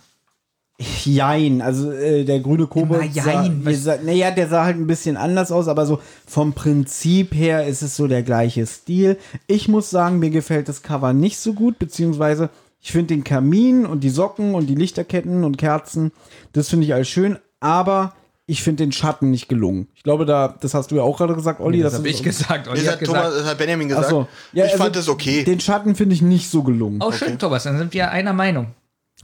Jein, 0.79 1.61
also 1.61 1.91
äh, 1.91 2.23
der 2.23 2.39
grüne 2.39 2.65
Kobold 2.65 3.01
Immer 3.03 3.11
sah, 3.23 3.43
jein, 3.43 3.65
was- 3.65 3.83
sah, 3.83 3.97
naja, 4.01 4.31
der 4.31 4.47
sah 4.47 4.63
halt 4.63 4.77
ein 4.77 4.87
bisschen 4.87 5.17
anders 5.17 5.51
aus, 5.51 5.67
aber 5.67 5.85
so 5.85 5.99
vom 6.25 6.53
Prinzip 6.53 7.35
her 7.35 7.67
ist 7.67 7.81
es 7.81 7.97
so 7.97 8.07
der 8.07 8.23
gleiche 8.23 8.65
Stil. 8.65 9.17
Ich 9.47 9.67
muss 9.67 9.89
sagen, 9.89 10.19
mir 10.19 10.29
gefällt 10.29 10.69
das 10.69 10.81
Cover 10.81 11.11
nicht 11.11 11.37
so 11.37 11.53
gut, 11.53 11.79
beziehungsweise 11.79 12.49
ich 12.81 12.93
finde 12.93 13.13
den 13.13 13.25
Kamin 13.25 13.85
und 13.85 14.05
die 14.05 14.09
Socken 14.09 14.55
und 14.55 14.67
die 14.67 14.75
Lichterketten 14.75 15.43
und 15.43 15.57
Kerzen, 15.57 16.13
das 16.53 16.69
finde 16.69 16.85
ich 16.85 16.93
alles 16.93 17.09
schön, 17.09 17.37
aber 17.59 18.13
ich 18.45 18.63
finde 18.63 18.83
den 18.83 18.93
Schatten 18.93 19.29
nicht 19.31 19.49
gelungen. 19.49 19.89
Ich 19.95 20.03
glaube, 20.03 20.25
da, 20.25 20.55
das 20.61 20.73
hast 20.73 20.91
du 20.91 20.95
ja 20.95 21.01
auch 21.03 21.17
gerade 21.17 21.35
gesagt, 21.35 21.59
Olli. 21.59 21.81
Das 21.81 21.91
dass 21.91 21.99
habe 21.99 22.09
ich 22.09 22.23
gesagt. 22.23 22.67
Und 22.69 22.77
Das 22.77 22.83
ich 22.83 22.87
hat, 22.87 22.95
habe 22.95 23.05
gesagt, 23.05 23.21
Thomas, 23.23 23.37
das 23.37 23.47
hat 23.51 23.57
Benjamin 23.57 23.89
gesagt. 23.89 24.09
So. 24.09 24.27
Ja, 24.53 24.65
ich 24.65 24.71
also 24.71 24.83
fand 24.83 24.95
es 24.95 25.09
okay. 25.09 25.43
Den 25.43 25.59
Schatten 25.59 25.93
finde 25.93 26.15
ich 26.15 26.21
nicht 26.21 26.49
so 26.49 26.63
gelungen. 26.63 26.99
oh 27.03 27.11
schön, 27.11 27.37
Thomas, 27.37 27.63
dann 27.63 27.77
sind 27.77 27.93
wir 27.93 28.09
einer 28.11 28.33
Meinung. 28.33 28.67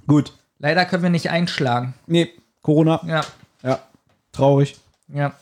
Gut. 0.05 0.33
Leider 0.59 0.85
können 0.85 1.03
wir 1.03 1.09
nicht 1.09 1.29
einschlagen. 1.29 1.93
Nee, 2.07 2.29
Corona. 2.61 3.01
Ja, 3.07 3.21
Ja, 3.63 3.79
traurig. 4.31 4.75
ja. 5.13 5.33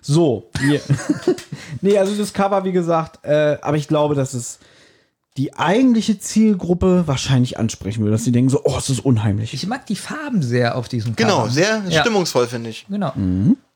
So, 0.00 0.48
hier. 0.60 0.80
nee, 1.82 1.98
also 1.98 2.14
das 2.14 2.32
Cover, 2.32 2.64
wie 2.64 2.72
gesagt, 2.72 3.24
äh, 3.24 3.58
aber 3.60 3.76
ich 3.76 3.88
glaube, 3.88 4.14
dass 4.14 4.34
es 4.34 4.58
die 5.36 5.54
eigentliche 5.56 6.18
Zielgruppe 6.18 7.04
wahrscheinlich 7.06 7.58
ansprechen 7.58 8.00
würde, 8.00 8.12
dass 8.12 8.24
sie 8.24 8.32
denken 8.32 8.50
so, 8.50 8.60
oh, 8.64 8.74
es 8.78 8.90
ist 8.90 9.04
unheimlich. 9.04 9.54
Ich 9.54 9.66
mag 9.66 9.86
die 9.86 9.94
Farben 9.96 10.42
sehr 10.42 10.76
auf 10.76 10.88
diesem 10.88 11.14
Genau, 11.16 11.40
Cover. 11.42 11.50
sehr 11.50 11.82
Ja. 11.88 12.00
stimmungsvoll, 12.00 12.46
finde 12.48 12.70
ich. 12.70 12.86
Genau. 12.88 13.12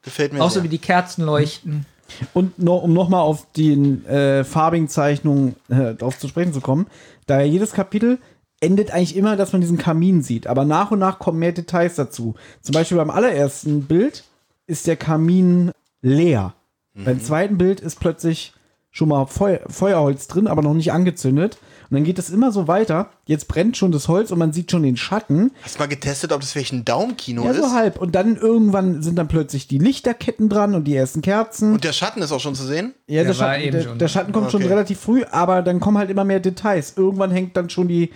Gefällt 0.02 0.32
mir 0.32 0.42
Auch 0.42 0.50
so 0.50 0.62
wie 0.64 0.68
die 0.68 0.78
Kerzen 0.78 1.22
leuchten. 1.24 1.86
Und 2.34 2.58
noch, 2.58 2.82
um 2.82 2.92
nochmal 2.92 3.20
auf 3.20 3.46
die 3.56 3.72
äh, 3.72 4.44
farbigen 4.44 4.88
Zeichnungen 4.88 5.54
äh, 5.68 5.94
drauf 5.94 6.18
zu 6.18 6.28
sprechen 6.28 6.52
zu 6.52 6.60
kommen, 6.60 6.86
da 7.26 7.38
ja 7.40 7.46
jedes 7.46 7.72
Kapitel 7.72 8.18
endet 8.62 8.90
eigentlich 8.92 9.16
immer, 9.16 9.36
dass 9.36 9.52
man 9.52 9.60
diesen 9.60 9.76
Kamin 9.76 10.22
sieht, 10.22 10.46
aber 10.46 10.64
nach 10.64 10.90
und 10.90 10.98
nach 11.00 11.18
kommen 11.18 11.38
mehr 11.40 11.52
Details 11.52 11.96
dazu. 11.96 12.34
Zum 12.62 12.72
Beispiel 12.72 12.96
beim 12.96 13.10
allerersten 13.10 13.82
Bild 13.84 14.24
ist 14.66 14.86
der 14.86 14.96
Kamin 14.96 15.72
leer. 16.00 16.54
Beim 16.94 17.20
zweiten 17.22 17.58
Bild 17.58 17.80
ist 17.80 18.00
plötzlich 18.00 18.52
schon 18.90 19.08
mal 19.08 19.24
Feu 19.26 19.58
Feuerholz 19.68 20.26
drin, 20.28 20.46
aber 20.46 20.60
noch 20.62 20.74
nicht 20.74 20.92
angezündet. 20.92 21.56
Und 21.88 21.96
dann 21.96 22.04
geht 22.04 22.18
es 22.18 22.28
immer 22.30 22.52
so 22.52 22.68
weiter. 22.68 23.08
Jetzt 23.26 23.48
brennt 23.48 23.76
schon 23.78 23.92
das 23.92 24.08
Holz 24.08 24.30
und 24.30 24.38
man 24.38 24.52
sieht 24.52 24.70
schon 24.70 24.82
den 24.82 24.96
Schatten. 24.98 25.50
Hast 25.62 25.76
du 25.76 25.78
mal 25.80 25.86
getestet, 25.88 26.32
ob 26.32 26.40
das 26.42 26.52
vielleicht 26.52 26.72
ein 26.72 26.84
Daumenkino 26.84 27.44
Ja, 27.44 27.50
ist? 27.52 27.56
so 27.58 27.72
halb. 27.72 27.98
Und 28.00 28.14
dann 28.14 28.36
irgendwann 28.36 29.02
sind 29.02 29.16
dann 29.16 29.28
plötzlich 29.28 29.68
die 29.68 29.78
Lichterketten 29.78 30.48
dran 30.50 30.74
und 30.74 30.84
die 30.84 30.94
ersten 30.94 31.20
Kerzen. 31.22 31.72
Und 31.74 31.84
der 31.84 31.92
Schatten 31.94 32.20
ist 32.22 32.32
auch 32.32 32.40
schon 32.40 32.54
zu 32.54 32.64
sehen? 32.66 32.94
Ja, 33.06 33.16
der, 33.22 33.24
Der 33.24 33.34
Schatten, 33.34 33.62
eben 33.62 33.72
der, 33.72 33.82
schon. 33.82 33.98
der 33.98 34.08
Schatten 34.08 34.32
kommt 34.32 34.50
schon 34.50 34.62
Okay. 34.62 34.70
relativ 34.72 35.00
früh, 35.00 35.24
aber 35.30 35.62
dann 35.62 35.80
kommen 35.80 35.96
halt 35.98 36.10
immer 36.10 36.24
mehr 36.24 36.40
Details. 36.40 36.94
Irgendwann 36.96 37.30
hängt 37.30 37.56
dann 37.56 37.70
schon 37.70 37.88
die, 37.88 38.10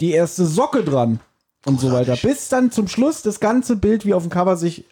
die 0.00 0.12
erste 0.12 0.46
Socke 0.46 0.84
dran 0.84 1.20
und 1.66 1.80
so 1.80 1.92
weiter. 1.92 2.16
Bis 2.16 2.48
dann 2.48 2.70
zum 2.70 2.88
Schluss 2.88 3.22
das 3.22 3.40
ganze 3.40 3.76
Bild 3.76 4.04
wie 4.06 4.14
auf 4.14 4.22
dem 4.22 4.30
Cover 4.30 4.56
sich 4.56 4.84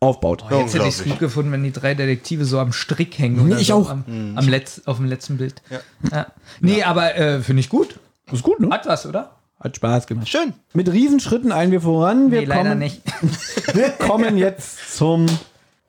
aufbaut. 0.00 0.44
Jetzt 0.50 0.74
hätte 0.74 0.86
ich 0.86 0.98
es 0.98 1.04
gut 1.04 1.18
gefunden, 1.18 1.52
wenn 1.52 1.62
die 1.62 1.72
drei 1.72 1.94
Detektive 1.94 2.44
so 2.44 2.58
am 2.58 2.72
Strick 2.72 3.18
hängen. 3.18 3.40
Oder 3.46 3.58
ich 3.58 3.68
so 3.68 3.74
auch. 3.74 3.90
Am, 3.90 4.04
am 4.36 4.48
Letz-, 4.48 4.82
auf 4.86 4.96
dem 4.98 5.06
letzten 5.06 5.38
Bild. 5.38 5.62
Ja. 6.10 6.26
Nee, 6.60 6.82
aber 6.82 7.14
äh, 7.16 7.40
finde 7.40 7.60
ich 7.60 7.68
gut. 7.68 7.98
ist 8.30 8.42
gut, 8.42 8.60
ne? 8.60 8.68
Hat 8.70 8.86
was, 8.86 9.06
oder? 9.06 9.36
Hat 9.60 9.76
Spaß 9.76 10.06
gemacht. 10.06 10.28
Schön. 10.28 10.52
Mit 10.74 10.90
Riesenschritten 10.92 11.52
eilen 11.52 11.70
wir 11.70 11.80
voran. 11.80 12.30
Wir 12.30 12.40
Nee, 12.40 12.46
leider 12.46 12.70
kommen, 12.70 12.78
nicht. 12.80 13.02
Wir 13.74 13.90
kommen 13.90 14.36
jetzt 14.36 14.96
zum 14.96 15.26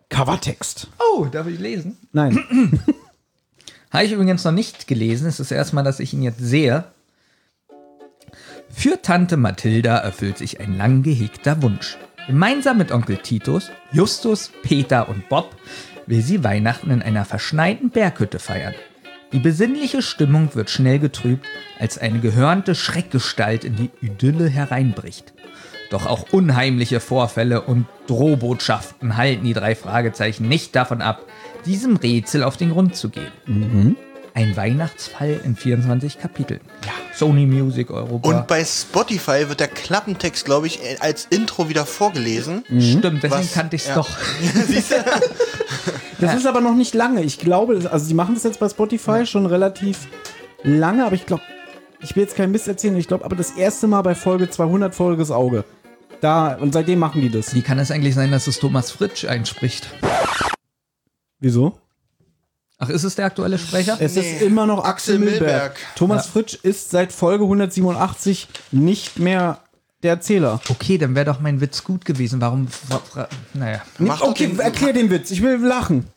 Covertext. 0.10 0.88
Oh, 1.14 1.26
darf 1.26 1.48
ich 1.48 1.60
lesen? 1.60 1.98
Nein. 2.14 2.80
Habe 3.92 4.06
ich 4.06 4.12
übrigens 4.14 4.44
noch 4.46 4.54
nicht 4.54 4.88
gelesen. 4.88 5.28
Es 5.28 5.40
ist 5.40 5.52
das 5.52 5.58
erste 5.58 5.76
Mal, 5.76 5.84
dass 5.84 6.00
ich 6.00 6.14
ihn 6.14 6.22
jetzt 6.22 6.40
sehe. 6.40 6.86
Für 8.78 9.02
Tante 9.02 9.38
Mathilda 9.38 9.98
erfüllt 9.98 10.38
sich 10.38 10.60
ein 10.60 10.78
lang 10.78 11.02
gehegter 11.02 11.64
Wunsch. 11.64 11.98
Gemeinsam 12.28 12.78
mit 12.78 12.92
Onkel 12.92 13.18
Titus, 13.18 13.72
Justus, 13.94 14.52
Peter 14.64 15.08
und 15.08 15.28
Bob 15.30 15.56
will 16.06 16.22
sie 16.22 16.44
Weihnachten 16.44 16.92
in 16.92 17.02
einer 17.02 17.26
verschneiten 17.26 17.90
Berghütte 17.90 18.38
feiern. 18.38 18.76
Die 19.32 19.40
besinnliche 19.40 20.02
Stimmung 20.02 20.54
wird 20.54 20.70
schnell 20.70 21.00
getrübt, 21.00 21.48
als 21.80 21.98
eine 21.98 22.20
gehörnte 22.20 22.76
Schreckgestalt 22.76 23.64
in 23.64 23.76
die 23.76 23.90
Idylle 24.02 24.50
hereinbricht. 24.50 25.34
Doch 25.90 26.06
auch 26.06 26.32
unheimliche 26.32 27.00
Vorfälle 27.00 27.62
und 27.62 27.88
Drohbotschaften 28.08 29.18
halten 29.18 29.46
die 29.46 29.54
drei 29.54 29.74
Fragezeichen 29.74 30.48
nicht 30.48 30.76
davon 30.76 31.02
ab, 31.02 31.24
diesem 31.66 31.96
Rätsel 31.96 32.44
auf 32.44 32.58
den 32.58 32.72
Grund 32.72 32.96
zu 32.96 33.10
gehen. 33.10 33.96
Ein 34.36 34.56
Weihnachtsfall 34.58 35.40
in 35.46 35.56
24 35.56 36.20
Kapiteln. 36.20 36.60
Ja. 36.86 36.92
Sony 37.14 37.46
Music 37.46 37.90
Europa. 37.90 38.28
Und 38.28 38.48
bei 38.48 38.64
Spotify 38.66 39.48
wird 39.48 39.62
der 39.62 39.70
Klappentext, 39.70 40.44
glaube 40.44 40.68
ich, 40.68 40.80
als 41.02 41.26
Intro 41.30 41.70
wieder 41.70 41.86
vorgelesen. 41.86 42.66
Stimmt, 42.68 43.24
deswegen 43.24 43.32
Was- 43.46 43.54
kannte 43.54 43.78
ich 43.78 43.84
es 43.84 43.88
ja. 43.88 43.96
doch. 43.96 44.10
Das 46.20 46.34
ist 46.36 46.48
aber 46.48 46.62
noch 46.62 46.76
nicht 46.76 46.94
lange. 46.94 47.22
Ich 47.24 47.40
glaube, 47.40 47.90
also 47.92 48.06
sie 48.06 48.14
machen 48.14 48.36
das 48.36 48.44
jetzt 48.44 48.60
bei 48.60 48.70
Spotify 48.70 49.26
schon 49.26 49.46
relativ 49.46 50.08
lange, 50.64 51.06
aber 51.06 51.16
ich 51.16 51.26
glaube, 51.26 51.44
ich 52.02 52.16
will 52.16 52.24
jetzt 52.24 52.36
keinen 52.38 52.52
Mist 52.52 52.68
erzählen, 52.68 52.96
ich 52.96 53.08
glaube 53.08 53.26
aber 53.26 53.36
das 53.36 53.52
erste 53.52 53.88
Mal 53.88 54.02
bei 54.02 54.16
Folge 54.16 54.50
200 54.50 54.96
Folges 54.96 55.30
Auge. 55.30 55.66
Da, 56.22 56.56
und 56.56 56.74
seitdem 56.74 57.00
machen 57.00 57.22
die 57.22 57.30
das. 57.30 57.54
Wie 57.54 57.62
kann 57.62 57.80
es 57.80 57.92
eigentlich 57.92 58.16
sein, 58.16 58.32
dass 58.32 58.48
es 58.48 58.60
Thomas 58.60 58.92
Fritsch 58.92 59.26
einspricht? 59.26 59.90
Wieso? 61.40 61.78
Ach, 62.78 62.90
ist 62.90 63.04
es 63.04 63.16
der 63.16 63.26
aktuelle 63.26 63.58
Sprecher? 63.58 63.98
Es 64.00 64.16
Nee. 64.16 64.22
ist 64.36 64.42
immer 64.42 64.66
noch 64.66 64.84
Axel 64.84 65.16
Axel 65.16 65.20
Milberg. 65.20 65.42
Milberg. 65.42 65.76
Thomas 65.96 66.28
Fritsch 66.28 66.56
ist 66.62 66.92
seit 66.92 67.14
Folge 67.14 67.46
187 67.46 68.48
nicht 68.72 69.18
mehr 69.20 69.60
der 70.04 70.12
Erzähler. 70.12 70.60
Okay, 70.70 70.98
dann 70.98 71.16
wäre 71.16 71.26
doch 71.26 71.40
mein 71.40 71.62
Witz 71.62 71.84
gut 71.84 72.04
gewesen. 72.06 72.42
Warum? 72.42 72.68
Naja. 73.54 73.82
Mach 73.98 74.22
okay, 74.22 74.48
den- 74.48 74.60
erklär 74.60 74.94
den 74.94 75.10
Witz. 75.10 75.32
Ich 75.32 75.42
will 75.42 75.56
lachen. 75.58 76.08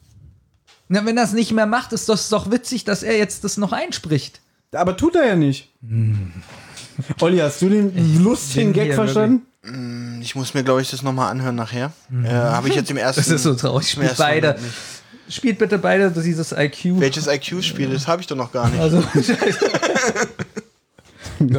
Na, 0.88 1.04
wenn 1.06 1.16
er 1.16 1.24
es 1.24 1.32
nicht 1.32 1.52
mehr 1.52 1.66
macht, 1.66 1.92
ist 1.92 2.08
das 2.08 2.28
doch 2.28 2.50
witzig, 2.50 2.84
dass 2.84 3.02
er 3.02 3.16
jetzt 3.16 3.44
das 3.44 3.56
noch 3.56 3.72
einspricht. 3.72 4.40
Aber 4.72 4.96
tut 4.96 5.16
er 5.16 5.26
ja 5.26 5.36
nicht. 5.36 5.70
Olli, 7.20 7.38
hast 7.38 7.62
du 7.62 7.68
den 7.68 8.22
lustigen 8.24 8.72
Gag 8.72 8.94
verstanden? 8.94 9.42
Ich 10.22 10.34
muss 10.34 10.54
mir, 10.54 10.62
glaube 10.64 10.82
ich, 10.82 10.90
das 10.90 11.02
nochmal 11.02 11.30
anhören 11.30 11.54
nachher. 11.54 11.92
Äh, 12.24 12.28
Habe 12.28 12.68
ich 12.68 12.74
jetzt 12.74 12.90
im 12.90 12.96
ersten. 12.96 13.20
Das 13.22 13.28
ist 13.30 13.42
so 13.42 13.54
traurig. 13.54 13.96
beide. 14.16 14.48
Moment 14.48 14.62
nicht. 14.64 14.74
Spielt 15.28 15.58
bitte 15.58 15.78
beide 15.78 16.10
dieses 16.10 16.52
IQ. 16.52 17.00
Welches 17.00 17.26
IQ-Spiel? 17.26 17.90
Das 17.90 18.06
habe 18.06 18.22
ich 18.22 18.26
doch 18.26 18.36
noch 18.36 18.52
gar 18.52 18.70
nicht. 18.70 18.80
Also. 18.80 19.02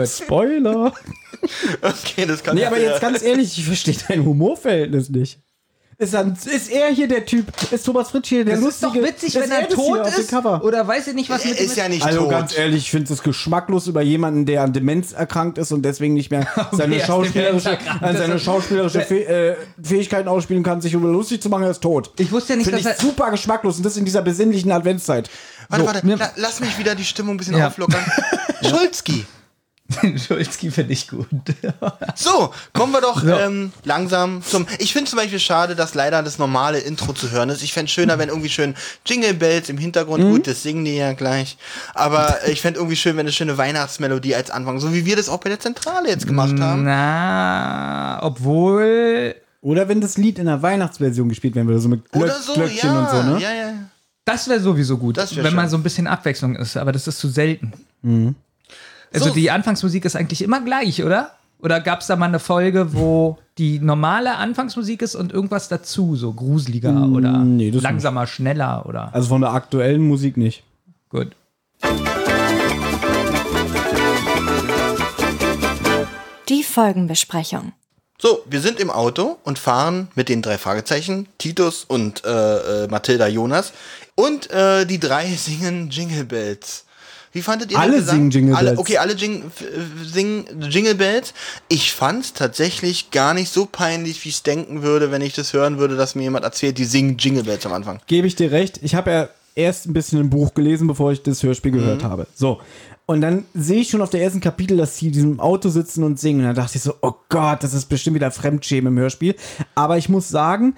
Spoiler. 0.05 0.93
Okay, 1.81 2.25
das 2.25 2.43
kann 2.43 2.55
Nee, 2.55 2.63
ja 2.63 2.67
aber 2.67 2.79
jetzt 2.79 3.01
ganz 3.01 3.21
ehrlich, 3.21 3.57
ich 3.57 3.65
verstehe 3.65 3.95
dein 4.07 4.25
Humorverhältnis 4.25 5.09
nicht. 5.09 5.39
Ist, 6.01 6.13
dann, 6.13 6.31
ist 6.31 6.71
er 6.71 6.87
hier 6.91 7.09
der 7.09 7.25
Typ? 7.25 7.47
Ist 7.73 7.85
Thomas 7.85 8.09
Fritsch 8.11 8.29
hier 8.29 8.45
der 8.45 8.55
Das 8.55 8.63
ist 8.63 8.81
lustige? 8.81 9.01
doch 9.03 9.09
witzig, 9.09 9.35
Ist 9.35 9.41
wenn 9.43 9.51
er 9.51 9.57
hier 9.67 9.67
tot 9.69 9.99
auf 9.99 10.13
dem 10.15 10.21
ist. 10.21 10.29
Cover? 10.31 10.63
Oder 10.63 10.87
weiß 10.87 11.07
ich 11.07 11.13
nicht, 11.13 11.29
was 11.29 11.43
Er 11.43 11.49
mit 11.51 11.59
ist 11.59 11.75
ja 11.75 11.89
nicht 11.89 12.05
Also 12.05 12.19
tot. 12.21 12.29
ganz 12.29 12.57
ehrlich, 12.57 12.77
ich 12.83 12.91
finde 12.91 13.11
es 13.11 13.21
geschmacklos 13.21 13.85
über 13.87 14.01
jemanden, 14.01 14.45
der 14.45 14.61
an 14.63 14.71
Demenz 14.71 15.11
erkrankt 15.11 15.57
ist 15.57 15.73
und 15.73 15.81
deswegen 15.83 16.13
nicht 16.13 16.31
mehr 16.31 16.47
seine 16.71 16.95
er 16.95 17.01
ist 17.01 17.07
schauspielerische, 17.07 17.77
an 17.99 18.15
seine 18.15 18.35
ist- 18.35 18.43
schauspielerische 18.45 19.01
Fäh 19.01 19.23
äh, 19.23 19.55
Fähigkeiten 19.83 20.29
ausspielen 20.29 20.63
kann, 20.63 20.79
sich 20.79 20.93
über 20.93 21.09
lustig 21.09 21.41
zu 21.41 21.49
machen, 21.49 21.63
er 21.63 21.71
ist 21.71 21.81
tot. 21.81 22.13
Ich 22.17 22.31
wusste 22.31 22.53
ja 22.53 22.57
nicht, 22.57 22.69
Finde 22.69 22.81
dass 22.81 22.93
ich 22.97 23.03
er. 23.03 23.05
super 23.09 23.29
geschmacklos 23.31 23.75
und 23.75 23.83
das 23.85 23.97
in 23.97 24.05
dieser 24.05 24.21
besinnlichen 24.21 24.71
Adventszeit. 24.71 25.29
Warte, 25.67 25.83
So, 25.85 25.93
warte, 25.93 26.07
la, 26.07 26.31
lass 26.37 26.61
mich 26.61 26.79
wieder 26.79 26.95
die 26.95 27.03
Stimmung 27.03 27.35
ein 27.35 27.37
bisschen 27.39 27.57
Ja. 27.57 27.67
auflockern. 27.67 27.99
Schulzki. 28.65 29.25
Schulzki 30.17 30.69
finde 30.71 30.93
ich 30.93 31.07
gut. 31.07 31.27
So, 32.15 32.51
kommen 32.73 32.91
wir 32.93 33.01
doch 33.01 33.23
Ja. 33.23 33.45
ähm, 33.45 33.71
langsam 33.85 34.43
zum. 34.43 34.67
Ich 34.79 34.93
finde 34.93 35.09
zum 35.09 35.17
Beispiel 35.17 35.39
schade, 35.39 35.75
dass 35.75 35.93
leider 35.95 36.21
das 36.21 36.37
normale 36.37 36.79
Intro 36.79 37.13
zu 37.13 37.31
hören 37.31 37.49
ist. 37.49 37.63
Ich 37.63 37.73
fände 37.73 37.89
schöner, 37.91 38.17
wenn 38.19 38.29
irgendwie 38.29 38.49
schön 38.49 38.75
Jingle 39.05 39.33
Bells 39.33 39.69
im 39.69 39.77
Hintergrund. 39.77 40.23
Mhm. 40.23 40.31
Gut, 40.31 40.47
das 40.47 40.61
singen 40.63 40.85
die 40.85 40.95
ja 40.97 41.13
gleich. 41.13 41.57
Aber 41.93 42.37
ich 42.47 42.61
fände 42.61 42.79
irgendwie 42.79 42.95
schön, 42.97 43.13
wenn 43.15 43.21
eine 43.25 43.31
schöne 43.31 43.57
Weihnachtsmelodie 43.57 44.35
als 44.35 44.51
Anfang, 44.51 44.79
so 44.79 44.93
wie 44.93 45.05
wir 45.05 45.15
das 45.15 45.29
auch 45.29 45.39
bei 45.39 45.49
der 45.49 45.59
Zentrale 45.59 46.09
jetzt 46.09 46.27
gemacht 46.27 46.59
haben. 46.59 46.83
Na, 46.83 48.19
obwohl. 48.21 49.35
Oder 49.61 49.87
wenn 49.89 49.99
das 50.01 50.17
Lied 50.17 50.39
in 50.39 50.45
der 50.45 50.61
Weihnachtsversion 50.61 51.27
gespielt 51.29 51.55
werden 51.55 51.67
würde, 51.67 51.79
so 51.81 51.89
mit 51.89 52.09
Glöck, 52.11 52.23
Oder 52.25 52.35
so, 52.39 52.53
Glöckchen 52.53 52.89
ja, 52.93 52.99
und 52.99 53.09
so, 53.09 53.23
ne? 53.23 53.41
ja, 53.41 53.53
ja. 53.53 53.73
Das 54.25 54.47
wäre 54.47 54.59
sowieso 54.59 54.97
gut, 54.97 55.17
Das 55.17 55.35
wär 55.35 55.43
wenn 55.43 55.55
mal 55.55 55.63
schön. 55.63 55.69
so 55.71 55.77
ein 55.77 55.83
bisschen 55.83 56.07
Abwechslung 56.07 56.55
ist, 56.55 56.77
aber 56.77 56.91
das 56.91 57.07
ist 57.07 57.17
zu 57.19 57.27
selten. 57.27 57.73
Also 59.13 59.27
So. 59.29 59.33
die 59.33 59.49
Anfangsmusik 59.51 60.05
ist 60.05 60.15
eigentlich 60.15 60.41
immer 60.41 60.61
gleich, 60.61 61.03
oder? 61.03 61.31
Oder 61.61 61.81
gab 61.81 61.99
es 62.01 62.07
da 62.07 62.15
mal 62.15 62.27
eine 62.27 62.39
Folge, 62.39 62.93
wo 62.93 63.37
die 63.57 63.79
normale 63.79 64.35
Anfangsmusik 64.37 65.01
ist 65.01 65.15
und 65.15 65.33
irgendwas 65.33 65.67
dazu, 65.67 66.15
so 66.15 66.31
gruseliger 66.31 67.07
oder 67.09 67.39
nee, 67.39 67.69
langsamer, 67.71 68.27
schneller 68.27 68.85
oder 68.87 69.13
Also 69.13 69.27
von 69.29 69.41
der 69.41 69.51
aktuellen 69.51 70.07
Musik 70.07 70.37
nicht. 70.37 70.63
gut. 71.09 71.35
Die 76.47 76.63
Folgenbesprechung. 76.63 77.73
So, 78.21 78.43
wir 78.49 78.59
sind 78.59 78.79
im 78.79 78.89
Auto 78.89 79.37
und 79.43 79.59
fahren 79.59 80.07
mit 80.15 80.29
den 80.29 80.41
drei 80.41 80.57
Fragezeichen, 80.57 81.27
Titus 81.37 81.85
und 81.85 82.25
äh, 82.25 82.83
äh, 82.85 82.87
Mathilda 82.87 83.27
Jonas. 83.27 83.71
Und 84.15 84.49
äh, 84.51 84.85
die 84.85 84.99
drei 84.99 85.25
singen 85.37 85.89
Jingle 85.89 86.25
Bells. 86.25 86.85
Wie 87.31 87.41
fandet 87.41 87.71
ihr 87.71 87.79
Alle 87.79 87.93
den 87.93 87.99
Gesang? 87.99 88.15
singen 88.15 88.31
Jingle 88.31 88.55
alle, 88.55 88.65
Bells. 88.69 88.79
Okay, 88.79 88.97
alle 88.97 89.13
jing, 89.13 89.43
äh, 89.43 90.05
singen 90.05 90.45
Jingle 90.69 90.95
Bells. 90.95 91.33
Ich 91.67 91.93
fand's 91.93 92.33
tatsächlich 92.33 93.11
gar 93.11 93.33
nicht 93.33 93.51
so 93.51 93.65
peinlich, 93.65 94.23
wie 94.25 94.29
ich 94.29 94.43
denken 94.43 94.81
würde, 94.81 95.11
wenn 95.11 95.21
ich 95.21 95.33
das 95.35 95.53
hören 95.53 95.77
würde, 95.77 95.95
dass 95.95 96.15
mir 96.15 96.23
jemand 96.23 96.43
erzählt, 96.45 96.77
die 96.77 96.85
singen 96.85 97.17
Jingle 97.17 97.43
Bells 97.43 97.65
am 97.65 97.73
Anfang. 97.73 97.99
Gebe 98.07 98.25
ich 98.27 98.35
dir 98.35 98.51
recht. 98.51 98.79
Ich 98.81 98.95
habe 98.95 99.11
ja 99.11 99.29
erst 99.55 99.87
ein 99.87 99.93
bisschen 99.93 100.19
ein 100.19 100.29
Buch 100.29 100.53
gelesen, 100.53 100.87
bevor 100.87 101.11
ich 101.11 101.21
das 101.21 101.43
Hörspiel 101.43 101.71
gehört 101.71 102.03
habe. 102.03 102.27
So. 102.33 102.61
Und 103.05 103.21
dann 103.21 103.45
sehe 103.55 103.81
ich 103.81 103.89
schon 103.89 104.01
auf 104.03 104.11
der 104.11 104.21
ersten 104.21 104.39
Kapitel, 104.39 104.77
dass 104.77 104.97
sie 104.97 105.07
in 105.07 105.13
diesem 105.13 105.39
Auto 105.39 105.69
sitzen 105.69 106.03
und 106.03 106.19
singen. 106.19 106.41
Und 106.41 106.45
dann 106.45 106.55
dachte 106.55 106.77
ich 106.77 106.83
so, 106.83 106.93
oh 107.01 107.13
Gott, 107.29 107.63
das 107.63 107.73
ist 107.73 107.85
bestimmt 107.85 108.15
wieder 108.15 108.29
Fremdschämen 108.29 108.93
im 108.93 108.99
Hörspiel. 108.99 109.35
Aber 109.73 109.97
ich 109.97 110.09
muss 110.09 110.29
sagen, 110.29 110.75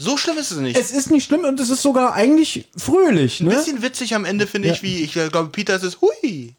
So 0.00 0.16
schlimm 0.16 0.38
ist 0.38 0.52
es 0.52 0.58
nicht. 0.58 0.78
es 0.78 0.92
ist 0.92 1.10
nicht 1.10 1.24
schlimm 1.24 1.44
und 1.44 1.58
es 1.58 1.70
ist 1.70 1.82
sogar 1.82 2.14
eigentlich 2.14 2.68
fröhlich. 2.76 3.40
Ein 3.40 3.48
Ne? 3.48 3.54
bisschen 3.56 3.82
witzig 3.82 4.14
am 4.14 4.24
Ende 4.24 4.46
finde 4.46 4.68
ich, 4.70 4.82
wie 4.84 5.02
ich 5.02 5.16
äh, 5.16 5.28
glaube, 5.28 5.50
Peter 5.50 5.74
ist 5.74 5.82
es, 5.82 6.00
hui. 6.00 6.54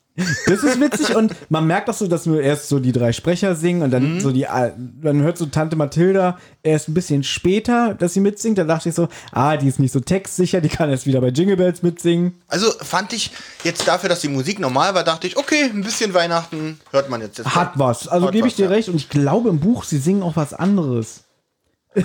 Das 0.47 0.63
ist 0.63 0.82
witzig 0.82 1.15
und 1.15 1.34
man 1.47 1.65
merkt 1.65 1.89
auch 1.89 1.93
so, 1.93 2.06
dass 2.06 2.25
nur 2.25 2.41
erst 2.41 2.67
so 2.67 2.80
die 2.80 2.91
drei 2.91 3.13
Sprecher 3.13 3.56
singen 3.56 3.84
und 3.84 3.91
dann 3.91 4.19
so 4.19 4.32
die, 4.32 4.43
äh, 4.43 4.73
man 5.02 5.21
hört 5.21 5.38
so 5.38 5.45
Tante 5.45 5.78
Mathilda 5.78 6.38
erst 6.62 6.89
ein 6.89 6.93
bisschen 6.93 7.23
später, 7.23 7.93
dass 7.93 8.13
sie 8.15 8.19
mitsingt. 8.19 8.58
Da 8.58 8.65
dachte 8.65 8.89
ich 8.89 8.95
so, 8.95 9.08
ah, 9.32 9.56
die 9.56 9.69
ist 9.69 9.80
nicht 9.80 9.93
so 9.93 10.02
textsicher, 10.02 10.60
die 10.60 10.67
kann 10.67 10.89
jetzt 10.89 11.06
wieder 11.06 11.21
bei 11.21 11.30
Jingle 11.30 11.56
Bells 11.56 11.82
mitsingen. 11.84 12.34
Also 12.49 12.69
fand 12.82 13.13
ich 13.13 13.32
jetzt 13.63 13.88
dafür, 13.88 14.10
dass 14.10 14.19
die 14.19 14.28
Musik 14.28 14.60
normal 14.60 14.93
war, 14.93 15.06
dachte 15.06 15.25
ich, 15.28 15.38
okay, 15.38 15.63
ein 15.73 15.84
bisschen 15.84 16.13
Weihnachten 16.13 16.82
hört 16.91 17.10
man 17.10 17.21
jetzt. 17.21 17.38
jetzt 17.38 17.56
Hat 17.56 17.71
was. 17.75 18.10
Also 18.10 18.28
gebe 18.32 18.49
ich 18.49 18.56
dir 18.56 18.65
ja. 18.65 18.71
recht 18.71 18.89
und 18.89 18.95
ich 18.97 19.08
glaube 19.08 19.47
im 19.47 19.62
Buch, 19.62 19.86
sie 19.86 19.99
singen 19.99 20.23
auch 20.23 20.36
was 20.36 20.54
anderes. 20.54 21.21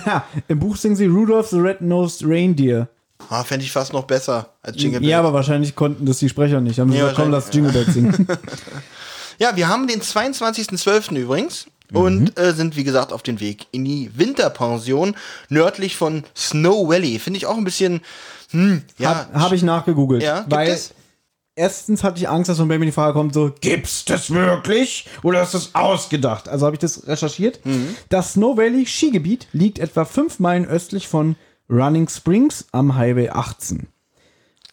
Ja, 0.06 0.24
im 0.48 0.58
Buch 0.60 0.76
singen 0.76 0.96
sie 0.96 1.06
Rudolph 1.06 1.48
the 1.50 1.58
Red-Nosed 1.58 2.22
Reindeer. 2.24 2.88
Ah, 3.30 3.44
fände 3.44 3.64
ich 3.64 3.72
fast 3.72 3.92
noch 3.92 4.04
besser 4.04 4.48
als 4.62 4.76
Jingle 4.80 5.00
Bells. 5.00 5.10
Ja, 5.10 5.18
aber 5.20 5.32
wahrscheinlich 5.32 5.74
konnten 5.76 6.04
das 6.06 6.18
die 6.18 6.28
Sprecher 6.28 6.60
nicht. 6.60 6.78
Haben 6.78 6.90
sie 6.90 6.98
Ja, 6.98 7.04
gesagt, 7.04 7.20
komm, 7.22 7.30
lass 7.30 7.50
Jingle 7.52 7.72
Bells 7.72 7.94
singen. 7.94 8.26
Ja, 9.40 9.56
wir 9.56 9.66
haben 9.68 9.88
den 9.88 10.00
22.12. 10.00 11.16
übrigens 11.16 11.66
und 11.92 12.38
äh, 12.38 12.52
sind, 12.52 12.76
wie 12.76 12.84
gesagt, 12.84 13.12
auf 13.12 13.22
dem 13.24 13.40
Weg 13.40 13.66
in 13.72 13.84
die 13.84 14.10
Winterpension 14.16 15.16
nördlich 15.48 15.96
von 15.96 16.22
Snow 16.36 16.88
Valley. 16.88 17.18
Finde 17.18 17.38
ich 17.38 17.46
auch 17.46 17.56
ein 17.56 17.64
bisschen, 17.64 18.00
hm, 18.50 18.82
ja. 18.96 19.26
Habe 19.32 19.40
hab 19.40 19.52
ich 19.52 19.64
nachgegoogelt. 19.64 20.22
ja, 20.22 20.44
weil 20.48 20.70
es? 20.70 20.94
Erstens 21.56 22.02
hatte 22.04 22.18
ich 22.18 22.28
Angst, 22.28 22.48
dass 22.48 22.58
von 22.58 22.68
Baby 22.68 22.86
die 22.86 22.92
Frage 22.92 23.12
kommt, 23.14 23.34
so, 23.34 23.52
gibt's 23.60 24.04
das 24.04 24.30
wirklich? 24.30 25.06
Oder 25.22 25.42
ist 25.42 25.54
das 25.54 25.74
ausgedacht? 25.74 26.48
Also 26.48 26.66
habe 26.66 26.76
ich 26.76 26.80
das 26.80 27.06
recherchiert. 27.06 27.60
Das 28.08 28.32
Snow 28.34 28.56
Valley 28.56 28.86
Skigebiet 28.86 29.46
liegt 29.52 29.78
etwa 29.78 30.04
fünf 30.04 30.38
Meilen 30.40 30.66
östlich 30.66 31.08
von 31.08 31.36
Running 31.70 32.08
Springs 32.08 32.66
am 32.72 32.96
Highway 32.96 33.30
18. 33.30 33.86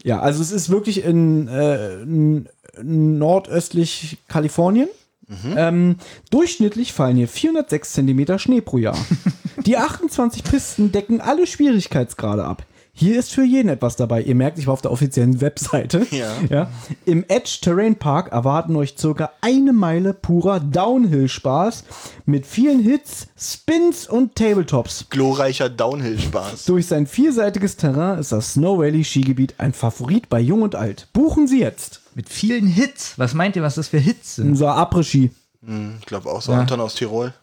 Ja, 0.04 0.20
also 0.20 0.42
es 0.42 0.52
ist 0.52 0.70
wirklich 0.70 1.04
in, 1.04 1.48
äh, 1.48 2.02
n- 2.02 2.50
nordöstlich 2.82 4.18
Kalifornien. 4.28 4.90
Ähm, 5.56 5.96
durchschnittlich 6.30 6.92
fallen 6.92 7.16
hier 7.16 7.30
406 7.30 7.94
Zentimeter 7.94 8.38
Schnee 8.38 8.60
pro 8.60 8.78
Jahr. 8.78 8.98
Die 9.66 9.78
28 9.78 10.44
Pisten 10.44 10.92
decken 10.92 11.22
alle 11.22 11.48
Schwierigkeitsgrade 11.48 12.44
ab. 12.44 12.66
Hier 12.94 13.18
ist 13.18 13.32
für 13.32 13.44
jeden 13.44 13.70
etwas 13.70 13.96
dabei. 13.96 14.22
Ihr 14.22 14.36
merkt, 14.36 14.60
ich 14.60 14.68
war 14.68 14.74
auf 14.74 14.82
der 14.82 14.92
offiziellen 14.92 15.42
Webseite. 15.42 16.06
Ja. 16.50 16.70
Im 17.06 17.24
Edge 17.30 17.60
Terrain 17.62 17.96
Park 17.96 18.32
erwarten 18.32 18.76
euch 18.76 18.96
circa 18.98 19.32
eine 19.42 19.72
Meile 19.74 20.14
purer 20.14 20.60
Downhill-Spaß 20.60 21.84
mit 22.26 22.46
vielen 22.46 22.82
Hits, 22.82 23.28
Spins 23.38 24.08
und 24.08 24.36
Tabletops. 24.36 25.06
Glorreicher 25.10 25.70
Downhill-Spaß. 25.70 26.66
Durch 26.66 26.88
sein 26.88 27.08
vielseitiges 27.08 27.78
Terrain 27.78 28.20
ist 28.20 28.32
das 28.32 28.54
Snow 28.54 28.78
Valley 28.80 29.04
Skigebiet 29.04 29.56
ein 29.58 29.74
Favorit 29.74 30.30
bei 30.30 30.40
Jung 30.40 30.62
und 30.64 30.76
Alt. 30.76 31.08
Buchen 31.14 31.48
Sie 31.48 31.60
jetzt. 31.62 32.02
Mit 32.14 32.28
vielen 32.30 32.68
Hits. 32.68 33.18
Was 33.18 33.34
meint 33.34 33.56
ihr, 33.56 33.64
was 33.64 33.76
das 33.76 33.88
für 33.88 34.00
Hits 34.00 34.36
sind? 34.36 34.50
Unser 34.50 34.76
Après-Ski. 34.78 35.32
Ich 36.00 36.06
glaube 36.06 36.30
auch 36.30 36.42
so, 36.42 36.52
Anton 36.52 36.82
aus 36.82 36.96
Tirol. 36.96 37.34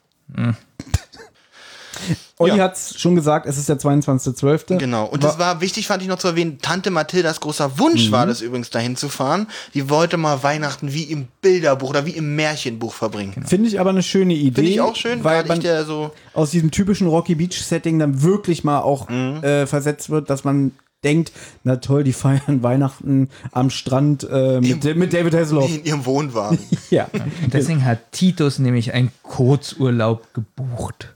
Olli 2.39 2.57
Ja. 2.57 2.65
hat's 2.65 2.99
schon 3.01 3.15
gesagt, 3.17 3.47
es 3.47 3.59
ist 3.59 3.69
der 3.69 3.79
22.12. 3.79 4.79
Genau. 4.79 5.07
Und 5.07 5.25
das 5.25 5.39
war 5.39 5.61
wichtig, 5.61 5.87
fand 5.87 6.03
ich 6.03 6.09
noch 6.09 6.19
zu 6.19 6.29
erwähnen. 6.29 6.59
Tante 6.63 6.91
Mathildas 6.91 7.41
großer 7.41 7.79
Wunsch 7.79 8.09
Mhm. 8.09 8.13
war 8.13 8.27
das 8.27 8.41
übrigens, 8.41 8.71
dahin 8.71 8.97
zu 8.97 9.09
fahren. 9.09 9.47
Die 9.75 9.91
wollte 9.91 10.17
mal 10.17 10.43
Weihnachten 10.43 10.93
wie 10.93 11.05
im 11.05 11.29
Bilderbuch 11.43 11.91
oder 11.91 12.07
wie 12.07 12.13
im 12.13 12.37
Märchenbuch 12.37 12.95
verbringen. 12.95 13.45
Finde 13.47 13.69
ich 13.69 13.81
aber 13.81 13.91
eine 13.91 14.03
schöne 14.03 14.35
Idee. 14.35 14.55
Finde 14.55 14.71
ich 14.71 14.81
auch 14.81 14.97
schön, 14.97 15.25
weil 15.25 15.45
man 15.47 15.61
der 15.61 15.85
so. 15.85 16.13
aus 16.35 16.51
diesem 16.51 16.71
typischen 16.71 17.07
Rocky 17.09 17.35
Beach 17.35 17.61
Setting 17.61 17.99
dann 17.99 18.23
wirklich 18.23 18.63
mal 18.65 18.81
auch 18.81 19.09
Mhm. 19.09 19.43
äh, 19.43 19.67
versetzt 19.67 20.11
wird, 20.11 20.31
dass 20.31 20.45
man 20.45 20.73
denkt, 21.05 21.31
na 21.63 21.77
toll, 21.77 22.03
die 22.05 22.13
feiern 22.13 22.63
Weihnachten 22.65 23.29
am 23.53 23.71
Strand 23.71 24.27
äh, 24.29 24.61
mit, 24.61 24.85
mit 24.97 25.13
David 25.13 25.33
Hasselhoff. 25.35 25.71
in 25.73 25.85
ihrem 25.85 26.05
Wohnwagen. 26.07 26.59
Ja. 26.91 27.07
Deswegen 27.53 27.85
hat 27.85 28.13
Titus 28.13 28.59
nämlich 28.59 28.95
einen 28.95 29.11
Kurzurlaub 29.23 30.33
gebucht. 30.35 31.15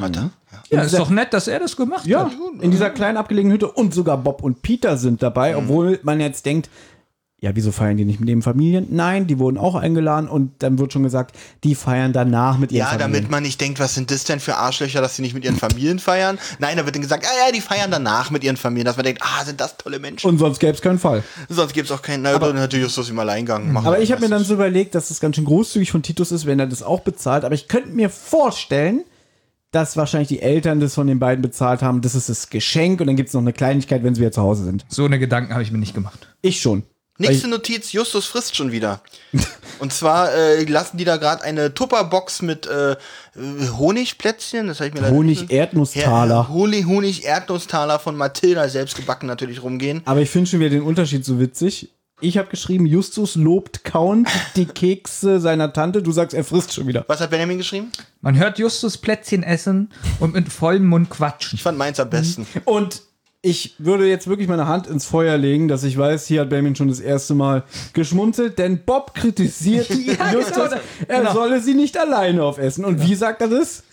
Warte. 0.00 0.30
Ja, 0.70 0.82
ist 0.82 0.98
doch 0.98 1.10
nett, 1.10 1.32
dass 1.32 1.48
er 1.48 1.60
das 1.60 1.76
gemacht 1.76 2.06
Ja, 2.06 2.24
hat. 2.26 2.32
in 2.60 2.70
dieser 2.70 2.90
kleinen 2.90 3.16
abgelegenen 3.16 3.54
Hütte 3.54 3.70
und 3.70 3.92
sogar 3.94 4.16
Bob 4.18 4.42
und 4.42 4.62
Peter 4.62 4.96
sind 4.96 5.22
dabei, 5.22 5.52
Mhm. 5.52 5.58
obwohl 5.58 6.00
man 6.02 6.20
jetzt 6.20 6.44
denkt, 6.46 6.68
ja, 7.40 7.54
wieso 7.54 7.70
feiern 7.70 7.96
die 7.96 8.04
nicht 8.04 8.18
mit 8.18 8.28
ihren 8.28 8.42
Familien? 8.42 8.88
Nein, 8.90 9.28
die 9.28 9.38
wurden 9.38 9.58
auch 9.58 9.76
eingeladen 9.76 10.28
und 10.28 10.60
dann 10.60 10.76
wird 10.80 10.92
schon 10.92 11.04
gesagt, 11.04 11.36
die 11.62 11.76
feiern 11.76 12.12
danach 12.12 12.58
mit 12.58 12.72
ihren 12.72 12.80
Ja, 12.80 12.86
Familien. 12.86 13.12
damit 13.12 13.30
man 13.30 13.44
nicht 13.44 13.60
denkt, 13.60 13.78
was 13.78 13.94
sind 13.94 14.10
das 14.10 14.24
denn 14.24 14.40
für 14.40 14.56
Arschlöcher, 14.56 15.00
dass 15.00 15.14
sie 15.14 15.22
nicht 15.22 15.34
mit 15.34 15.44
ihren 15.44 15.54
Familien 15.56 16.00
feiern. 16.00 16.36
Nein, 16.58 16.76
da 16.78 16.84
wird 16.84 16.96
dann 16.96 17.02
gesagt, 17.02 17.24
ah 17.24 17.46
ja, 17.46 17.52
die 17.52 17.60
feiern 17.60 17.92
danach 17.92 18.32
mit 18.32 18.42
ihren 18.42 18.56
Familien, 18.56 18.86
dass 18.86 18.96
man 18.96 19.04
denkt, 19.04 19.22
ah, 19.22 19.44
sind 19.44 19.60
das 19.60 19.76
tolle 19.76 20.00
Menschen. 20.00 20.28
und 20.28 20.38
sonst 20.38 20.58
gäbe 20.58 20.72
es 20.72 20.82
keinen 20.82 20.98
Fall. 20.98 21.22
Sonst 21.48 21.74
gibt 21.74 21.88
es 21.88 21.96
auch 21.96 22.02
keinen, 22.02 22.22
na, 22.22 22.32
aber, 22.34 22.52
natürlich 22.52 22.86
Justus 22.86 23.08
im 23.08 23.18
Alleingang. 23.20 23.70
Machen 23.72 23.86
Aber 23.86 23.96
wir 23.98 24.02
ich 24.02 24.10
habe 24.10 24.20
mir 24.20 24.28
das. 24.28 24.38
dann 24.40 24.44
so 24.46 24.54
überlegt, 24.54 24.96
dass 24.96 25.06
das 25.06 25.20
ganz 25.20 25.36
schön 25.36 25.44
großzügig 25.44 25.92
von 25.92 26.02
Titus 26.02 26.32
ist, 26.32 26.44
wenn 26.44 26.58
er 26.58 26.66
das 26.66 26.82
auch 26.82 27.00
bezahlt. 27.00 27.44
Aber 27.44 27.54
ich 27.54 27.68
könnte 27.68 27.90
mir 27.90 28.10
vorstellen, 28.10 29.04
dass 29.70 29.96
wahrscheinlich 29.96 30.28
die 30.28 30.40
Eltern 30.40 30.80
das 30.80 30.94
von 30.94 31.06
den 31.06 31.18
beiden 31.18 31.42
bezahlt 31.42 31.82
haben. 31.82 32.00
Das 32.00 32.14
ist 32.14 32.28
das 32.28 32.48
Geschenk 32.50 33.00
und 33.00 33.06
dann 33.06 33.16
gibt 33.16 33.28
es 33.28 33.34
noch 33.34 33.42
eine 33.42 33.52
Kleinigkeit, 33.52 34.02
wenn 34.02 34.14
sie 34.14 34.20
wieder 34.20 34.32
zu 34.32 34.42
Hause 34.42 34.64
sind. 34.64 34.84
So 34.88 35.04
eine 35.04 35.18
Gedanken 35.18 35.52
habe 35.52 35.62
ich 35.62 35.70
mir 35.72 35.78
nicht 35.78 35.94
gemacht. 35.94 36.28
Ich 36.42 36.60
schon. 36.60 36.84
Nächste 37.20 37.48
Notiz, 37.48 37.90
Justus 37.92 38.26
frisst 38.26 38.54
schon 38.54 38.70
wieder. 38.70 39.00
Und 39.80 39.92
zwar 39.92 40.32
äh, 40.32 40.62
lassen 40.64 40.98
die 40.98 41.04
da 41.04 41.16
gerade 41.16 41.42
eine 41.42 41.74
Tupperbox 41.74 42.42
mit 42.42 42.68
äh, 42.68 42.94
Honigplätzchen, 43.76 44.68
das 44.68 44.78
habe 44.78 44.88
ich 44.88 44.94
mir 44.94 45.00
leider 45.00 45.14
nicht- 45.22 45.40
Honig-Erdnusstaler. 45.42 46.48
Honig-Erdnusstaler 46.48 47.98
von 47.98 48.16
Mathilda 48.16 48.68
selbst 48.68 48.96
gebacken 48.96 49.26
natürlich 49.26 49.62
rumgehen. 49.62 50.02
Aber 50.04 50.20
ich 50.20 50.30
finde 50.30 50.48
schon 50.50 50.60
wieder 50.60 50.70
den 50.70 50.82
Unterschied 50.82 51.24
so 51.24 51.40
witzig. 51.40 51.92
Ich 52.20 52.36
habe 52.36 52.48
geschrieben, 52.48 52.84
Justus 52.86 53.36
lobt 53.36 53.84
kauend 53.84 54.28
die 54.56 54.66
Kekse 54.66 55.38
seiner 55.38 55.72
Tante. 55.72 56.02
Du 56.02 56.10
sagst, 56.10 56.34
er 56.34 56.42
frisst 56.42 56.74
schon 56.74 56.88
wieder. 56.88 57.04
Was 57.06 57.20
hat 57.20 57.30
Benjamin 57.30 57.58
geschrieben? 57.58 57.92
Man 58.22 58.36
hört 58.36 58.58
Justus 58.58 58.98
Plätzchen 58.98 59.44
essen 59.44 59.90
und 60.18 60.34
mit 60.34 60.52
vollem 60.52 60.86
Mund 60.88 61.10
quatschen. 61.10 61.56
Ich 61.56 61.62
fand 61.62 61.78
meins 61.78 62.00
am 62.00 62.10
besten. 62.10 62.44
Und 62.64 63.02
ich 63.40 63.76
würde 63.78 64.08
jetzt 64.08 64.26
wirklich 64.26 64.48
meine 64.48 64.66
Hand 64.66 64.88
ins 64.88 65.04
Feuer 65.06 65.38
legen, 65.38 65.68
dass 65.68 65.84
ich 65.84 65.96
weiß, 65.96 66.26
hier 66.26 66.40
hat 66.40 66.48
Benjamin 66.50 66.74
schon 66.74 66.88
das 66.88 66.98
erste 66.98 67.36
Mal 67.36 67.62
geschmunzelt, 67.92 68.58
denn 68.58 68.84
Bob 68.84 69.14
kritisiert 69.14 69.88
Justus, 70.32 70.70
genau. 70.70 70.80
er 71.06 71.18
Genau. 71.20 71.32
solle 71.34 71.60
sie 71.62 71.74
nicht 71.74 71.96
alleine 71.96 72.42
aufessen. 72.42 72.84
Und 72.84 73.00
wie 73.06 73.14
sagt 73.14 73.42
er 73.42 73.48
das? 73.48 73.84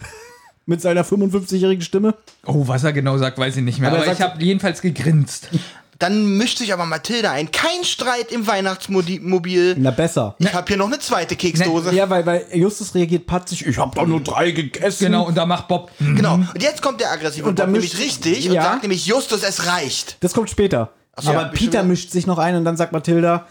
Mit 0.66 0.82
seiner 0.82 1.06
55-jährigen 1.06 1.84
Stimme? 1.84 2.16
Oh, 2.48 2.68
was 2.68 2.84
er 2.84 2.92
genau 2.92 3.20
sagt, 3.20 3.38
weiß 3.38 3.56
ich 3.58 3.62
nicht 3.64 3.78
mehr. 3.80 3.90
Aber 3.90 4.00
er 4.00 4.04
Aber, 4.06 4.14
ich 4.14 4.22
habe 4.22 4.44
jedenfalls 4.44 4.82
gegrinst. 4.82 5.50
Dann 5.98 6.38
mischt 6.38 6.58
sich 6.58 6.74
aber 6.74 6.86
Mathilda 6.86 7.32
ein. 7.32 7.52
Kein 7.52 7.84
Streit 7.86 8.32
im 8.32 8.46
Weihnachtsmobil. 8.48 9.76
Na 9.78 9.92
besser. 9.92 10.36
Ich 10.40 10.54
habe 10.54 10.68
hier 10.68 10.78
noch 10.78 10.88
eine 10.88 11.00
zweite 11.00 11.36
Keksdose. 11.36 11.94
Ja, 11.96 12.10
weil, 12.10 12.26
weil 12.26 12.46
Justus 12.54 12.94
reagiert 12.96 13.26
patzig, 13.28 13.66
ich 13.66 13.78
habe 13.78 13.96
doch 13.96 14.06
nur 14.06 14.20
drei 14.22 14.52
gegessen. 14.52 15.06
Genau, 15.06 15.26
und 15.26 15.36
da 15.38 15.46
macht 15.46 15.68
Bob. 15.70 15.92
Genau. 16.00 16.36
Und 16.36 16.62
jetzt 16.62 16.82
kommt 16.82 17.00
der 17.00 17.12
aggressive 17.12 17.46
Und 17.48 17.56
Bob 17.56 17.66
dann 17.66 17.72
nämlich 17.72 17.94
mischt- 17.94 18.04
richtig 18.26 18.50
und 18.50 18.56
Ja. 18.56 18.64
sagt 18.64 18.82
nämlich, 18.84 19.06
Justus, 19.06 19.44
es 19.44 19.68
reicht. 19.68 20.18
Das 20.20 20.34
kommt 20.34 20.50
später. 20.50 20.92
so, 21.18 21.30
Aber 21.32 21.44
ja, 21.44 21.48
Peter 21.48 21.84
mischt 21.84 22.12
sich 22.12 22.28
noch 22.28 22.40
ein 22.40 22.56
und 22.58 22.66
dann 22.66 22.76
sagt 22.76 22.92
Mathilda, 22.92 23.48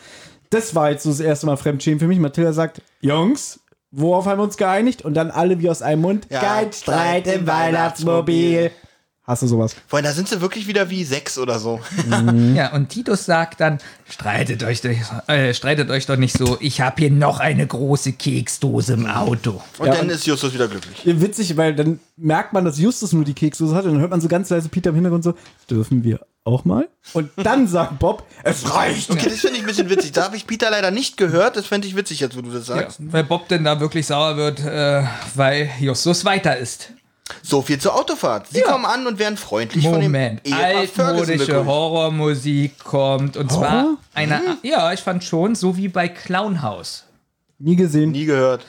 das 0.50 0.74
war 0.74 0.90
jetzt 0.90 1.04
so 1.04 1.08
das 1.10 1.20
erste 1.20 1.46
Mal 1.46 1.56
Fremdschämen 1.56 1.98
für 1.98 2.06
mich. 2.06 2.18
Mathilda 2.18 2.52
sagt, 2.52 2.82
Jungs, 3.00 3.60
worauf 3.90 4.26
haben 4.26 4.38
wir 4.38 4.44
uns 4.44 4.58
geeinigt? 4.58 5.00
Und 5.02 5.14
dann 5.14 5.30
alle 5.30 5.60
wie 5.60 5.70
aus 5.70 5.80
einem 5.80 6.02
Mund, 6.02 6.26
Ja, 6.28 6.40
kein 6.40 6.72
Streit 6.74 7.26
im 7.26 7.46
Weihnachtsmobil. 7.46 8.70
Hast 9.26 9.42
du 9.42 9.46
sowas? 9.46 9.74
Vor 9.88 9.96
allem, 9.96 10.04
da 10.04 10.12
sind 10.12 10.28
sie 10.28 10.42
wirklich 10.42 10.66
wieder 10.66 10.90
wie 10.90 11.02
sechs 11.02 11.38
oder 11.38 11.58
so. 11.58 11.80
Ja, 12.54 12.72
und 12.74 12.90
Titus 12.90 13.24
sagt 13.24 13.58
dann, 13.60 13.78
streitet 14.08 14.62
euch, 14.64 14.82
doch- 14.82 15.28
äh, 15.28 15.54
streitet 15.54 15.88
euch 15.90 16.04
doch 16.04 16.16
nicht 16.16 16.36
so, 16.36 16.58
ich 16.60 16.82
habe 16.82 16.96
hier 17.00 17.10
noch 17.10 17.40
eine 17.40 17.66
große 17.66 18.12
Keksdose 18.12 18.92
im 18.92 19.06
Auto. 19.06 19.62
Und 19.78 19.86
Ja, 19.86 19.92
dann 19.94 20.02
und- 20.06 20.10
ist 20.10 20.26
Justus 20.26 20.52
wieder 20.52 20.68
glücklich. 20.68 21.00
Witzig, 21.04 21.56
weil 21.56 21.74
dann 21.74 22.00
merkt 22.18 22.52
man, 22.52 22.66
dass 22.66 22.78
Justus 22.78 23.12
nur 23.14 23.24
die 23.24 23.32
Keksdose 23.32 23.74
hat 23.74 23.84
und 23.86 23.92
dann 23.92 24.00
hört 24.00 24.10
man 24.10 24.20
so 24.20 24.28
ganz 24.28 24.50
leise 24.50 24.68
Peter 24.68 24.90
im 24.90 24.96
Hintergrund 24.96 25.24
so, 25.24 25.34
dürfen 25.70 26.04
wir 26.04 26.20
auch 26.44 26.66
mal? 26.66 26.86
Und 27.14 27.30
dann 27.36 27.66
sagt 27.66 27.98
Bob, 27.98 28.24
es 28.42 28.74
reicht. 28.74 29.10
Okay, 29.10 29.30
das 29.30 29.38
finde 29.40 29.56
ich 29.56 29.62
ein 29.62 29.66
bisschen 29.66 29.88
witzig. 29.88 30.12
Da 30.12 30.24
habe 30.24 30.36
ich 30.36 30.46
Peter 30.46 30.70
leider 30.70 30.90
nicht 30.90 31.16
gehört. 31.16 31.56
Das 31.56 31.64
fände 31.66 31.88
ich 31.88 31.96
witzig, 31.96 32.20
jetzt 32.20 32.36
wo 32.36 32.42
du 32.42 32.50
das 32.50 32.68
Ja, 32.68 32.76
sagst. 32.76 32.98
weil 33.00 33.24
Bob 33.24 33.48
denn 33.48 33.64
da 33.64 33.80
wirklich 33.80 34.06
sauer 34.06 34.36
wird, 34.36 34.60
äh, 34.60 35.02
weil 35.34 35.70
Justus 35.80 36.26
weiter 36.26 36.58
ist. 36.58 36.90
So 37.42 37.62
viel 37.62 37.78
zur 37.78 37.94
Autofahrt. 37.96 38.48
Sie 38.48 38.58
Ja. 38.60 38.66
kommen 38.66 38.84
an 38.84 39.06
und 39.06 39.18
werden 39.18 39.38
freundlich 39.38 39.84
Moment, 39.84 40.40
von 40.42 40.52
dem 40.52 40.60
Ehepaar 40.62 41.06
altmodische. 41.08 41.64
Horrormusik 41.64 42.78
kommt 42.84 43.36
und 43.38 43.50
zwar 43.50 43.70
Horror? 43.82 43.96
eine, 44.14 44.40
ja, 44.62 44.92
ich 44.92 45.00
fand 45.00 45.24
schon, 45.24 45.54
so 45.54 45.76
wie 45.76 45.88
bei 45.88 46.08
Clownhouse. 46.08 47.04
Nie 47.58 47.76
gesehen. 47.76 48.10
Nie 48.10 48.26
gehört. 48.26 48.66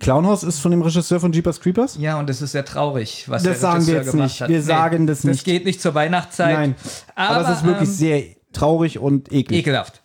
Clownhouse 0.00 0.42
ist 0.42 0.58
von 0.58 0.72
dem 0.72 0.82
Regisseur 0.82 1.20
von 1.20 1.32
Jeepers 1.32 1.60
Creepers? 1.60 1.96
Ja, 2.00 2.18
und 2.18 2.28
es 2.28 2.42
ist 2.42 2.52
sehr 2.52 2.64
traurig, 2.64 3.24
was 3.28 3.44
Das 3.44 3.52
der 3.52 3.60
sagen 3.60 3.86
wir 3.86 3.94
Regisseur 3.94 4.02
jetzt 4.02 4.10
gemacht 4.12 4.28
nicht. 4.30 4.40
hat. 4.40 4.48
Wir 4.48 4.62
sagen 4.62 5.06
das 5.06 5.18
Das 5.18 5.24
nicht. 5.26 5.44
geht 5.44 5.64
nicht 5.64 5.80
zur 5.80 5.94
Weihnachtszeit. 5.94 6.54
Nein. 6.54 6.74
Aber, 7.14 7.48
es 7.48 7.58
ist 7.58 7.64
wirklich 7.64 7.88
ähm, 7.88 7.94
sehr 7.94 8.22
traurig 8.52 8.98
und 8.98 9.30
eklig. 9.32 9.60
ekelhaft. 9.60 10.02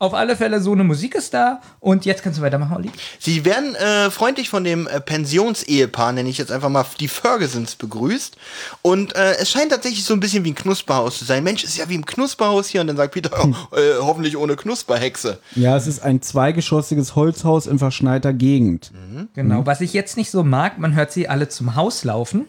Auf 0.00 0.12
alle 0.12 0.34
Fälle, 0.34 0.60
so 0.60 0.72
eine 0.72 0.82
Musik 0.82 1.14
ist 1.14 1.34
da. 1.34 1.60
Und 1.78 2.04
jetzt 2.04 2.24
kannst 2.24 2.40
du 2.40 2.42
weitermachen, 2.42 2.74
Olli. 2.76 2.90
Sie 3.20 3.44
werden 3.44 3.76
äh, 3.76 4.10
freundlich 4.10 4.48
von 4.48 4.64
dem 4.64 4.88
äh, 4.88 5.00
Pensionsehepaar, 5.00 6.10
nenne 6.10 6.28
ich 6.28 6.36
jetzt 6.36 6.50
einfach 6.50 6.68
mal 6.68 6.84
die 6.98 7.06
Fergusons, 7.06 7.76
begrüßt. 7.76 8.36
Und 8.82 9.14
äh, 9.14 9.36
es 9.40 9.50
scheint 9.50 9.70
tatsächlich 9.70 10.04
so 10.04 10.12
ein 10.12 10.18
bisschen 10.18 10.44
wie 10.44 10.50
ein 10.50 10.56
Knusperhaus 10.56 11.18
zu 11.18 11.24
sein. 11.24 11.44
Mensch, 11.44 11.62
ist 11.62 11.78
ja 11.78 11.88
wie 11.88 11.94
im 11.94 12.04
Knusperhaus 12.04 12.66
hier. 12.66 12.80
Und 12.80 12.88
dann 12.88 12.96
sagt 12.96 13.14
Peter, 13.14 13.30
oh, 13.44 13.76
äh, 13.76 13.94
hoffentlich 14.00 14.36
ohne 14.36 14.56
Knusperhexe. 14.56 15.38
Ja, 15.54 15.76
es 15.76 15.86
ist 15.86 16.02
ein 16.02 16.20
zweigeschossiges 16.20 17.14
Holzhaus 17.14 17.68
in 17.68 17.78
verschneiter 17.78 18.32
Gegend. 18.32 18.90
Genau. 19.34 19.60
Mhm. 19.60 19.66
Was 19.66 19.80
ich 19.80 19.92
jetzt 19.92 20.16
nicht 20.16 20.32
so 20.32 20.42
mag, 20.42 20.76
man 20.78 20.96
hört 20.96 21.12
sie 21.12 21.28
alle 21.28 21.48
zum 21.48 21.76
Haus 21.76 22.02
laufen 22.02 22.48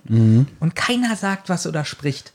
und 0.59 0.75
keiner 0.75 1.15
sagt 1.15 1.49
was 1.49 1.67
oder 1.67 1.85
spricht. 1.85 2.33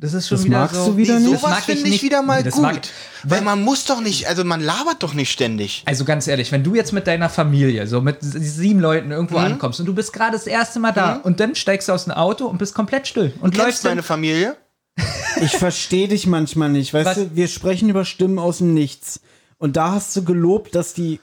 Das 0.00 0.14
ist 0.14 0.28
schon 0.28 0.38
Das 0.38 0.44
wieder 0.46 0.58
magst 0.60 0.74
so. 0.76 0.86
du 0.92 0.96
wieder 0.96 1.14
Nee, 1.18 1.24
nicht? 1.26 1.34
Das 1.34 1.40
sowas 1.42 1.50
mag 1.52 1.58
ich 1.60 1.64
finde 1.66 1.82
ich 1.84 1.90
nicht. 1.90 2.02
wieder 2.02 2.22
mal 2.22 2.38
Nee, 2.38 2.44
das 2.44 2.54
gut. 2.54 2.62
mag- 2.62 2.80
Weil 3.24 3.42
man 3.42 3.62
muss 3.62 3.84
doch 3.84 4.00
nicht, 4.00 4.28
also 4.28 4.44
man 4.44 4.62
labert 4.62 5.02
doch 5.02 5.12
nicht 5.12 5.30
ständig. 5.30 5.82
Also 5.84 6.06
ganz 6.06 6.26
ehrlich, 6.26 6.50
wenn 6.52 6.64
du 6.64 6.74
jetzt 6.74 6.92
mit 6.92 7.06
deiner 7.06 7.28
Familie, 7.28 7.86
so 7.86 8.00
mit 8.00 8.16
sieben 8.20 8.80
Leuten 8.80 9.10
irgendwo 9.10 9.38
Mhm. 9.38 9.44
ankommst 9.44 9.78
und 9.80 9.84
du 9.86 9.94
bist 9.94 10.12
gerade 10.14 10.32
das 10.32 10.46
erste 10.46 10.80
Mal 10.80 10.92
da 10.92 11.16
und 11.16 11.38
dann 11.38 11.54
steigst 11.54 11.88
du 11.88 11.92
aus 11.92 12.04
dem 12.04 12.14
Auto 12.14 12.46
und 12.46 12.56
bist 12.56 12.74
komplett 12.74 13.06
still 13.08 13.34
und 13.42 13.56
läufst 13.58 13.84
du 13.84 13.88
dann 13.88 13.96
meine 13.96 14.02
Familie? 14.02 14.56
Ich 15.42 15.52
verstehe 15.52 16.08
dich 16.08 16.26
manchmal 16.26 16.68
nicht. 16.70 16.92
Weißt 16.92 17.06
Was? 17.06 17.14
du, 17.16 17.36
wir 17.36 17.46
sprechen 17.48 17.88
über 17.88 18.04
Stimmen 18.04 18.38
aus 18.38 18.58
dem 18.58 18.74
Nichts. 18.74 19.20
Und 19.58 19.76
da 19.76 19.92
hast 19.92 20.14
du 20.16 20.24
gelobt, 20.24 20.74
dass 20.74 20.92
die, 20.92 21.20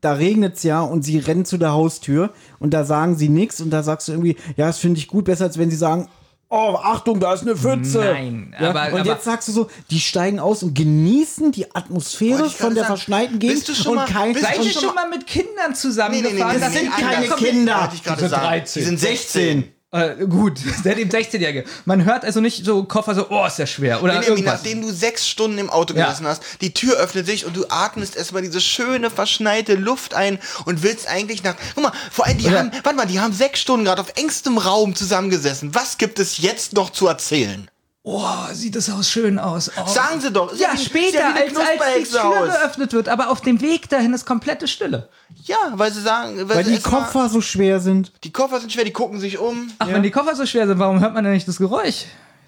da 0.00 0.12
regnet's 0.12 0.62
ja 0.62 0.80
und 0.82 1.02
sie 1.04 1.18
rennen 1.18 1.44
zu 1.44 1.58
der 1.58 1.72
Haustür 1.72 2.32
und 2.58 2.72
da 2.72 2.84
sagen 2.84 3.16
sie 3.16 3.28
nichts 3.28 3.60
und 3.60 3.70
da 3.70 3.82
sagst 3.82 4.08
du 4.08 4.12
irgendwie, 4.12 4.36
ja, 4.56 4.66
das 4.68 4.78
finde 4.78 4.98
ich 4.98 5.08
gut, 5.08 5.24
besser 5.24 5.44
als 5.44 5.58
wenn 5.58 5.70
sie 5.70 5.76
sagen, 5.76 6.08
oh, 6.50 6.76
Achtung, 6.82 7.18
da 7.20 7.32
ist 7.32 7.42
eine 7.42 7.56
Pfütze. 7.56 7.98
Nein, 8.00 8.54
ja? 8.60 8.70
aber- 8.70 8.92
Und 8.92 9.00
aber- 9.00 9.10
jetzt 9.10 9.24
sagst 9.24 9.48
du 9.48 9.52
so, 9.52 9.70
die 9.90 10.00
steigen 10.00 10.38
aus 10.40 10.62
und 10.62 10.74
genießen 10.74 11.52
die 11.52 11.74
Atmosphäre 11.74 12.44
ich 12.46 12.56
von 12.56 12.74
der 12.74 12.84
sagen. 12.84 12.96
verschneiten 12.96 13.38
Gegend 13.38 13.56
Bist 13.56 13.68
du 13.68 13.74
schon 13.74 13.92
und 13.92 13.96
mal- 13.98 14.06
kein 14.06 14.32
bist 14.34 14.44
du 14.44 14.48
Seid 14.48 14.58
und 14.58 14.66
ihr 14.66 14.72
schon 14.72 14.94
mal 14.94 15.08
mit 15.08 15.26
Kindern 15.26 15.74
zusammengefahren? 15.74 16.60
das 16.60 16.72
das 16.72 16.80
sind 16.80 16.90
keine. 16.92 17.28
Kinder. 17.28 17.80
Wollte 17.80 17.94
ich 17.94 18.02
gerade 18.04 18.16
Die 18.16 18.20
sind 18.22 18.30
sagen. 18.30 18.46
13. 18.46 18.80
Die 18.82 18.86
sind 18.86 19.00
16. 19.00 19.72
Äh, 19.92 20.24
gut, 20.26 20.60
der 20.84 20.94
dem 20.94 21.08
16-Jährige. 21.08 21.64
Man 21.84 22.04
hört 22.04 22.24
also 22.24 22.40
nicht 22.40 22.64
so 22.64 22.84
Koffer 22.84 23.14
so, 23.16 23.26
oh, 23.30 23.44
ist 23.44 23.58
der 23.58 23.66
schwer 23.66 24.02
oder 24.02 24.12
Benjamin, 24.12 24.28
irgendwas. 24.38 24.54
nachdem 24.62 24.82
du 24.82 24.92
sechs 24.92 25.26
Stunden 25.28 25.58
im 25.58 25.68
Auto 25.68 25.94
Ja. 25.94 26.04
gesessen 26.06 26.26
hast, 26.28 26.42
die 26.60 26.72
Tür 26.72 26.96
öffnet 26.96 27.26
sich 27.26 27.44
und 27.44 27.56
du 27.56 27.64
atmest 27.70 28.14
erstmal 28.16 28.42
diese 28.42 28.60
schöne, 28.60 29.10
verschneite 29.10 29.74
Luft 29.74 30.14
ein 30.14 30.38
und 30.64 30.84
willst 30.84 31.08
eigentlich 31.08 31.42
nach. 31.42 31.56
Guck 31.74 31.82
mal, 31.82 31.92
vor 32.12 32.26
allem, 32.26 32.38
die 32.38 32.46
Oder- 32.46 32.58
haben, 32.60 32.70
warte 32.84 32.96
mal, 32.96 33.06
die 33.06 33.18
haben 33.18 33.32
sechs 33.32 33.60
Stunden 33.60 33.84
gerade 33.84 34.00
auf 34.00 34.12
engstem 34.16 34.58
Raum 34.58 34.94
zusammengesessen. 34.94 35.74
Was 35.74 35.98
gibt 35.98 36.20
es 36.20 36.38
jetzt 36.38 36.72
noch 36.72 36.90
zu 36.90 37.08
erzählen? 37.08 37.68
Oh, 38.12 38.52
sieht 38.52 38.74
das 38.74 38.90
Haus 38.90 39.08
schön 39.08 39.38
aus. 39.38 39.70
Oh. 39.76 39.86
Sagen 39.86 40.20
Sie 40.20 40.32
doch. 40.32 40.52
ist 40.52 40.60
Ja, 40.60 40.76
später, 40.76 41.20
ja 41.20 41.32
als, 41.34 41.56
als 41.56 42.08
die 42.10 42.16
Tür 42.16 42.24
aus. 42.40 42.48
geöffnet 42.48 42.92
wird, 42.92 43.08
aber 43.08 43.30
auf 43.30 43.40
dem 43.40 43.60
Weg 43.60 43.88
dahin 43.88 44.12
ist 44.12 44.26
komplette 44.26 44.66
Stille. 44.66 45.08
Ja, 45.44 45.56
weil 45.74 45.92
sie 45.92 46.00
sagen, 46.02 46.36
weil, 46.48 46.56
weil 46.56 46.64
sie 46.64 46.74
die 46.76 46.82
Koffer 46.82 47.28
so 47.28 47.40
schwer 47.40 47.78
sind. 47.78 48.12
die 48.24 48.32
Koffer 48.32 48.58
sind 48.58 48.72
schwer, 48.72 48.84
die 48.84 48.92
gucken 48.92 49.20
sich 49.20 49.38
um. 49.38 49.70
Ach, 49.78 49.86
wenn 49.88 50.02
die 50.02 50.10
Koffer 50.10 50.34
so 50.34 50.44
schwer 50.44 50.66
sind, 50.66 50.80
warum 50.80 50.98
hört 51.00 51.14
man 51.14 51.22
denn 51.22 51.34
nicht 51.34 51.46
das 51.46 51.58
Geräusch 51.58 52.06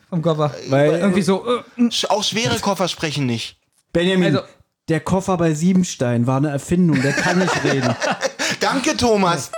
vom 0.08 0.20
Koffer? 0.20 0.52
Weil- 0.68 0.96
Irgendwie 0.96 1.22
so, 1.22 1.46
äh, 1.46 1.82
Sch- 1.82 2.08
Auch 2.08 2.24
schwere 2.24 2.58
Koffer 2.58 2.88
sprechen 2.88 3.26
nicht. 3.26 3.56
Benjamin, 3.92 4.34
Also- 4.36 4.46
der 4.88 4.98
Koffer 4.98 5.36
bei 5.36 5.54
Siebenstein 5.54 6.26
war 6.26 6.38
eine 6.38 6.50
Erfindung, 6.50 7.00
der 7.02 7.12
kann 7.12 7.38
nicht 7.38 7.62
reden. 7.62 7.94
Danke, 8.60 8.96
Thomas. 8.96 9.52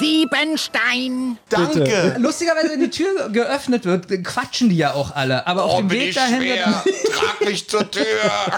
Siebenstein. 0.00 1.38
Danke. 1.48 2.16
lustigerweise, 2.18 2.70
wenn 2.70 2.80
die 2.80 2.90
Tür 2.90 3.28
geöffnet 3.30 3.84
wird, 3.84 4.08
quatschen 4.24 4.68
die 4.68 4.76
ja 4.76 4.94
auch 4.94 5.14
alle. 5.14 5.46
Aber 5.46 5.64
auf 5.64 5.74
Oh, 5.74 5.78
dem 5.78 5.88
bin 5.88 6.00
Weg 6.00 6.14
dahin 6.14 6.40
wird 6.40 6.58
Trag 7.12 7.40
mich 7.44 7.68
zur 7.68 7.88
Tür. 7.90 8.04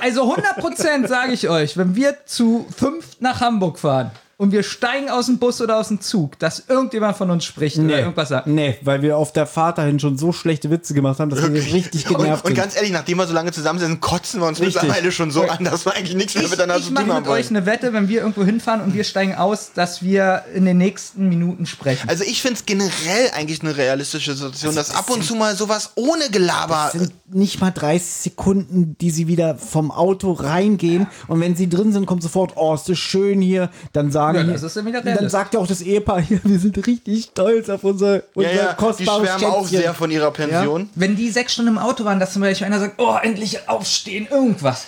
Also 0.00 0.34
100% 0.34 1.06
sage 1.08 1.32
ich 1.32 1.48
euch, 1.48 1.76
wenn 1.76 1.94
wir 1.96 2.16
zu 2.24 2.66
fünf 2.76 3.04
nach 3.20 3.40
Hamburg 3.40 3.78
fahren 3.78 4.10
und 4.42 4.50
wir 4.50 4.64
steigen 4.64 5.08
aus 5.08 5.26
dem 5.26 5.38
Bus 5.38 5.60
oder 5.60 5.78
aus 5.78 5.86
dem 5.86 6.00
Zug, 6.00 6.36
dass 6.40 6.64
irgendjemand 6.66 7.16
von 7.16 7.30
uns 7.30 7.44
spricht 7.44 7.78
oder 7.78 8.00
irgendwas 8.00 8.28
sagt. 8.30 8.48
Nee, 8.48 8.76
weil 8.82 9.00
wir 9.00 9.16
auf 9.16 9.32
der 9.32 9.46
Fahrt 9.46 9.78
dahin 9.78 10.00
schon 10.00 10.18
so 10.18 10.32
schlechte 10.32 10.68
Witze 10.68 10.94
gemacht 10.94 11.20
haben, 11.20 11.30
dass 11.30 11.40
wir 11.40 11.52
richtig 11.72 12.06
genervt 12.06 12.26
und, 12.26 12.30
und 12.32 12.46
sind. 12.46 12.54
ganz 12.56 12.74
ehrlich, 12.74 12.90
nachdem 12.90 13.18
wir 13.18 13.28
so 13.28 13.34
lange 13.34 13.52
zusammen 13.52 13.78
sind, 13.78 14.00
kotzen 14.00 14.40
wir 14.40 14.48
uns 14.48 14.58
Richtig. 14.58 14.82
mittlerweile 14.82 15.12
schon 15.12 15.30
so 15.30 15.42
an, 15.42 15.62
dass 15.64 15.84
wir 15.84 15.94
eigentlich 15.94 16.16
nichts 16.16 16.34
mehr 16.34 16.42
Ich, 16.42 16.50
miteinander 16.50 16.80
ich 16.80 16.86
zu 16.86 16.92
mache 16.92 17.04
tun 17.04 17.12
haben 17.12 17.20
mit 17.20 17.28
wollen. 17.30 17.40
euch 17.40 17.50
eine 17.50 17.66
Wette, 17.66 17.92
wenn 17.92 18.08
wir 18.08 18.20
irgendwo 18.20 18.42
hinfahren 18.42 18.80
und 18.80 18.94
wir 18.94 19.04
steigen 19.04 19.36
aus, 19.36 19.70
dass 19.74 20.02
wir 20.02 20.42
in 20.52 20.64
den 20.64 20.76
nächsten 20.76 21.28
Minuten 21.28 21.64
sprechen. 21.64 22.08
Also 22.08 22.24
ich 22.24 22.42
finde 22.42 22.58
es 22.58 22.66
generell 22.66 23.30
eigentlich 23.36 23.62
eine 23.62 23.76
realistische 23.76 24.34
Situation, 24.34 24.74
dass 24.74 24.92
ab 24.92 25.08
und 25.08 25.22
zu 25.22 25.36
mal 25.36 25.54
sowas 25.54 25.92
ohne 25.94 26.30
Gelaber. 26.30 26.90
Es 26.92 26.98
sind 26.98 27.12
nicht 27.32 27.60
mal 27.60 27.70
30 27.70 28.02
Sekunden, 28.02 28.96
die 29.00 29.12
sie 29.12 29.28
wieder 29.28 29.54
vom 29.54 29.92
Auto 29.92 30.32
reingehen. 30.32 31.06
Und 31.28 31.40
wenn 31.40 31.54
sie 31.54 31.68
drin 31.68 31.92
sind, 31.92 32.06
kommt 32.06 32.24
sofort, 32.24 32.54
oh, 32.56 32.74
ist 32.74 32.88
das 32.88 32.98
schön 32.98 33.40
hier. 33.40 33.70
Dann 33.92 34.10
sagen 34.10 34.31
Ja, 34.34 34.44
die- 34.44 34.52
das 34.52 34.62
ist 34.62 34.76
dann 34.76 34.86
wieder 34.86 35.00
dann 35.02 35.28
sagt 35.28 35.54
ja 35.54 35.60
auch 35.60 35.66
das 35.66 35.80
Ehepaar 35.82 36.20
hier, 36.20 36.40
wir 36.44 36.58
sind 36.58 36.86
richtig 36.86 37.24
stolz 37.24 37.68
auf 37.68 37.84
unser, 37.84 38.22
unser 38.34 38.50
ja, 38.50 38.56
ja, 38.64 38.70
die 38.72 38.76
kostbares 38.76 39.28
schwärmen 39.28 39.44
auch 39.46 39.62
Schätzchen. 39.62 39.78
sehr 39.80 39.94
von 39.94 40.10
ihrer 40.10 40.30
Pension. 40.30 40.90
Wenn 40.94 41.16
die 41.16 41.30
sechs 41.30 41.52
Stunden 41.54 41.72
im 41.72 41.78
Auto 41.78 42.04
waren, 42.04 42.20
dass 42.20 42.32
zum 42.32 42.42
Beispiel 42.42 42.66
einer 42.66 42.80
sagt, 42.80 42.94
oh, 43.00 43.16
endlich 43.22 43.68
aufstehen, 43.68 44.26
irgendwas. 44.30 44.86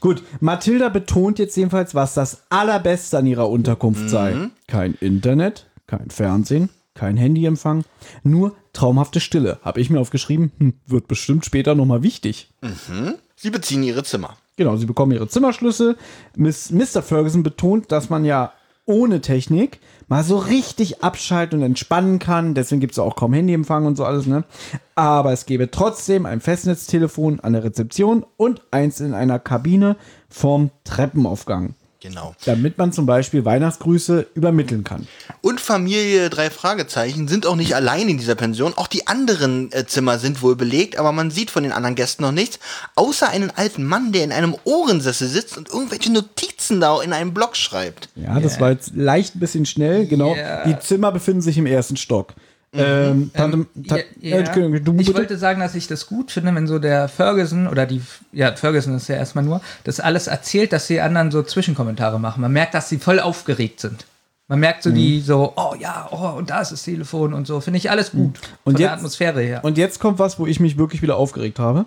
Gut, 0.00 0.22
Mathilda 0.40 0.88
betont 0.88 1.38
jetzt 1.38 1.56
jedenfalls, 1.56 1.94
was 1.94 2.14
das 2.14 2.42
Allerbeste 2.48 3.18
an 3.18 3.26
ihrer 3.26 3.48
Unterkunft 3.48 4.10
sei. 4.10 4.48
Kein 4.66 4.94
Internet, 4.94 5.66
kein 5.86 6.10
Fernsehen, 6.10 6.68
kein 6.94 7.16
Handyempfang, 7.16 7.84
nur 8.24 8.56
traumhafte 8.72 9.20
Stille. 9.20 9.58
Habe 9.62 9.80
ich 9.80 9.88
mir 9.88 10.00
aufgeschrieben, 10.00 10.50
hm, 10.58 10.74
wird 10.86 11.06
bestimmt 11.06 11.44
später 11.44 11.76
nochmal 11.76 12.02
wichtig. 12.02 12.50
Sie 13.36 13.50
beziehen 13.50 13.84
ihre 13.84 14.02
Zimmer. 14.02 14.36
Genau, 14.58 14.76
sie 14.76 14.86
bekommen 14.86 15.12
ihre 15.12 15.28
Zimmerschlüssel. 15.28 15.96
Miss, 16.36 16.72
Mr. 16.72 17.00
Ferguson 17.00 17.44
betont, 17.44 17.92
dass 17.92 18.10
man 18.10 18.24
ja 18.24 18.52
ohne 18.86 19.20
Technik 19.20 19.78
mal 20.08 20.24
so 20.24 20.36
richtig 20.36 21.04
abschalten 21.04 21.60
und 21.60 21.64
entspannen 21.64 22.18
kann. 22.18 22.54
Deswegen 22.54 22.80
gibt 22.80 22.94
es 22.94 22.98
auch 22.98 23.14
kaum 23.14 23.34
Handyempfang 23.34 23.86
und 23.86 23.96
so 23.96 24.04
alles, 24.04 24.26
ne? 24.26 24.42
Aber 24.96 25.32
es 25.32 25.46
gäbe 25.46 25.70
trotzdem 25.70 26.26
ein 26.26 26.40
Festnetztelefon 26.40 27.38
an 27.38 27.52
der 27.52 27.62
Rezeption 27.62 28.26
und 28.36 28.62
eins 28.72 28.98
in 28.98 29.14
einer 29.14 29.38
Kabine 29.38 29.96
vom 30.28 30.70
Treppenaufgang. 30.82 31.74
Genau. 32.00 32.36
Damit 32.44 32.78
man 32.78 32.92
zum 32.92 33.06
Beispiel 33.06 33.44
Weihnachtsgrüße 33.44 34.28
übermitteln 34.34 34.84
kann. 34.84 35.08
Und 35.40 35.60
Familie 35.60 36.30
drei 36.30 36.48
Fragezeichen 36.48 37.26
sind 37.26 37.44
auch 37.44 37.56
nicht 37.56 37.74
allein 37.74 38.08
in 38.08 38.18
dieser 38.18 38.36
Pension. 38.36 38.72
Auch 38.76 38.86
die 38.86 39.08
anderen 39.08 39.72
äh, 39.72 39.84
Zimmer 39.84 40.18
sind 40.20 40.40
wohl 40.40 40.54
belegt, 40.54 40.96
aber 40.96 41.10
man 41.10 41.32
sieht 41.32 41.50
von 41.50 41.64
den 41.64 41.72
anderen 41.72 41.96
Gästen 41.96 42.22
noch 42.22 42.30
nichts, 42.30 42.60
außer 42.94 43.28
einen 43.28 43.50
alten 43.50 43.84
Mann, 43.84 44.12
der 44.12 44.22
in 44.22 44.30
einem 44.30 44.54
Ohrensessel 44.62 45.26
sitzt 45.26 45.58
und 45.58 45.70
irgendwelche 45.70 46.12
Notizen 46.12 46.80
da 46.80 47.02
in 47.02 47.12
einem 47.12 47.34
Block 47.34 47.56
schreibt. 47.56 48.10
Ja, 48.14 48.38
das 48.38 48.60
war 48.60 48.70
jetzt 48.70 48.94
leicht 48.94 49.34
ein 49.34 49.40
bisschen 49.40 49.66
schnell, 49.66 50.06
genau. 50.06 50.36
Ja. 50.36 50.64
Die 50.66 50.78
Zimmer 50.78 51.10
befinden 51.10 51.40
sich 51.40 51.58
im 51.58 51.66
ersten 51.66 51.96
Stock. 51.96 52.34
Ähm, 52.72 53.30
Tante, 53.32 53.66
Ta- 53.86 53.96
Ja, 54.20 54.36
äh, 54.38 54.44
ja. 54.44 54.78
du 54.80 54.94
ich 54.98 55.14
wollte 55.14 55.38
sagen, 55.38 55.60
dass 55.60 55.74
ich 55.74 55.86
das 55.86 56.06
gut 56.06 56.30
finde, 56.30 56.54
wenn 56.54 56.66
so 56.66 56.78
der 56.78 57.08
Ferguson 57.08 57.66
oder 57.66 57.86
die, 57.86 58.02
ja, 58.32 58.54
Ferguson 58.54 58.94
ist 58.94 59.08
ja 59.08 59.16
erstmal 59.16 59.44
nur, 59.44 59.60
das 59.84 60.00
alles 60.00 60.26
erzählt, 60.26 60.72
dass 60.72 60.86
die 60.86 61.00
anderen 61.00 61.30
so 61.30 61.42
Zwischenkommentare 61.42 62.20
machen. 62.20 62.42
Man 62.42 62.52
merkt, 62.52 62.74
dass 62.74 62.88
sie 62.90 62.98
voll 62.98 63.20
aufgeregt 63.20 63.80
sind. 63.80 64.04
Man 64.48 64.60
merkt 64.60 64.82
so 64.82 64.90
Mhm. 64.90 64.94
die 64.94 65.20
so, 65.20 65.52
oh 65.56 65.74
ja, 65.78 66.08
oh, 66.10 66.36
und 66.38 66.50
da 66.50 66.60
ist 66.60 66.72
das 66.72 66.82
Telefon 66.82 67.32
und 67.34 67.46
so. 67.46 67.60
Finde 67.60 67.78
ich 67.78 67.90
alles 67.90 68.12
gut. 68.12 68.20
Mhm. 68.20 68.26
Und 68.26 68.38
von 68.64 68.74
der 68.74 68.86
jetzt- 68.88 68.92
Atmosphäre 68.98 69.40
her. 69.42 69.60
Und 69.64 69.78
jetzt 69.78 69.98
kommt 69.98 70.18
was, 70.18 70.38
wo 70.38 70.46
ich 70.46 70.60
mich 70.60 70.76
wirklich 70.78 71.00
wieder 71.02 71.16
aufgeregt 71.16 71.58
habe. 71.58 71.86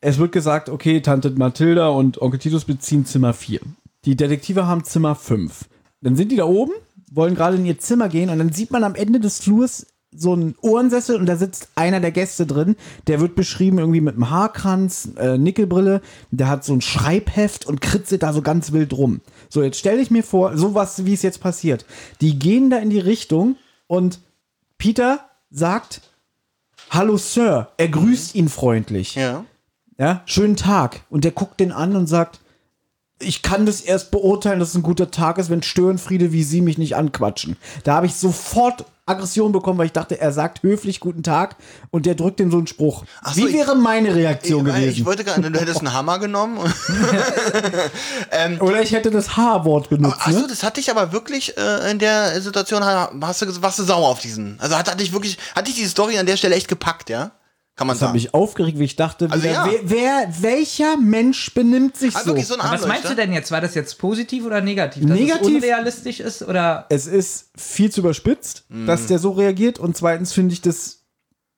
Es 0.00 0.18
wird 0.18 0.30
gesagt, 0.30 0.68
okay, 0.68 1.00
Tante 1.00 1.30
Mathilda 1.30 1.88
und 1.88 2.22
Onkel 2.22 2.38
Titus 2.38 2.64
beziehen 2.64 3.04
Zimmer 3.04 3.34
4. 3.34 3.60
Die 4.04 4.14
Detektive 4.16 4.66
haben 4.66 4.84
Zimmer 4.84 5.16
5. 5.16 5.64
Dann 6.02 6.14
sind 6.14 6.30
die 6.30 6.36
da 6.36 6.44
oben, 6.44 6.72
wollen 7.14 7.34
gerade 7.34 7.56
in 7.56 7.66
ihr 7.66 7.78
Zimmer 7.78 8.08
gehen 8.08 8.30
und 8.30 8.38
dann 8.38 8.52
sieht 8.52 8.70
man 8.70 8.84
am 8.84 8.94
Ende 8.94 9.20
des 9.20 9.40
Flurs 9.40 9.86
so 10.10 10.32
einen 10.32 10.54
Ohrensessel 10.62 11.16
und 11.16 11.26
da 11.26 11.36
sitzt 11.36 11.68
einer 11.74 12.00
der 12.00 12.12
Gäste 12.12 12.46
drin. 12.46 12.76
Der 13.06 13.20
wird 13.20 13.34
beschrieben 13.34 13.78
irgendwie 13.78 14.00
mit 14.00 14.14
einem 14.14 14.30
Haarkranz, 14.30 15.10
äh, 15.18 15.36
Nickelbrille. 15.36 16.00
Der 16.30 16.48
hat 16.48 16.64
so 16.64 16.72
ein 16.72 16.80
Schreibheft 16.80 17.66
und 17.66 17.80
kritzelt 17.80 18.22
da 18.22 18.32
so 18.32 18.40
ganz 18.40 18.72
wild 18.72 18.94
rum. 18.94 19.20
So, 19.50 19.62
jetzt 19.62 19.78
stelle 19.78 20.00
ich 20.00 20.10
mir 20.10 20.22
vor, 20.22 20.56
sowas, 20.56 21.04
wie 21.04 21.12
es 21.12 21.22
jetzt 21.22 21.40
passiert. 21.40 21.84
Die 22.20 22.38
gehen 22.38 22.70
da 22.70 22.78
in 22.78 22.90
die 22.90 23.00
Richtung 23.00 23.56
und 23.86 24.20
Peter 24.78 25.20
sagt, 25.50 26.00
Hallo 26.90 27.18
Sir, 27.18 27.68
er 27.76 27.88
grüßt 27.88 28.34
ihn 28.34 28.48
freundlich. 28.48 29.14
Ja. 29.14 29.44
Ja, 29.98 30.22
schönen 30.26 30.56
Tag. 30.56 31.02
Und 31.10 31.24
der 31.24 31.32
guckt 31.32 31.60
den 31.60 31.72
an 31.72 31.96
und 31.96 32.06
sagt, 32.06 32.40
ich 33.20 33.42
kann 33.42 33.66
das 33.66 33.80
erst 33.80 34.10
beurteilen, 34.10 34.60
dass 34.60 34.70
es 34.70 34.74
ein 34.76 34.82
guter 34.82 35.10
Tag 35.10 35.38
ist, 35.38 35.50
wenn 35.50 35.62
Störenfriede 35.62 36.32
wie 36.32 36.44
Sie 36.44 36.60
mich 36.60 36.78
nicht 36.78 36.96
anquatschen. 36.96 37.56
Da 37.84 37.94
habe 37.96 38.06
ich 38.06 38.14
sofort 38.14 38.84
Aggression 39.06 39.52
bekommen, 39.52 39.78
weil 39.78 39.86
ich 39.86 39.92
dachte, 39.92 40.20
er 40.20 40.32
sagt 40.32 40.62
höflich 40.62 41.00
guten 41.00 41.22
Tag 41.22 41.56
und 41.90 42.04
der 42.04 42.14
drückt 42.14 42.40
ihm 42.40 42.50
so 42.50 42.58
einen 42.58 42.66
Spruch. 42.66 43.04
So, 43.24 43.36
wie 43.36 43.46
ich- 43.48 43.54
wäre 43.54 43.74
meine 43.74 44.14
Reaktion 44.14 44.66
Ich, 44.66 44.74
gewesen? 44.74 44.90
ich 44.92 45.04
wollte 45.06 45.24
gerade, 45.24 45.50
du 45.50 45.58
hättest 45.58 45.78
einen 45.78 45.94
Hammer 45.94 46.18
genommen. 46.18 46.58
Oder 48.60 48.82
ich 48.82 48.92
hätte 48.92 49.10
das 49.10 49.36
H-Wort 49.36 49.88
benutzt. 49.88 50.16
Achso, 50.20 50.40
ne? 50.40 50.46
das 50.48 50.62
hatte 50.62 50.80
ich 50.80 50.90
aber 50.90 51.12
wirklich 51.12 51.56
äh, 51.56 51.90
in 51.90 51.98
der 51.98 52.40
Situation, 52.42 52.84
hast 52.84 53.42
du, 53.42 53.62
warst 53.62 53.78
du 53.78 53.82
sauer 53.84 54.08
auf 54.08 54.20
diesen. 54.20 54.56
Also 54.60 54.76
hat, 54.76 54.90
hatte 54.90 55.02
ich 55.02 55.12
wirklich, 55.12 55.38
hatte 55.54 55.70
ich 55.70 55.76
die 55.76 55.86
Story 55.86 56.18
an 56.18 56.26
der 56.26 56.36
Stelle 56.36 56.54
echt 56.54 56.68
gepackt, 56.68 57.08
ja? 57.10 57.30
Kann 57.78 57.86
man 57.86 57.94
Das 57.94 58.02
hat 58.02 58.08
sagen. 58.08 58.16
mich 58.16 58.34
aufgeregt, 58.34 58.78
wie 58.80 58.84
ich 58.84 58.96
dachte, 58.96 59.28
Also 59.30 59.44
wieder, 59.44 59.52
ja. 59.52 59.68
wer, 59.70 59.80
wer, 59.84 60.28
welcher 60.40 60.96
Mensch 60.96 61.54
benimmt 61.54 61.96
sich 61.96 62.14
Ah, 62.16 62.22
so? 62.24 62.36
so 62.36 62.56
Was 62.58 62.86
meinst 62.88 63.08
du 63.08 63.14
denn 63.14 63.32
jetzt? 63.32 63.52
War 63.52 63.60
das 63.60 63.74
jetzt 63.76 63.98
positiv 63.98 64.44
oder 64.44 64.60
negativ? 64.60 65.06
Dass 65.06 65.16
Negativ. 65.18 65.42
es 65.48 65.54
unrealistisch 65.62 66.18
ist 66.20 66.42
oder 66.42 66.86
es 66.90 67.06
ist 67.06 67.50
viel 67.56 67.90
zu 67.92 68.00
überspitzt, 68.00 68.64
Mhm. 68.68 68.86
dass 68.86 69.06
der 69.06 69.20
so 69.20 69.30
reagiert. 69.30 69.78
Und 69.78 69.96
zweitens 69.96 70.32
finde 70.32 70.54
ich 70.54 70.60
das 70.60 71.04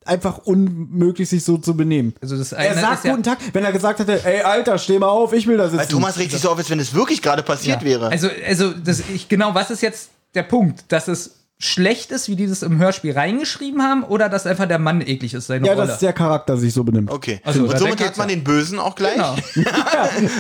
einfach 0.05 0.39
unmöglich, 0.39 1.29
sich 1.29 1.43
so 1.43 1.57
zu 1.57 1.75
benehmen. 1.75 2.15
Also 2.21 2.37
das 2.37 2.53
Er 2.53 2.75
sagt 2.75 2.99
ist 2.99 3.05
ja- 3.05 3.11
guten 3.13 3.23
Tag, 3.23 3.39
wenn 3.55 3.65
er 3.65 3.73
gesagt 3.73 3.99
hätte, 4.01 4.23
ey 4.25 4.43
Alter, 4.43 4.77
steh 4.79 4.99
mal 4.99 5.09
auf, 5.09 5.33
ich 5.33 5.47
will 5.47 5.57
da 5.57 5.65
sitzen. 5.71 5.79
Weil 5.79 5.87
Thomas 5.89 6.19
regt 6.19 6.33
sich 6.33 6.41
so 6.43 6.51
auf, 6.51 6.59
als 6.59 6.69
wenn 6.69 6.81
es 6.81 6.93
wirklich 6.95 7.23
gerade 7.23 7.43
passiert 7.43 7.83
wäre. 7.83 8.09
Also, 8.09 8.29
also 8.47 8.73
das, 8.73 9.03
ich, 9.15 9.29
genau, 9.29 9.55
was 9.55 9.71
ist 9.71 9.81
jetzt 9.83 10.11
der 10.35 10.43
Punkt? 10.43 10.85
Dass 10.89 11.09
es 11.09 11.37
schlecht 11.63 12.11
ist, 12.11 12.29
wie 12.29 12.37
die 12.37 12.47
das 12.47 12.63
im 12.63 12.79
Hörspiel 12.79 13.13
reingeschrieben 13.13 13.83
haben, 13.83 14.03
oder 14.03 14.31
dass 14.31 14.47
einfach 14.47 14.67
der 14.67 14.79
Mann 14.79 15.03
eklig 15.03 15.35
ist, 15.35 15.47
seine 15.47 15.67
ja, 15.67 15.75
Rolle? 15.75 15.89
dass 15.89 15.99
der 15.99 16.15
Charakter 16.15 16.57
sich 16.57 16.73
so 16.73 16.85
benimmt. 16.85 17.11
okay. 17.11 17.41
Also, 17.45 17.65
Und 17.65 17.79
somit 17.79 18.03
hat 18.03 18.17
man 18.17 18.31
ja. 18.31 18.35
den 18.35 18.45
Bösen 18.45 18.79
auch 18.79 18.95
gleich. 18.95 19.15
Genau. 19.15 19.37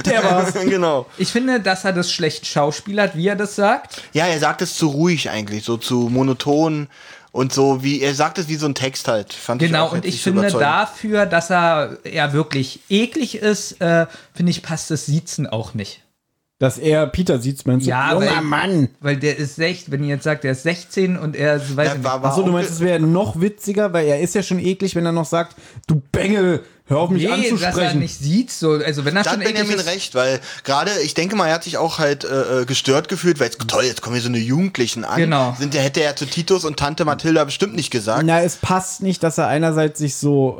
Der 0.06 0.24
war's. 0.24 0.54
genau. 0.64 1.06
Ich 1.18 1.28
finde, 1.28 1.60
dass 1.60 1.84
er 1.84 1.92
das 1.92 2.10
schlecht 2.10 2.46
schauspielert, 2.46 3.16
wie 3.16 3.28
er 3.28 3.36
das 3.36 3.54
sagt. 3.54 4.02
Ja, 4.14 4.26
er 4.26 4.38
sagt 4.38 4.62
es 4.62 4.76
zu 4.76 4.88
ruhig 4.88 5.28
eigentlich, 5.28 5.64
so 5.64 5.76
zu 5.76 6.08
monoton 6.08 6.88
und 7.32 7.52
so 7.52 7.82
wie, 7.82 8.00
er 8.00 8.14
sagt 8.14 8.38
es 8.38 8.48
wie 8.48 8.56
so 8.56 8.66
ein 8.66 8.74
Text 8.74 9.06
halt. 9.06 9.34
Fand 9.34 9.60
Genau, 9.60 9.86
auch 9.86 9.92
und 9.92 10.06
ich 10.06 10.22
finde 10.22 10.48
dafür, 10.50 11.26
dass 11.26 11.50
er 11.50 11.98
ja 12.10 12.32
wirklich 12.32 12.80
eklig 12.88 13.36
ist, 13.36 13.80
äh, 13.80 14.06
finde 14.34 14.50
ich, 14.50 14.62
passt 14.62 14.90
das 14.90 15.06
Siezen 15.06 15.46
auch 15.46 15.74
nicht. 15.74 16.02
Dass 16.61 16.76
er 16.76 17.06
Peter 17.06 17.38
sieht, 17.40 17.66
meinst 17.66 17.86
du? 17.86 17.90
Ja, 17.90 18.12
Junger 18.12 18.26
weil- 18.36 18.42
Mann. 18.42 18.88
Weil 19.00 19.16
der 19.16 19.38
ist 19.38 19.56
16, 19.56 19.90
wenn 19.92 20.04
ihr 20.04 20.11
jetzt 20.11 20.24
sagt, 20.24 20.44
der 20.44 20.52
ist 20.52 20.62
16 20.62 21.16
und 21.16 21.34
er 21.34 21.56
ist, 21.56 21.74
weiß 21.74 21.86
Ja, 21.86 21.92
ich 21.94 21.98
nicht. 21.98 22.04
war, 22.04 22.22
war 22.22 22.30
Achso, 22.30 22.42
du 22.42 22.52
meinst, 22.52 22.70
es 22.70 22.80
wäre 22.80 23.00
noch 23.00 23.40
witziger, 23.40 23.92
weil 23.94 24.06
er 24.06 24.20
ist 24.20 24.34
ja 24.34 24.42
schon 24.42 24.58
eklig, 24.58 24.94
wenn 24.94 25.06
er 25.06 25.12
noch 25.12 25.24
sagt, 25.24 25.56
du 25.86 26.02
Bengel, 26.12 26.62
hör 26.84 26.98
auf 26.98 27.08
mich 27.08 27.22
Nee, 27.22 27.28
dass 27.30 27.38
er 27.38 27.52
anzusprechen. 27.68 27.98
nicht 28.00 28.18
sieht, 28.18 28.50
so, 28.50 28.72
also 28.72 29.06
wenn 29.06 29.16
er 29.16 29.22
Da 29.22 29.30
hat 29.30 29.36
schon 29.38 29.40
eklig 29.42 29.54
Benjamin 29.56 29.80
ist, 29.80 29.86
recht, 29.86 30.14
weil 30.14 30.38
gerade, 30.62 30.90
ich 31.02 31.14
denke 31.14 31.34
mal, 31.34 31.46
er 31.46 31.54
hat 31.54 31.64
sich 31.64 31.78
auch 31.78 31.98
halt 31.98 32.24
äh, 32.24 32.61
äh, 32.61 32.64
gestört 32.66 33.08
gefühlt, 33.08 33.40
weil 33.40 33.46
jetzt, 33.46 33.66
toll, 33.66 33.84
jetzt 33.84 34.02
kommen 34.02 34.16
hier 34.16 34.22
so 34.22 34.28
eine 34.28 34.36
Jugendlichen 34.36 35.04
an. 35.06 35.16
Genau. 35.18 35.56
Sind, 35.58 35.72
der 35.72 35.80
hätte 35.80 36.02
er 36.02 36.14
zu 36.14 36.26
Titus 36.26 36.66
und 36.66 36.76
Tante 36.78 37.06
Mathilda 37.06 37.42
bestimmt 37.44 37.74
nicht 37.74 37.90
gesagt. 37.90 38.24
Na, 38.26 38.42
es 38.42 38.56
passt 38.56 39.02
nicht, 39.02 39.22
dass 39.22 39.38
er 39.38 39.46
einerseits 39.46 39.98
sich 39.98 40.16
so 40.16 40.58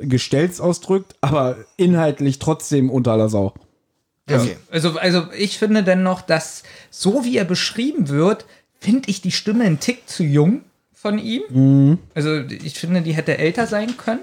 äh, 0.00 0.06
gestellt 0.06 0.58
ausdrückt, 0.58 1.16
aber 1.20 1.56
inhaltlich 1.76 2.38
trotzdem 2.38 2.88
unter 2.88 3.12
aller 3.12 3.28
Sau. 3.28 3.52
Okay. 4.28 4.56
Also, 4.70 4.98
also 4.98 5.26
ich 5.36 5.58
finde 5.58 5.82
dennoch, 5.82 6.22
dass 6.22 6.62
so 6.90 7.24
wie 7.24 7.36
er 7.36 7.44
beschrieben 7.44 8.08
wird, 8.08 8.46
finde 8.80 9.10
ich 9.10 9.20
die 9.20 9.32
Stimme 9.32 9.64
einen 9.64 9.80
Tick 9.80 10.08
zu 10.08 10.24
jung 10.24 10.62
von 10.92 11.18
ihm. 11.18 11.42
Mhm. 11.50 11.98
Also 12.14 12.38
ich 12.38 12.78
finde, 12.78 13.02
die 13.02 13.12
hätte 13.12 13.36
älter 13.36 13.66
sein 13.66 13.96
können. 13.96 14.20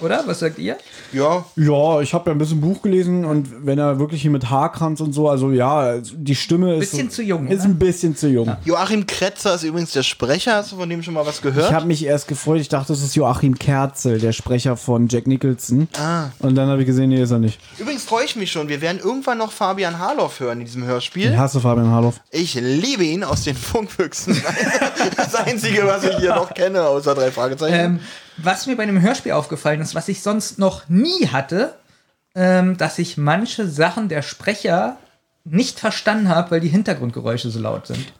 Oder? 0.00 0.22
Was 0.26 0.40
sagt 0.40 0.58
ihr? 0.58 0.76
Ja, 1.12 1.44
Ja, 1.56 2.00
ich 2.00 2.12
habe 2.12 2.30
ja 2.30 2.34
ein 2.34 2.38
bisschen 2.38 2.60
Buch 2.60 2.82
gelesen 2.82 3.24
und 3.24 3.66
wenn 3.66 3.78
er 3.78 3.98
wirklich 3.98 4.22
hier 4.22 4.30
mit 4.30 4.50
Haarkranz 4.50 5.00
und 5.00 5.12
so, 5.12 5.28
also 5.28 5.50
ja, 5.50 5.98
die 5.98 6.34
Stimme 6.34 6.74
ist. 6.76 6.90
Bisschen 6.90 7.10
zu 7.10 7.22
jung, 7.22 7.46
Ist 7.48 7.64
ne? 7.64 7.70
ein 7.70 7.78
bisschen 7.78 8.14
zu 8.16 8.28
jung. 8.28 8.56
Joachim 8.64 9.06
Kretzer 9.06 9.54
ist 9.54 9.62
übrigens 9.62 9.92
der 9.92 10.02
Sprecher. 10.02 10.56
Hast 10.56 10.72
du 10.72 10.76
von 10.76 10.88
dem 10.88 11.02
schon 11.02 11.14
mal 11.14 11.24
was 11.24 11.40
gehört? 11.40 11.70
Ich 11.70 11.74
habe 11.74 11.86
mich 11.86 12.04
erst 12.04 12.28
gefreut, 12.28 12.60
ich 12.60 12.68
dachte, 12.68 12.92
das 12.92 13.02
ist 13.02 13.14
Joachim 13.14 13.58
Kerzel, 13.58 14.18
der 14.18 14.32
Sprecher 14.32 14.76
von 14.76 15.08
Jack 15.08 15.26
Nicholson. 15.26 15.88
Ah. 15.98 16.26
Und 16.40 16.56
dann 16.56 16.68
habe 16.68 16.82
ich 16.82 16.86
gesehen, 16.86 17.08
nee, 17.10 17.22
ist 17.22 17.30
er 17.30 17.38
nicht. 17.38 17.58
Übrigens 17.78 18.04
freue 18.04 18.24
ich 18.24 18.36
mich 18.36 18.52
schon. 18.52 18.68
Wir 18.68 18.80
werden 18.80 19.00
irgendwann 19.02 19.38
noch 19.38 19.52
Fabian 19.52 19.98
Harloff 19.98 20.40
hören 20.40 20.60
in 20.60 20.66
diesem 20.66 20.84
Hörspiel. 20.84 21.30
Ich 21.30 21.36
hasse 21.36 21.60
Fabian 21.60 21.90
Harloff. 21.90 22.20
Ich 22.30 22.54
liebe 22.54 23.04
ihn 23.04 23.24
aus 23.24 23.44
den 23.44 23.56
Funkfüchsen. 23.56 24.40
das 25.16 25.34
Einzige, 25.34 25.86
was 25.86 26.04
ich 26.04 26.16
hier 26.18 26.34
noch 26.34 26.52
kenne, 26.52 26.82
außer 26.82 27.14
drei 27.14 27.30
Fragezeichen. 27.30 27.74
Ähm, 27.74 28.00
was 28.38 28.66
mir 28.66 28.76
bei 28.76 28.86
dem 28.86 29.00
Hörspiel 29.00 29.32
aufgefallen 29.32 29.80
ist, 29.80 29.94
was 29.94 30.08
ich 30.08 30.22
sonst 30.22 30.58
noch 30.58 30.88
nie 30.88 31.28
hatte, 31.28 31.74
ähm, 32.34 32.76
dass 32.76 32.98
ich 32.98 33.16
manche 33.16 33.66
Sachen 33.68 34.08
der 34.08 34.22
Sprecher 34.22 34.98
nicht 35.44 35.78
verstanden 35.80 36.28
habe, 36.28 36.50
weil 36.50 36.60
die 36.60 36.68
Hintergrundgeräusche 36.68 37.50
so 37.50 37.60
laut 37.60 37.86
sind. 37.86 38.12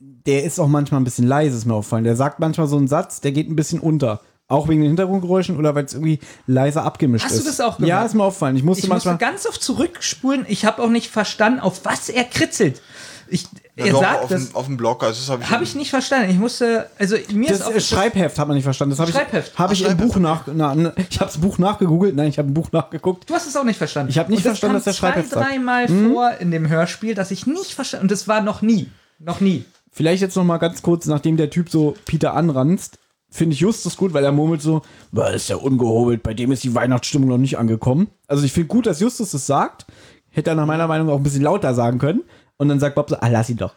Der 0.00 0.44
ist 0.44 0.58
auch 0.58 0.66
manchmal 0.66 1.00
ein 1.00 1.04
bisschen 1.04 1.26
leise, 1.26 1.56
ist 1.56 1.64
mir 1.64 1.74
aufgefallen. 1.74 2.04
Der 2.04 2.16
sagt 2.16 2.40
manchmal 2.40 2.66
so 2.66 2.76
einen 2.76 2.88
Satz, 2.88 3.20
der 3.20 3.32
geht 3.32 3.48
ein 3.48 3.56
bisschen 3.56 3.80
unter. 3.80 4.20
Auch 4.48 4.68
wegen 4.68 4.80
den 4.80 4.88
Hintergrundgeräuschen 4.90 5.56
oder 5.56 5.74
weil 5.74 5.84
es 5.86 5.94
irgendwie 5.94 6.20
leiser 6.46 6.84
abgemischt 6.84 7.24
Hast 7.24 7.32
ist. 7.34 7.44
du 7.44 7.50
das 7.50 7.60
auch 7.60 7.78
Ja, 7.80 7.86
gemacht? 7.86 8.06
ist 8.06 8.14
mir 8.14 8.24
aufgefallen. 8.24 8.56
Ich 8.56 8.62
musste 8.62 8.86
Ich 8.86 8.92
musste 8.92 9.16
ganz 9.16 9.46
oft 9.46 9.62
zurückspulen. 9.62 10.44
Ich 10.48 10.64
habe 10.64 10.82
auch 10.82 10.88
nicht 10.88 11.10
verstanden, 11.10 11.58
auf 11.60 11.84
was 11.84 12.08
er 12.08 12.22
kritzelt. 12.24 12.80
Ich, 13.28 13.46
Er 13.78 13.90
doch, 13.92 14.00
sagt, 14.00 14.22
auf, 14.24 14.30
das 14.30 14.48
dem, 14.48 14.56
auf 14.56 14.66
dem 14.66 14.76
Blog, 14.78 15.02
also 15.02 15.20
das 15.20 15.28
habe 15.28 15.42
ich, 15.42 15.50
habe 15.50 15.64
ich 15.64 15.74
nicht 15.74 15.90
verstanden. 15.90 16.30
Ich 16.30 16.38
musste, 16.38 16.88
also 16.98 17.14
mir 17.34 17.50
Das 17.50 17.58
ist 17.60 17.66
auch 17.66 17.72
äh, 17.72 17.80
Schreibheft 17.80 18.38
hat 18.38 18.48
man 18.48 18.56
nicht 18.56 18.64
verstanden. 18.64 18.92
Das 18.92 19.00
habe 19.00 19.10
ich, 19.10 19.16
Schreibheft. 19.16 19.58
hab 19.58 19.70
ich 19.70 19.84
im 19.84 19.96
Buch 19.98 20.16
nach. 20.16 20.44
Na, 20.46 20.74
na, 20.74 20.94
ich 20.96 21.20
habe 21.20 21.26
das 21.30 21.36
Buch 21.38 21.58
nachgegoogelt. 21.58 22.16
Nein, 22.16 22.28
ich 22.28 22.38
habe 22.38 22.48
ein 22.48 22.54
Buch 22.54 22.72
nachgeguckt. 22.72 23.28
Du 23.28 23.34
hast 23.34 23.46
es 23.46 23.54
auch 23.54 23.64
nicht 23.64 23.76
verstanden. 23.76 24.08
Ich 24.10 24.18
hab 24.18 24.30
nicht 24.30 24.38
Und 24.38 24.44
verstanden, 24.44 24.76
kam 24.76 24.84
dass 24.84 24.84
der 24.84 24.92
Schreibheft 24.94 25.30
zwei, 25.30 25.42
dreimal 25.42 25.88
vor 25.88 26.30
in 26.40 26.50
dem 26.50 26.68
Hörspiel, 26.70 27.14
dass 27.14 27.30
ich 27.30 27.46
nicht 27.46 27.74
verstanden 27.74 28.04
Und 28.04 28.10
das 28.12 28.26
war 28.26 28.40
noch 28.40 28.62
nie. 28.62 28.88
Noch 29.18 29.40
nie. 29.40 29.64
Vielleicht 29.92 30.22
jetzt 30.22 30.36
noch 30.36 30.44
mal 30.44 30.56
ganz 30.56 30.80
kurz, 30.80 31.04
nachdem 31.04 31.36
der 31.36 31.50
Typ 31.50 31.68
so 31.68 31.94
Peter 32.06 32.32
anranzt, 32.34 32.98
finde 33.30 33.52
ich 33.54 33.60
Justus 33.60 33.98
gut, 33.98 34.14
weil 34.14 34.24
er 34.24 34.32
murmelt 34.32 34.62
so, 34.62 34.80
"Boah, 35.12 35.30
ist 35.30 35.48
ja 35.50 35.56
ungehobelt, 35.56 36.22
bei 36.22 36.32
dem 36.32 36.50
ist 36.52 36.64
die 36.64 36.74
Weihnachtsstimmung 36.74 37.28
noch 37.28 37.38
nicht 37.38 37.58
angekommen. 37.58 38.08
Also 38.26 38.44
ich 38.44 38.52
finde 38.52 38.68
gut, 38.68 38.86
dass 38.86 39.00
Justus 39.00 39.32
das 39.32 39.46
sagt. 39.46 39.84
Hätte 40.30 40.50
er 40.50 40.56
nach 40.56 40.66
meiner 40.66 40.86
Meinung 40.86 41.10
auch 41.10 41.16
ein 41.16 41.22
bisschen 41.22 41.42
lauter 41.42 41.74
sagen 41.74 41.98
können. 41.98 42.22
Und 42.58 42.68
dann 42.68 42.80
sagt 42.80 42.94
Bob 42.94 43.10
so, 43.10 43.16
ah, 43.20 43.28
lass 43.28 43.50
ihn 43.50 43.56
doch. 43.56 43.74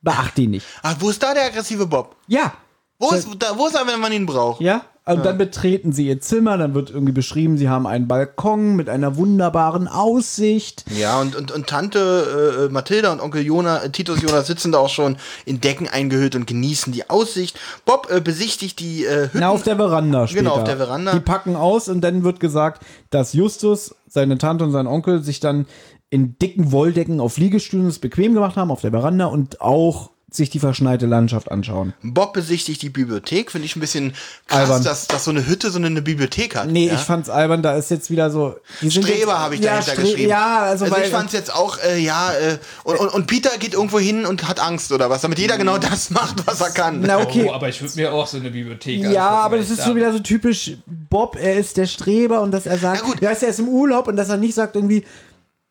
Beacht 0.00 0.38
ihn 0.38 0.50
nicht. 0.50 0.66
Ach, 0.82 0.96
wo 0.98 1.10
ist 1.10 1.22
da 1.22 1.34
der 1.34 1.46
aggressive 1.46 1.86
Bob? 1.86 2.16
Ja. 2.26 2.52
Wo 2.98 3.10
ist, 3.10 3.28
da, 3.38 3.56
wo 3.56 3.66
ist 3.66 3.74
er, 3.74 3.86
wenn 3.86 4.00
man 4.00 4.12
ihn 4.12 4.26
braucht? 4.26 4.60
Ja. 4.60 4.82
Und 5.04 5.26
dann 5.26 5.36
betreten 5.36 5.92
sie 5.92 6.06
ihr 6.06 6.20
Zimmer, 6.20 6.56
dann 6.56 6.74
wird 6.74 6.90
irgendwie 6.90 7.12
beschrieben, 7.12 7.58
sie 7.58 7.68
haben 7.68 7.88
einen 7.88 8.06
Balkon 8.06 8.76
mit 8.76 8.88
einer 8.88 9.16
wunderbaren 9.16 9.88
Aussicht. 9.88 10.84
Ja, 10.96 11.20
und, 11.20 11.34
und, 11.34 11.50
und 11.50 11.66
Tante 11.66 12.68
äh, 12.68 12.72
Mathilda 12.72 13.10
und 13.10 13.20
Onkel 13.20 13.42
Jona, 13.42 13.82
äh, 13.82 13.90
Titus 13.90 14.22
Jonas 14.22 14.46
sitzen 14.46 14.70
da 14.70 14.78
auch 14.78 14.88
schon 14.88 15.16
in 15.44 15.60
Decken 15.60 15.88
eingehüllt 15.88 16.36
und 16.36 16.46
genießen 16.46 16.92
die 16.92 17.10
Aussicht. 17.10 17.58
Bob 17.84 18.12
äh, 18.12 18.20
besichtigt 18.20 18.78
die 18.78 19.04
äh, 19.04 19.24
Hütten. 19.24 19.40
Na, 19.40 19.48
auf 19.48 19.64
der 19.64 19.74
Veranda 19.74 20.28
später. 20.28 20.44
Genau, 20.44 20.54
auf 20.54 20.64
der 20.64 20.76
Veranda. 20.76 21.12
Die 21.12 21.20
packen 21.20 21.56
aus 21.56 21.88
und 21.88 22.00
dann 22.00 22.22
wird 22.22 22.38
gesagt, 22.38 22.84
dass 23.10 23.32
Justus, 23.32 23.96
seine 24.06 24.38
Tante 24.38 24.62
und 24.62 24.70
sein 24.70 24.86
Onkel 24.86 25.24
sich 25.24 25.40
dann 25.40 25.66
in 26.12 26.38
dicken 26.38 26.72
Wolldecken 26.72 27.20
auf 27.20 27.38
Liegestühlen 27.38 27.86
es 27.86 27.98
bequem 27.98 28.34
gemacht 28.34 28.56
haben 28.56 28.70
auf 28.70 28.82
der 28.82 28.90
Veranda 28.90 29.26
und 29.26 29.62
auch 29.62 30.10
sich 30.30 30.50
die 30.50 30.58
verschneite 30.58 31.06
Landschaft 31.06 31.50
anschauen. 31.50 31.94
Bob 32.02 32.34
besichtigt 32.34 32.82
die 32.82 32.90
Bibliothek. 32.90 33.50
Finde 33.50 33.66
ich 33.66 33.76
ein 33.76 33.80
bisschen 33.80 34.12
krass, 34.46 34.60
Albern. 34.60 34.84
dass, 34.84 35.06
dass 35.06 35.24
so 35.24 35.30
eine 35.30 35.46
Hütte 35.46 35.70
so 35.70 35.78
eine, 35.78 35.88
eine 35.88 36.02
Bibliothek 36.02 36.56
hat. 36.56 36.70
Nee, 36.70 36.88
ja? 36.88 36.94
ich 36.94 37.00
fand's 37.00 37.30
albern, 37.30 37.62
da 37.62 37.76
ist 37.76 37.90
jetzt 37.90 38.10
wieder 38.10 38.30
so. 38.30 38.56
Streber 38.86 39.38
habe 39.38 39.54
ich 39.54 39.62
ja, 39.62 39.76
dahinter 39.76 39.92
Stre- 39.92 40.02
geschrieben. 40.02 40.28
Ja, 40.30 40.60
also, 40.60 40.90
weil, 40.90 41.04
ich 41.04 41.10
fand's 41.10 41.32
jetzt 41.32 41.54
auch, 41.54 41.78
äh, 41.78 41.98
ja, 41.98 42.32
äh, 42.32 42.58
und, 42.84 42.98
und, 42.98 43.08
und 43.08 43.26
Peter 43.26 43.50
geht 43.58 43.72
irgendwo 43.74 43.98
hin 43.98 44.26
und 44.26 44.48
hat 44.48 44.60
Angst 44.60 44.92
oder 44.92 45.08
was, 45.08 45.22
damit 45.22 45.38
jeder 45.38 45.56
genau 45.56 45.78
das 45.78 46.10
macht, 46.10 46.46
was 46.46 46.60
er 46.60 46.70
kann. 46.70 47.00
na 47.00 47.20
okay. 47.20 47.46
Oh, 47.48 47.52
aber 47.52 47.68
ich 47.68 47.80
würde 47.80 47.94
mir 47.96 48.12
auch 48.12 48.26
so 48.26 48.36
eine 48.38 48.50
Bibliothek 48.50 49.02
Ja, 49.02 49.28
aber 49.28 49.58
das 49.58 49.70
ist 49.70 49.82
so 49.82 49.94
wieder 49.96 50.12
so 50.12 50.18
typisch 50.18 50.72
Bob, 50.86 51.36
er 51.40 51.56
ist 51.56 51.76
der 51.76 51.86
Streber 51.86 52.40
und 52.42 52.52
dass 52.52 52.66
er 52.66 52.78
sagt, 52.78 53.02
Na 53.04 53.10
gut. 53.10 53.20
ja, 53.20 53.30
ist 53.30 53.42
er 53.42 53.50
ist 53.50 53.60
im 53.60 53.68
Urlaub 53.68 54.08
und 54.08 54.16
dass 54.16 54.28
er 54.30 54.38
nicht 54.38 54.54
sagt 54.54 54.76
irgendwie, 54.76 55.04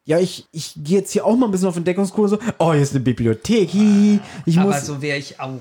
ja, 0.06 0.20
ich, 0.20 0.46
ich 0.52 0.74
gehe 0.78 1.00
jetzt 1.00 1.12
hier 1.12 1.26
auch 1.26 1.36
mal 1.36 1.48
ein 1.48 1.52
bisschen 1.52 1.68
auf 1.68 1.78
Entdeckungskurs, 1.78 2.32
so, 2.32 2.40
oh, 2.58 2.74
hier 2.74 2.82
ist 2.82 2.92
eine 2.92 3.02
Bibliothek, 3.02 3.70
hihi, 3.70 4.20
ich 4.46 4.60
Aber 4.60 4.72
muss, 4.72 4.86
so 4.86 5.02
wäre 5.02 5.18
ich 5.18 5.40
auch. 5.40 5.60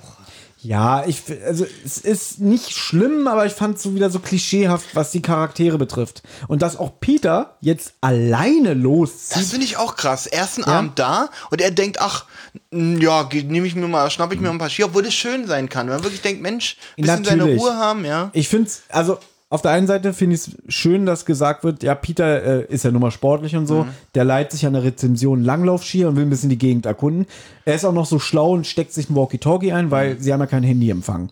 Ja, 0.62 1.06
ich, 1.06 1.22
also 1.46 1.64
es 1.86 1.98
ist 1.98 2.38
nicht 2.40 2.72
schlimm, 2.72 3.26
aber 3.26 3.46
ich 3.46 3.54
fand 3.54 3.78
es 3.78 3.82
so 3.82 3.94
wieder 3.94 4.10
so 4.10 4.18
klischeehaft, 4.18 4.94
was 4.94 5.10
die 5.10 5.22
Charaktere 5.22 5.78
betrifft. 5.78 6.22
Und 6.48 6.60
dass 6.60 6.76
auch 6.76 7.00
Peter 7.00 7.56
jetzt 7.60 7.94
alleine 8.02 8.74
Das 8.74 8.82
loszieht. 8.82 9.46
finde 9.46 9.64
ich 9.64 9.78
auch 9.78 9.96
krass. 9.96 10.26
Ersten 10.26 10.64
Abend 10.64 10.98
da 10.98 11.30
und 11.50 11.62
er 11.62 11.70
denkt, 11.70 11.98
ach, 12.02 12.26
ja, 12.72 13.26
nehme 13.32 13.66
ich 13.66 13.74
mir 13.74 13.88
mal, 13.88 14.10
schnapp 14.10 14.34
ich 14.34 14.40
mir 14.40 14.48
mal 14.48 14.54
ein 14.54 14.58
paar 14.58 14.68
Skier, 14.68 14.86
obwohl 14.86 15.02
das 15.02 15.14
schön 15.14 15.46
sein 15.46 15.70
kann. 15.70 15.86
Wenn 15.86 15.94
man 15.94 16.04
wirklich 16.04 16.20
denkt, 16.20 16.42
Mensch, 16.42 16.76
bisschen 16.96 17.24
seine 17.24 17.38
Natürlich. 17.38 17.62
Ruhe 17.62 17.74
haben, 17.76 18.04
ja. 18.04 18.28
Ich 18.34 18.48
finde 18.48 18.68
es, 18.68 18.82
also 18.90 19.18
auf 19.50 19.62
der 19.62 19.72
einen 19.72 19.86
Seite 19.88 20.12
finde 20.12 20.36
ich 20.36 20.42
es 20.46 20.56
schön, 20.68 21.04
dass 21.06 21.26
gesagt 21.26 21.64
wird, 21.64 21.82
ja, 21.82 21.94
Peter 21.96 22.42
äh, 22.42 22.72
ist 22.72 22.84
ja 22.84 22.92
nun 22.92 23.02
mal 23.02 23.10
sportlich 23.10 23.56
und 23.56 23.66
so, 23.66 23.84
der 24.14 24.24
leiht 24.24 24.52
sich 24.52 24.64
an 24.64 24.72
der 24.74 24.84
Rezension 24.84 25.42
Langlaufskier 25.42 26.08
und 26.08 26.16
will 26.16 26.22
ein 26.24 26.30
bisschen 26.30 26.50
die 26.50 26.56
Gegend 26.58 26.86
erkunden. 26.86 27.26
Er 27.64 27.74
ist 27.74 27.84
auch 27.84 27.92
noch 27.92 28.06
so 28.06 28.18
schlau 28.20 28.52
und 28.52 28.66
steckt 28.66 28.92
sich 28.92 29.10
ein 29.10 29.16
Walkie-Talkie 29.16 29.72
ein, 29.72 29.90
weil 29.90 30.18
sie 30.20 30.32
haben 30.32 30.40
ja 30.40 30.46
kein 30.46 30.62
Handyempfang. 30.62 31.30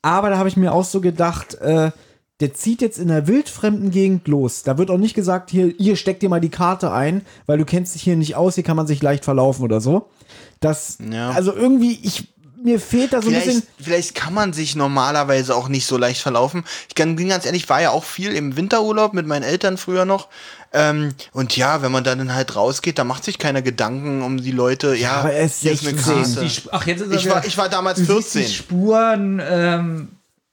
Aber 0.00 0.30
da 0.30 0.38
habe 0.38 0.48
ich 0.48 0.56
mir 0.56 0.72
auch 0.72 0.84
so 0.84 1.00
gedacht, 1.02 1.54
äh, 1.56 1.90
der 2.40 2.54
zieht 2.54 2.80
jetzt 2.80 2.98
in 2.98 3.10
einer 3.10 3.28
wildfremden 3.28 3.90
Gegend 3.90 4.26
los. 4.26 4.62
Da 4.64 4.78
wird 4.78 4.90
auch 4.90 4.98
nicht 4.98 5.14
gesagt, 5.14 5.50
hier, 5.50 5.74
hier 5.78 5.96
steck 5.96 6.20
dir 6.20 6.28
mal 6.30 6.40
die 6.40 6.48
Karte 6.48 6.90
ein, 6.90 7.20
weil 7.46 7.58
du 7.58 7.64
kennst 7.64 7.94
dich 7.94 8.02
hier 8.02 8.16
nicht 8.16 8.34
aus, 8.34 8.54
hier 8.56 8.64
kann 8.64 8.76
man 8.76 8.86
sich 8.86 9.00
leicht 9.02 9.24
verlaufen 9.24 9.62
oder 9.62 9.80
so. 9.80 10.08
Das, 10.58 10.98
Ja. 11.08 11.30
also 11.30 11.54
irgendwie, 11.54 11.98
ich, 12.02 12.32
mir 12.62 12.80
fehlt 12.80 13.12
da 13.12 13.20
so 13.20 13.28
ein 13.28 13.34
Vielleicht, 13.34 13.46
bisschen. 13.46 13.66
vielleicht 13.80 14.14
kann 14.14 14.34
man 14.34 14.52
sich 14.52 14.76
normalerweise 14.76 15.54
auch 15.54 15.68
nicht 15.68 15.86
so 15.86 15.96
leicht 15.96 16.20
verlaufen. 16.20 16.64
Ich 16.88 16.94
kann, 16.94 17.16
bin 17.16 17.28
ganz 17.28 17.46
ehrlich, 17.46 17.68
war 17.68 17.80
ja 17.80 17.90
auch 17.90 18.04
viel 18.04 18.32
im 18.34 18.56
Winterurlaub 18.56 19.14
mit 19.14 19.26
meinen 19.26 19.42
Eltern 19.42 19.76
früher 19.76 20.04
noch. 20.04 20.28
Ähm, 20.72 21.14
und 21.32 21.56
ja, 21.56 21.82
wenn 21.82 21.92
man 21.92 22.04
dann 22.04 22.34
halt 22.34 22.56
rausgeht, 22.56 22.98
da 22.98 23.04
macht 23.04 23.24
sich 23.24 23.38
keiner 23.38 23.62
Gedanken 23.62 24.22
um 24.22 24.40
die 24.40 24.52
Leute. 24.52 24.94
Ja, 24.94 25.16
aber 25.16 25.32
er 25.32 25.44
ist 25.44 25.60
hier 25.60 25.72
eine 25.72 25.80
16. 25.80 25.96
Karte. 25.96 26.50
Ach, 26.72 26.86
jetzt 26.86 27.00
ist 27.02 27.10
er 27.10 27.16
Ich 27.18 27.28
war, 27.28 27.44
ich 27.44 27.58
war 27.58 27.68
damals 27.68 27.98
du 27.98 28.04
siehst 28.04 28.32
14. 28.32 28.42
Die 28.42 28.54
Spuren, 28.54 29.42
ähm, 29.44 30.08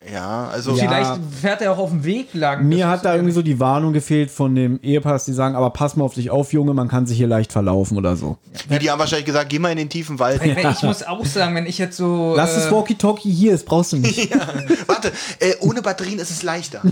Ja, 0.07 0.47
also 0.47 0.77
Ja. 0.77 0.85
vielleicht 0.85 1.19
fährt 1.41 1.61
er 1.61 1.73
auch 1.73 1.77
auf 1.77 1.89
dem 1.89 2.05
Weg 2.05 2.33
lang. 2.33 2.65
Mir 2.65 2.87
hat 2.87 3.03
da 3.03 3.15
irgendwie 3.15 3.33
so 3.33 3.41
die 3.41 3.59
Warnung 3.59 3.91
gefehlt 3.91 4.31
von 4.31 4.55
dem 4.55 4.79
Ehepaar, 4.81 5.19
die 5.19 5.33
sagen, 5.33 5.55
aber 5.57 5.71
pass 5.71 5.97
mal 5.97 6.05
auf 6.05 6.13
dich 6.13 6.29
auf, 6.29 6.53
Junge, 6.53 6.73
man 6.73 6.87
kann 6.87 7.05
sich 7.05 7.17
hier 7.17 7.27
leicht 7.27 7.51
verlaufen 7.51 7.97
oder 7.97 8.15
so. 8.15 8.37
wie 8.69 8.79
die 8.79 8.89
haben 8.89 8.99
wahrscheinlich 8.99 9.25
gesagt, 9.25 9.49
geh 9.49 9.59
mal 9.59 9.71
in 9.71 9.77
den 9.77 9.89
tiefen 9.89 10.17
Wald. 10.17 10.39
Weil 10.39 10.71
Ich 10.71 10.83
muss 10.83 11.03
auch 11.03 11.25
sagen, 11.25 11.53
wenn 11.53 11.65
ich 11.65 11.77
jetzt 11.77 11.97
so. 11.97 12.33
Lass 12.33 12.53
äh, 12.53 12.61
das 12.61 12.71
Walkie-Talkie 12.71 13.29
hier, 13.29 13.51
das 13.51 13.63
brauchst 13.63 13.91
du 13.91 13.97
nicht. 13.97 14.29
Warte, 14.87 15.11
äh, 15.39 15.55
ohne 15.59 15.81
Batterien 15.81 16.19
ist 16.19 16.31
es 16.31 16.43
leichter. 16.43 16.81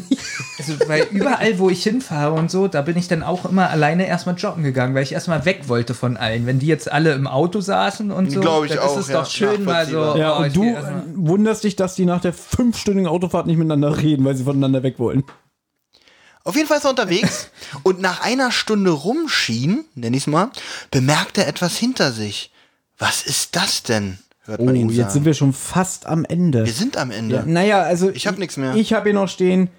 Also, 0.59 0.73
weil 0.87 1.05
überall, 1.11 1.59
wo 1.59 1.69
ich 1.69 1.83
hinfahre 1.83 2.33
und 2.33 2.49
so, 2.49 2.67
da 2.67 2.81
bin 2.81 2.97
ich 2.97 3.07
dann 3.07 3.21
auch 3.21 3.45
immer 3.45 3.69
alleine 3.69 4.07
erstmal 4.07 4.35
joggen 4.35 4.63
gegangen, 4.63 4.95
weil 4.95 5.03
ich 5.03 5.11
erstmal 5.11 5.45
weg 5.45 5.69
wollte 5.69 5.93
von 5.93 6.17
allen. 6.17 6.47
Wenn 6.47 6.57
die 6.57 6.65
jetzt 6.65 6.91
alle 6.91 7.13
im 7.13 7.27
Auto 7.27 7.61
saßen 7.61 8.09
und 8.09 8.31
so, 8.31 8.39
ich 8.63 8.71
dann 8.71 8.79
auch, 8.79 8.97
ist 8.97 9.03
es 9.03 9.07
ja, 9.09 9.19
doch 9.19 9.29
schön 9.29 9.63
mal 9.63 9.85
so. 9.85 10.15
Ja, 10.17 10.39
oh, 10.39 10.43
und 10.43 10.55
du 10.55 10.75
wunderst 11.15 11.63
dich, 11.63 11.75
dass 11.75 11.93
die 11.93 12.05
nach 12.05 12.21
der 12.21 12.33
fünfstündigen 12.97 13.07
Autofahrt 13.07 13.47
nicht 13.47 13.57
miteinander 13.57 13.97
reden, 14.01 14.25
weil 14.25 14.35
sie 14.35 14.43
voneinander 14.43 14.83
weg 14.83 14.99
wollen. 14.99 15.23
Auf 16.43 16.55
jeden 16.55 16.67
Fall 16.67 16.77
ist 16.77 16.85
er 16.85 16.91
unterwegs 16.91 17.49
und 17.83 17.99
nach 18.01 18.21
einer 18.23 18.51
Stunde 18.51 18.91
rumschien, 18.91 19.85
nenn 19.95 20.13
ich's 20.13 20.27
mal, 20.27 20.49
bemerkt 20.91 21.37
er 21.37 21.47
etwas 21.47 21.77
hinter 21.77 22.11
sich. 22.11 22.51
Was 22.97 23.25
ist 23.25 23.55
das 23.55 23.83
denn? 23.83 24.17
Hört 24.45 24.61
Oh, 24.61 24.63
man 24.63 24.75
ihn 24.75 24.87
jetzt 24.89 24.97
sagen. 24.97 25.11
sind 25.11 25.25
wir 25.25 25.33
schon 25.33 25.53
fast 25.53 26.05
am 26.05 26.23
Ende. 26.25 26.65
wir 26.65 26.71
sind 26.73 26.95
am 26.97 27.11
Ende. 27.11 27.35
Ja, 27.35 27.43
naja, 27.45 27.81
also 27.81 28.09
Ich 28.09 28.27
hab 28.27 28.37
nix 28.39 28.55
mehr. 28.57 28.75
Ich 28.75 28.93
habe 28.93 29.09
hier 29.09 29.13
noch 29.19 29.27
stehen, 29.27 29.69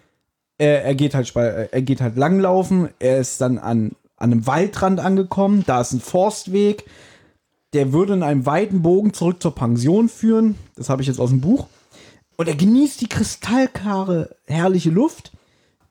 er, 0.59 0.85
er 0.85 0.95
geht 0.95 1.15
halt 1.15 1.35
er 1.35 1.83
geht 1.83 2.01
halt 2.01 2.17
langlaufen, 2.17 2.89
er 2.99 3.19
ist 3.19 3.41
dann 3.41 3.59
an, 3.59 3.93
an 4.17 4.33
einem 4.33 4.47
Waldrand 4.47 5.01
angekommen, 5.01 5.65
da 5.67 5.81
ist 5.81 5.93
ein 5.93 6.01
Forstweg, 6.01 6.85
der 7.73 7.93
würde 7.93 8.13
in 8.13 8.23
einem 8.23 8.45
weiten 8.45 8.83
Bogen 8.83 9.15
zurück 9.15 9.41
zur 9.43 9.55
Pension 9.55 10.09
führen. 10.09 10.57
Das 10.77 10.89
habe 10.91 11.01
ich 11.03 11.09
jetzt 11.09 11.21
aus 11.21 11.31
dem 11.31 11.41
Buch. 11.41 11.67
Und 12.39 12.49
er 12.49 12.55
genießt 12.55 13.01
die 13.03 13.09
kristallklare, 13.09 14.37
herrliche 14.47 14.91
Luft. 14.91 15.33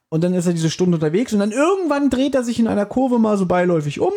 Und 0.09 0.23
dann 0.23 0.33
ist 0.33 0.47
er 0.47 0.53
diese 0.53 0.69
Stunde 0.71 0.95
unterwegs 0.95 1.33
und 1.33 1.39
dann 1.39 1.51
irgendwann 1.51 2.09
dreht 2.09 2.33
er 2.33 2.41
sich 2.43 2.57
in 2.59 2.67
einer 2.69 2.85
Kurve 2.85 3.19
mal 3.19 3.37
so 3.37 3.45
beiläufig 3.45 3.99
um 3.99 4.13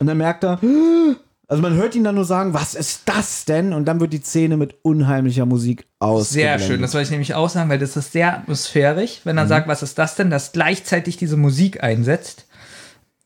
und 0.00 0.06
dann 0.06 0.16
merkt 0.16 0.42
er, 0.44 0.58
also 1.48 1.62
man 1.62 1.74
hört 1.74 1.94
ihn 1.94 2.04
dann 2.04 2.14
nur 2.14 2.24
sagen, 2.24 2.54
was 2.54 2.74
ist 2.74 3.02
das 3.04 3.44
denn? 3.44 3.74
Und 3.74 3.84
dann 3.84 4.00
wird 4.00 4.14
die 4.14 4.22
Szene 4.22 4.56
mit 4.56 4.76
unheimlicher 4.80 5.44
Musik 5.44 5.86
aus. 5.98 6.30
Sehr 6.30 6.58
schön, 6.58 6.80
das 6.80 6.94
wollte 6.94 7.04
ich 7.04 7.10
nämlich 7.10 7.34
auch 7.34 7.50
sagen, 7.50 7.68
weil 7.68 7.78
das 7.78 7.98
ist 7.98 8.12
sehr 8.12 8.34
atmosphärisch, 8.34 9.20
wenn 9.24 9.36
er 9.36 9.44
Mhm. 9.44 9.48
sagt, 9.48 9.68
was 9.68 9.82
ist 9.82 9.98
das 9.98 10.14
denn, 10.14 10.30
dass 10.30 10.52
gleichzeitig 10.52 11.18
diese 11.18 11.36
Musik 11.36 11.82
einsetzt. 11.84 12.46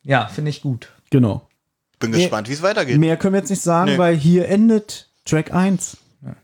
Ja, 0.03 0.27
finde 0.27 0.51
ich 0.51 0.63
gut. 0.63 0.89
Genau. 1.11 1.47
Bin 2.01 2.11
gespannt, 2.11 2.49
wie 2.49 2.55
es 2.55 2.63
weitergeht. 2.63 2.99
Mehr 2.99 3.17
können 3.19 3.35
wir 3.35 3.39
jetzt 3.41 3.51
nicht 3.51 3.63
sagen, 3.63 3.93
Nee. 3.93 3.99
weil 3.99 4.17
hier 4.17 4.49
endet 4.49 5.09
Track 5.27 5.55
1. 5.55 5.97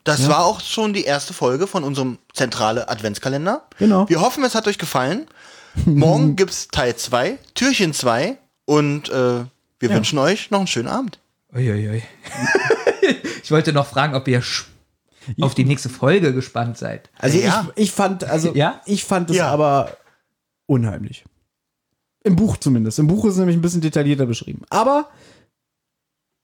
Das 0.04 0.28
war 0.28 0.44
auch 0.44 0.60
schon 0.60 0.92
die 0.94 1.04
erste 1.04 1.34
Folge 1.34 1.66
von 1.66 1.84
unserem 1.84 2.18
zentrale 2.32 2.88
Adventskalender. 2.88 3.62
Genau. 3.78 4.08
Wir 4.08 4.20
hoffen, 4.20 4.42
es 4.44 4.54
hat 4.54 4.66
euch 4.68 4.78
gefallen. 4.78 5.26
Morgen 5.84 6.36
gibt's 6.36 6.68
Teil 6.68 6.96
2, 6.96 7.38
Türchen 7.54 7.92
2 7.92 8.38
und 8.64 9.10
äh, 9.10 9.44
wir 9.78 9.90
wünschen 9.90 10.18
euch 10.18 10.50
noch 10.50 10.58
einen 10.60 10.66
schönen 10.66 10.88
Abend. 10.88 11.18
Uiuiui. 11.54 12.02
ich 13.42 13.50
wollte 13.50 13.72
noch 13.74 13.86
fragen, 13.86 14.14
ob 14.14 14.26
ihr 14.28 14.42
auf 15.40 15.54
die 15.54 15.64
nächste 15.64 15.88
Folge 15.90 16.32
gespannt 16.32 16.78
seid. 16.78 17.10
Also 17.18 17.38
Ja. 17.38 17.68
ich, 17.74 17.84
ich 17.84 17.92
fand, 17.92 18.24
also 18.24 18.54
Ja? 18.54 18.80
ich 18.86 19.04
fand 19.04 19.28
es 19.30 19.36
Ja. 19.36 19.48
aber 19.50 19.96
unheimlich. 20.66 21.24
Im 22.24 22.36
Buch 22.36 22.56
zumindest. 22.56 22.98
Im 22.98 23.06
Buch 23.06 23.24
ist 23.26 23.34
es 23.34 23.38
nämlich 23.38 23.56
ein 23.56 23.62
bisschen 23.62 23.80
detaillierter 23.82 24.26
beschrieben. 24.26 24.62
Aber 24.70 25.10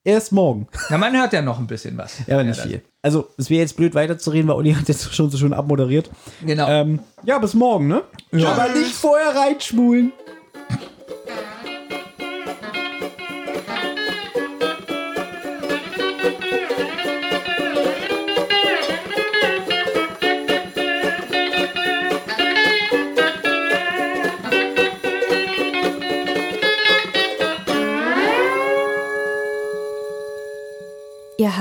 erst 0.04 0.32
morgen. 0.32 0.66
Na, 0.90 0.98
man 0.98 1.16
hört 1.16 1.32
ja 1.32 1.42
noch 1.42 1.58
ein 1.58 1.66
bisschen 1.66 1.96
was. 1.98 2.18
Ja, 2.26 2.34
aber 2.36 2.44
nicht 2.44 2.60
dann- 2.60 2.68
viel. 2.68 2.82
Also, 3.04 3.28
es 3.36 3.50
wäre 3.50 3.60
jetzt 3.62 3.76
blöd 3.76 3.94
weiterzureden, 3.96 4.48
weil 4.48 4.56
Uli 4.56 4.72
hat 4.74 4.86
jetzt 4.88 5.12
schon 5.12 5.28
so 5.28 5.36
schön 5.36 5.52
abmoderiert. 5.52 6.08
Genau. 6.46 6.68
Ähm, 6.68 7.00
ja, 7.24 7.38
bis 7.40 7.52
morgen, 7.52 7.88
ne? 7.88 8.02
Aber 8.46 8.68
nicht 8.68 8.94
vorher 8.94 9.34
reinschmulen. 9.34 10.12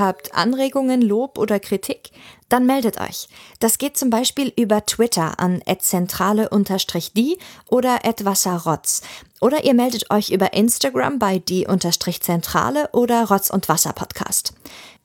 Habt 0.02 0.34
Anregungen, 0.34 1.00
Lob 1.00 1.38
oder 1.38 1.58
Kritik? 1.60 2.10
Dann 2.52 2.66
meldet 2.66 3.00
euch. 3.00 3.28
Das 3.60 3.78
geht 3.78 3.96
zum 3.96 4.10
Beispiel 4.10 4.52
über 4.56 4.84
Twitter 4.84 5.40
an 5.40 5.62
zentrale-die 5.78 7.38
oder 7.70 7.98
@wasserrotz. 8.24 9.00
Oder 9.40 9.64
ihr 9.64 9.72
meldet 9.72 10.10
euch 10.10 10.28
über 10.28 10.52
Instagram 10.52 11.18
bei 11.18 11.38
die-zentrale 11.38 12.90
oder 12.92 13.24
Rotz 13.24 13.48
und 13.48 13.70
Wasser 13.70 13.94
Podcast. 13.94 14.52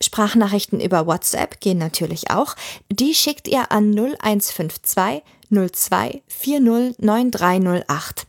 Sprachnachrichten 0.03 0.81
über 0.81 1.07
WhatsApp 1.07 1.61
gehen 1.61 1.77
natürlich 1.77 2.31
auch. 2.31 2.53
Die 2.91 3.15
schickt 3.15 3.47
ihr 3.47 3.71
an 3.71 3.93
0152 3.93 5.23
02 5.49 6.21
40 6.27 6.99
9308. 6.99 8.27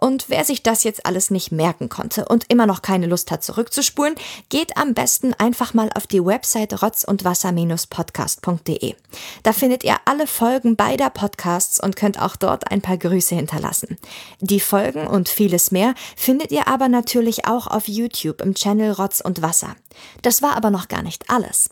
Und 0.00 0.28
wer 0.28 0.44
sich 0.44 0.62
das 0.62 0.84
jetzt 0.84 1.06
alles 1.06 1.30
nicht 1.30 1.50
merken 1.50 1.88
konnte 1.88 2.26
und 2.26 2.44
immer 2.48 2.66
noch 2.66 2.82
keine 2.82 3.06
Lust 3.06 3.30
hat 3.30 3.42
zurückzuspulen, 3.42 4.14
geht 4.48 4.76
am 4.76 4.94
besten 4.94 5.34
einfach 5.34 5.74
mal 5.74 5.90
auf 5.94 6.06
die 6.06 6.24
Website 6.24 6.82
rotz 6.82 7.04
und 8.58 8.68
wasser-podcast.de. 8.68 8.94
Da 9.42 9.52
findet 9.52 9.84
ihr 9.84 9.96
alle 10.04 10.26
Folgen 10.26 10.76
beider 10.76 11.10
Podcasts 11.10 11.80
und 11.80 11.96
könnt 11.96 12.20
auch 12.20 12.36
dort 12.36 12.70
ein 12.70 12.82
paar 12.82 12.98
Grüße 12.98 13.34
hinterlassen. 13.34 13.98
Die 14.40 14.60
Folgen 14.60 15.06
und 15.06 15.28
vieles 15.28 15.70
mehr 15.70 15.94
findet 16.16 16.52
ihr 16.52 16.68
aber 16.68 16.88
natürlich 16.88 17.46
auch 17.46 17.66
auf 17.66 17.88
YouTube 17.88 18.40
im 18.40 18.54
Channel 18.54 18.92
Rotz 18.92 19.20
und 19.20 19.42
Wasser. 19.42 19.76
Das 20.22 20.42
war 20.42 20.56
aber 20.56 20.70
noch 20.70 20.88
gar 20.88 21.02
nicht 21.02 21.28
alles. 21.30 21.70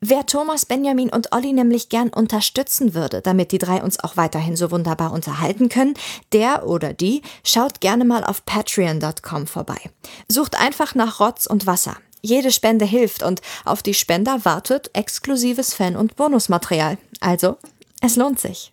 Wer 0.00 0.26
Thomas, 0.26 0.66
Benjamin 0.66 1.10
und 1.10 1.32
Olli 1.32 1.52
nämlich 1.52 1.88
gern 1.88 2.08
unterstützen 2.08 2.94
würde, 2.94 3.20
damit 3.20 3.52
die 3.52 3.58
drei 3.58 3.82
uns 3.82 4.00
auch 4.00 4.16
weiterhin 4.16 4.56
so 4.56 4.70
wunderbar 4.70 5.12
unterhalten 5.12 5.68
können, 5.68 5.94
der 6.32 6.66
oder 6.66 6.92
die 6.92 7.22
schaut 7.44 7.80
gerne 7.80 8.04
mal 8.04 8.24
auf 8.24 8.44
patreon.com 8.44 9.46
vorbei. 9.46 9.78
Sucht 10.28 10.58
einfach 10.60 10.94
nach 10.94 11.20
Rotz 11.20 11.46
und 11.46 11.66
Wasser. 11.66 11.96
Jede 12.20 12.50
Spende 12.50 12.84
hilft 12.84 13.22
und 13.22 13.40
auf 13.64 13.82
die 13.82 13.94
Spender 13.94 14.44
wartet 14.44 14.90
exklusives 14.92 15.74
Fan- 15.74 15.96
und 15.96 16.16
Bonusmaterial. 16.16 16.98
Also, 17.20 17.56
es 18.00 18.16
lohnt 18.16 18.40
sich. 18.40 18.72